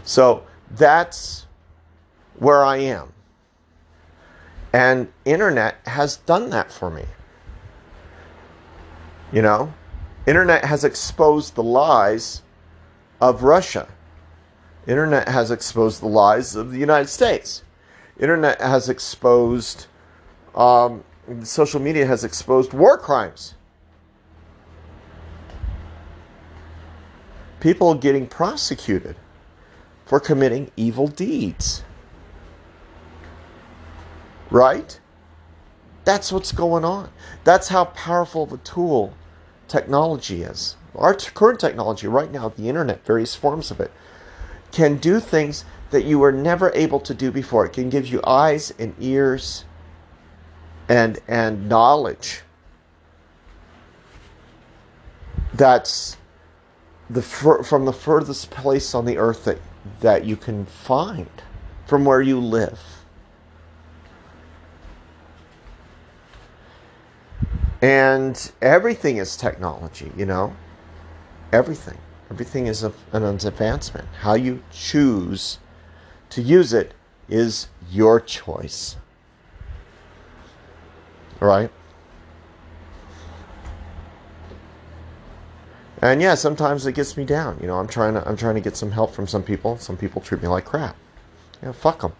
So 0.04 0.44
that's 0.70 1.46
where 2.36 2.64
I 2.64 2.76
am. 2.76 3.12
And 4.72 5.08
internet 5.24 5.78
has 5.84 6.18
done 6.18 6.50
that 6.50 6.70
for 6.70 6.92
me. 6.92 7.06
You 9.32 9.42
know, 9.42 9.74
internet 10.28 10.64
has 10.64 10.84
exposed 10.84 11.56
the 11.56 11.62
lies 11.64 12.42
of 13.20 13.42
Russia. 13.42 13.88
Internet 14.86 15.26
has 15.28 15.50
exposed 15.50 16.00
the 16.00 16.06
lies 16.06 16.54
of 16.54 16.70
the 16.70 16.78
United 16.78 17.08
States. 17.08 17.64
Internet 18.20 18.60
has 18.60 18.88
exposed, 18.88 19.87
um, 20.58 21.04
social 21.44 21.80
media 21.80 22.04
has 22.04 22.24
exposed 22.24 22.72
war 22.72 22.98
crimes. 22.98 23.54
People 27.60 27.94
getting 27.94 28.26
prosecuted 28.26 29.16
for 30.04 30.18
committing 30.20 30.70
evil 30.76 31.06
deeds. 31.06 31.84
Right? 34.50 34.98
That's 36.04 36.32
what's 36.32 36.52
going 36.52 36.84
on. 36.84 37.10
That's 37.44 37.68
how 37.68 37.86
powerful 37.86 38.44
of 38.44 38.52
a 38.52 38.56
tool 38.58 39.14
technology 39.68 40.42
is. 40.42 40.76
Our 40.94 41.14
current 41.14 41.60
technology, 41.60 42.06
right 42.06 42.32
now, 42.32 42.48
the 42.48 42.68
internet, 42.68 43.04
various 43.04 43.34
forms 43.34 43.70
of 43.70 43.78
it, 43.78 43.92
can 44.72 44.96
do 44.96 45.20
things 45.20 45.64
that 45.90 46.04
you 46.04 46.18
were 46.18 46.32
never 46.32 46.72
able 46.74 47.00
to 47.00 47.14
do 47.14 47.30
before. 47.30 47.66
It 47.66 47.74
can 47.74 47.90
give 47.90 48.06
you 48.06 48.20
eyes 48.26 48.72
and 48.78 48.94
ears 48.98 49.64
and 50.88 51.18
and 51.28 51.68
knowledge 51.68 52.40
that's 55.54 56.16
the 57.10 57.22
from 57.22 57.84
the 57.84 57.92
furthest 57.92 58.50
place 58.50 58.94
on 58.94 59.04
the 59.04 59.18
earth 59.18 59.44
that 59.44 59.58
that 60.00 60.24
you 60.24 60.36
can 60.36 60.66
find 60.66 61.30
from 61.86 62.04
where 62.04 62.20
you 62.20 62.38
live. 62.38 62.80
And 67.80 68.50
everything 68.60 69.18
is 69.18 69.36
technology, 69.36 70.12
you 70.16 70.26
know? 70.26 70.54
Everything. 71.52 71.96
Everything 72.30 72.66
is 72.66 72.82
a, 72.82 72.92
an 73.12 73.22
advancement. 73.22 74.06
How 74.20 74.34
you 74.34 74.62
choose 74.72 75.58
to 76.30 76.42
use 76.42 76.72
it 76.72 76.92
is 77.28 77.68
your 77.90 78.20
choice. 78.20 78.96
Right? 81.40 81.70
And 86.00 86.22
yeah, 86.22 86.34
sometimes 86.34 86.86
it 86.86 86.92
gets 86.92 87.16
me 87.16 87.24
down. 87.24 87.58
You 87.60 87.66
know, 87.66 87.78
I'm 87.78 87.88
trying 87.88 88.14
to 88.14 88.26
I'm 88.28 88.36
trying 88.36 88.54
to 88.54 88.60
get 88.60 88.76
some 88.76 88.92
help 88.92 89.12
from 89.12 89.26
some 89.26 89.42
people. 89.42 89.78
Some 89.78 89.96
people 89.96 90.22
treat 90.22 90.42
me 90.42 90.48
like 90.48 90.64
crap. 90.64 90.96
Yeah, 91.62 91.72
fuck 91.72 92.02
them. 92.02 92.12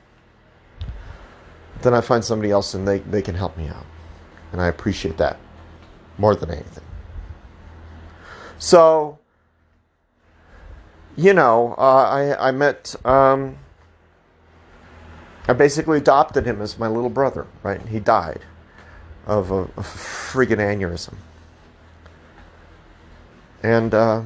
Then 1.83 1.95
I 1.95 2.01
find 2.01 2.25
somebody 2.25 2.51
else 2.51 2.75
and 2.75 2.89
they, 2.89 2.99
they 2.99 3.23
can 3.23 3.37
help 3.37 3.57
me 3.57 3.69
out. 3.69 3.87
And 4.51 4.61
I 4.61 4.67
appreciate 4.67 5.17
that 5.19 5.39
more 6.17 6.35
than 6.35 6.51
anything. 6.51 6.83
So, 8.59 9.19
you 11.17 11.33
know, 11.33 11.77
uh, 11.79 12.37
I, 12.39 12.49
I 12.49 12.51
met, 12.51 12.97
um, 13.05 13.59
I 15.47 15.53
basically 15.53 15.99
adopted 15.99 16.47
him 16.47 16.61
as 16.61 16.79
my 16.79 16.89
little 16.89 17.11
brother, 17.11 17.47
right? 17.63 17.81
He 17.87 18.01
died 18.01 18.41
of 19.29 19.51
a, 19.51 19.63
a 19.63 19.83
friggin' 19.83 20.57
aneurysm. 20.57 21.15
And, 23.63 23.93
uh, 23.93 24.23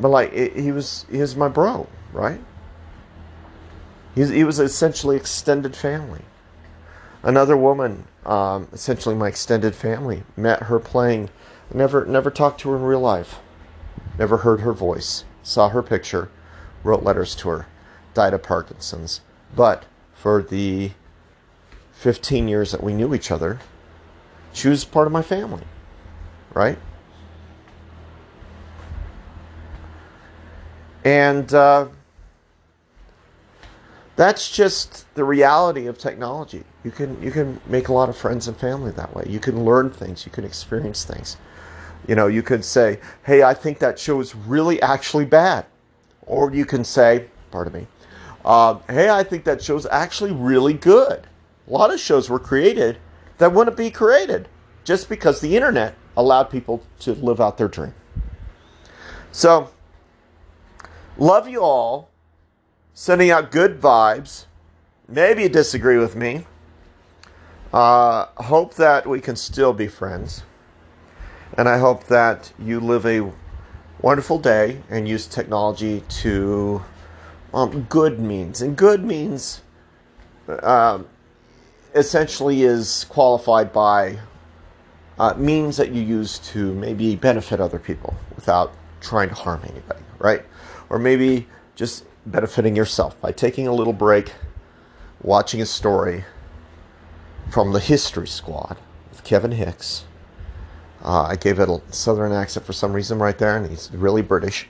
but 0.00 0.08
like, 0.08 0.32
it, 0.32 0.56
he 0.56 0.72
was, 0.72 1.04
he 1.10 1.18
was 1.18 1.36
my 1.36 1.48
bro, 1.48 1.86
right? 2.12 2.40
He's, 4.14 4.30
he 4.30 4.44
was 4.44 4.58
essentially 4.58 5.16
extended 5.16 5.76
family. 5.76 6.22
Another 7.22 7.56
woman, 7.56 8.06
um, 8.24 8.68
essentially 8.72 9.14
my 9.14 9.28
extended 9.28 9.74
family, 9.74 10.22
met 10.36 10.64
her 10.64 10.78
playing. 10.78 11.28
Never, 11.74 12.06
never 12.06 12.30
talked 12.30 12.60
to 12.60 12.70
her 12.70 12.76
in 12.76 12.82
real 12.82 13.00
life. 13.00 13.40
Never 14.18 14.38
heard 14.38 14.60
her 14.60 14.72
voice. 14.72 15.24
Saw 15.42 15.68
her 15.68 15.82
picture. 15.82 16.30
Wrote 16.82 17.02
letters 17.02 17.34
to 17.36 17.48
her. 17.50 17.66
Died 18.14 18.32
of 18.32 18.42
Parkinson's. 18.42 19.20
But 19.54 19.84
for 20.14 20.42
the 20.42 20.92
15 21.96 22.46
years 22.46 22.72
that 22.72 22.82
we 22.82 22.92
knew 22.92 23.14
each 23.14 23.30
other, 23.30 23.58
she 24.52 24.68
was 24.68 24.84
part 24.84 25.06
of 25.06 25.12
my 25.12 25.22
family, 25.22 25.64
right? 26.52 26.78
And 31.04 31.52
uh, 31.54 31.88
that's 34.14 34.50
just 34.50 35.12
the 35.14 35.24
reality 35.24 35.86
of 35.86 35.96
technology. 35.98 36.64
You 36.84 36.90
can 36.90 37.20
you 37.22 37.30
can 37.30 37.60
make 37.66 37.88
a 37.88 37.92
lot 37.92 38.08
of 38.08 38.16
friends 38.16 38.46
and 38.46 38.56
family 38.56 38.90
that 38.92 39.14
way. 39.14 39.24
You 39.28 39.40
can 39.40 39.64
learn 39.64 39.90
things. 39.90 40.26
You 40.26 40.32
can 40.32 40.44
experience 40.44 41.04
things. 41.04 41.36
You 42.06 42.14
know, 42.14 42.26
you 42.26 42.42
could 42.42 42.64
say, 42.64 43.00
"Hey, 43.24 43.42
I 43.42 43.54
think 43.54 43.78
that 43.78 43.98
show 43.98 44.20
is 44.20 44.34
really 44.34 44.82
actually 44.82 45.24
bad," 45.24 45.64
or 46.26 46.52
you 46.52 46.66
can 46.66 46.84
say, 46.84 47.26
"Pardon 47.50 47.72
me, 47.72 47.86
uh, 48.44 48.78
hey, 48.88 49.08
I 49.08 49.22
think 49.22 49.44
that 49.44 49.62
show's 49.62 49.86
actually 49.86 50.32
really 50.32 50.74
good." 50.74 51.26
A 51.66 51.72
lot 51.72 51.92
of 51.92 52.00
shows 52.00 52.30
were 52.30 52.38
created 52.38 52.98
that 53.38 53.52
wouldn't 53.52 53.76
be 53.76 53.90
created 53.90 54.48
just 54.84 55.08
because 55.08 55.40
the 55.40 55.56
internet 55.56 55.94
allowed 56.16 56.44
people 56.44 56.82
to 57.00 57.12
live 57.14 57.40
out 57.40 57.58
their 57.58 57.68
dream. 57.68 57.94
So 59.32 59.70
Love 61.18 61.48
you 61.48 61.62
all. 61.62 62.10
Sending 62.92 63.30
out 63.30 63.50
good 63.50 63.80
vibes. 63.80 64.44
Maybe 65.08 65.44
you 65.44 65.48
disagree 65.48 65.96
with 65.96 66.14
me. 66.14 66.46
Uh, 67.72 68.26
hope 68.36 68.74
that 68.74 69.06
we 69.06 69.20
can 69.20 69.34
still 69.34 69.72
be 69.72 69.88
friends. 69.88 70.42
And 71.56 71.68
I 71.68 71.78
hope 71.78 72.04
that 72.04 72.52
you 72.58 72.80
live 72.80 73.06
a 73.06 73.32
wonderful 74.02 74.38
day 74.38 74.82
and 74.90 75.08
use 75.08 75.26
technology 75.26 76.02
to 76.20 76.82
um, 77.54 77.84
good 77.84 78.18
means. 78.18 78.60
And 78.60 78.76
good 78.76 79.02
means 79.02 79.62
um, 80.62 81.08
essentially 81.96 82.62
is 82.62 83.04
qualified 83.08 83.72
by 83.72 84.18
uh, 85.18 85.34
means 85.36 85.76
that 85.78 85.92
you 85.92 86.02
use 86.02 86.38
to 86.40 86.74
maybe 86.74 87.16
benefit 87.16 87.60
other 87.60 87.78
people 87.78 88.14
without 88.34 88.72
trying 89.00 89.28
to 89.30 89.34
harm 89.34 89.62
anybody, 89.64 90.02
right? 90.18 90.44
or 90.88 90.98
maybe 90.98 91.46
just 91.74 92.04
benefiting 92.26 92.76
yourself 92.76 93.20
by 93.20 93.32
taking 93.32 93.66
a 93.66 93.72
little 93.72 93.92
break, 93.92 94.32
watching 95.22 95.60
a 95.60 95.66
story 95.66 96.24
from 97.50 97.72
the 97.72 97.80
History 97.80 98.26
Squad 98.26 98.76
with 99.10 99.24
Kevin 99.24 99.52
Hicks. 99.52 100.04
Uh, 101.04 101.22
I 101.22 101.36
gave 101.36 101.60
it 101.60 101.68
a 101.68 101.80
southern 101.90 102.32
accent 102.32 102.66
for 102.66 102.72
some 102.72 102.92
reason 102.92 103.18
right 103.18 103.36
there, 103.38 103.56
and 103.56 103.68
he's 103.68 103.90
really 103.92 104.22
British. 104.22 104.68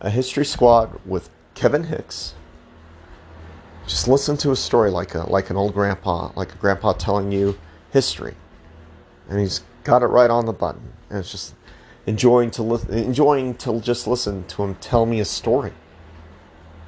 A 0.00 0.10
History 0.10 0.44
Squad 0.44 1.00
with 1.04 1.30
Kevin 1.54 1.84
Hicks. 1.84 2.34
Just 3.86 4.08
listen 4.08 4.36
to 4.38 4.52
a 4.52 4.56
story 4.56 4.90
like 4.90 5.14
a 5.14 5.30
like 5.30 5.50
an 5.50 5.56
old 5.56 5.74
grandpa, 5.74 6.30
like 6.36 6.54
a 6.54 6.56
grandpa 6.56 6.92
telling 6.92 7.32
you 7.32 7.58
history, 7.90 8.34
and 9.28 9.40
he's 9.40 9.62
got 9.84 10.02
it 10.02 10.06
right 10.06 10.30
on 10.30 10.46
the 10.46 10.52
button. 10.52 10.92
And 11.10 11.18
it's 11.18 11.30
just 11.30 11.54
enjoying 12.06 12.50
to 12.52 12.62
li- 12.62 13.02
enjoying 13.02 13.54
to 13.56 13.80
just 13.80 14.06
listen 14.06 14.44
to 14.48 14.62
him 14.62 14.74
tell 14.76 15.06
me 15.06 15.20
a 15.20 15.24
story. 15.24 15.72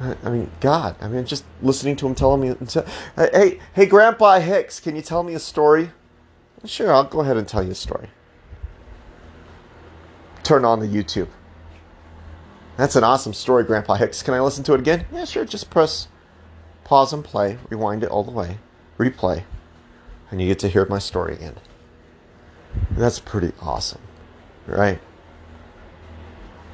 I 0.00 0.28
mean, 0.28 0.50
God, 0.58 0.96
I 1.00 1.06
mean, 1.06 1.24
just 1.24 1.44
listening 1.62 1.94
to 1.96 2.06
him 2.06 2.16
telling 2.16 2.40
me, 2.40 2.56
hey, 3.16 3.60
hey, 3.74 3.86
Grandpa 3.86 4.40
Hicks, 4.40 4.80
can 4.80 4.96
you 4.96 5.02
tell 5.02 5.22
me 5.22 5.34
a 5.34 5.38
story? 5.38 5.92
Sure, 6.64 6.92
I'll 6.92 7.04
go 7.04 7.20
ahead 7.20 7.36
and 7.36 7.46
tell 7.46 7.62
you 7.62 7.70
a 7.70 7.76
story. 7.76 8.08
Turn 10.42 10.64
on 10.64 10.80
the 10.80 10.86
YouTube. 10.86 11.28
That's 12.76 12.96
an 12.96 13.04
awesome 13.04 13.32
story, 13.32 13.62
Grandpa 13.62 13.94
Hicks. 13.94 14.22
Can 14.22 14.34
I 14.34 14.40
listen 14.40 14.64
to 14.64 14.74
it 14.74 14.80
again? 14.80 15.06
Yeah, 15.12 15.24
sure. 15.26 15.44
Just 15.44 15.70
press 15.70 16.08
pause 16.84 17.12
and 17.12 17.24
play, 17.24 17.58
rewind 17.70 18.02
it 18.04 18.10
all 18.10 18.22
the 18.22 18.30
way, 18.30 18.58
replay, 18.98 19.44
and 20.30 20.40
you 20.40 20.48
get 20.48 20.58
to 20.60 20.68
hear 20.68 20.86
my 20.86 20.98
story 20.98 21.34
again. 21.34 21.56
That's 22.90 23.18
pretty 23.18 23.52
awesome, 23.60 24.00
right? 24.66 25.00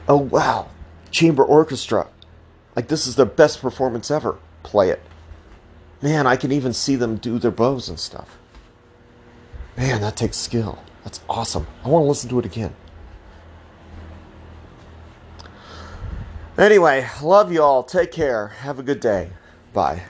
Oh, 0.09 0.17
wow. 0.17 0.69
Chamber 1.11 1.45
orchestra. 1.45 2.09
Like, 2.75 2.89
this 2.89 3.07
is 3.07 3.17
the 3.17 3.27
best 3.27 3.61
performance 3.61 4.11
ever. 4.11 4.39
Play 4.63 4.91
it. 4.91 5.01
Man, 6.03 6.27
I 6.27 6.37
can 6.37 6.51
even 6.53 6.73
see 6.73 6.97
them 6.97 7.17
do 7.17 7.39
their 7.39 7.51
bows 7.51 7.89
and 7.89 7.99
stuff. 7.99 8.39
Man, 9.77 10.01
that 10.01 10.17
takes 10.17 10.37
skill. 10.37 10.79
That's 11.05 11.21
awesome. 11.29 11.67
I 11.85 11.89
want 11.89 12.05
to 12.05 12.09
listen 12.09 12.31
to 12.31 12.39
it 12.39 12.47
again. 12.47 12.75
Anyway, 16.59 17.07
love 17.23 17.53
y'all. 17.53 17.83
Take 17.83 18.13
care. 18.13 18.49
Have 18.49 18.79
a 18.79 18.83
good 18.83 19.01
day. 19.01 19.31
Bye. 19.73 20.03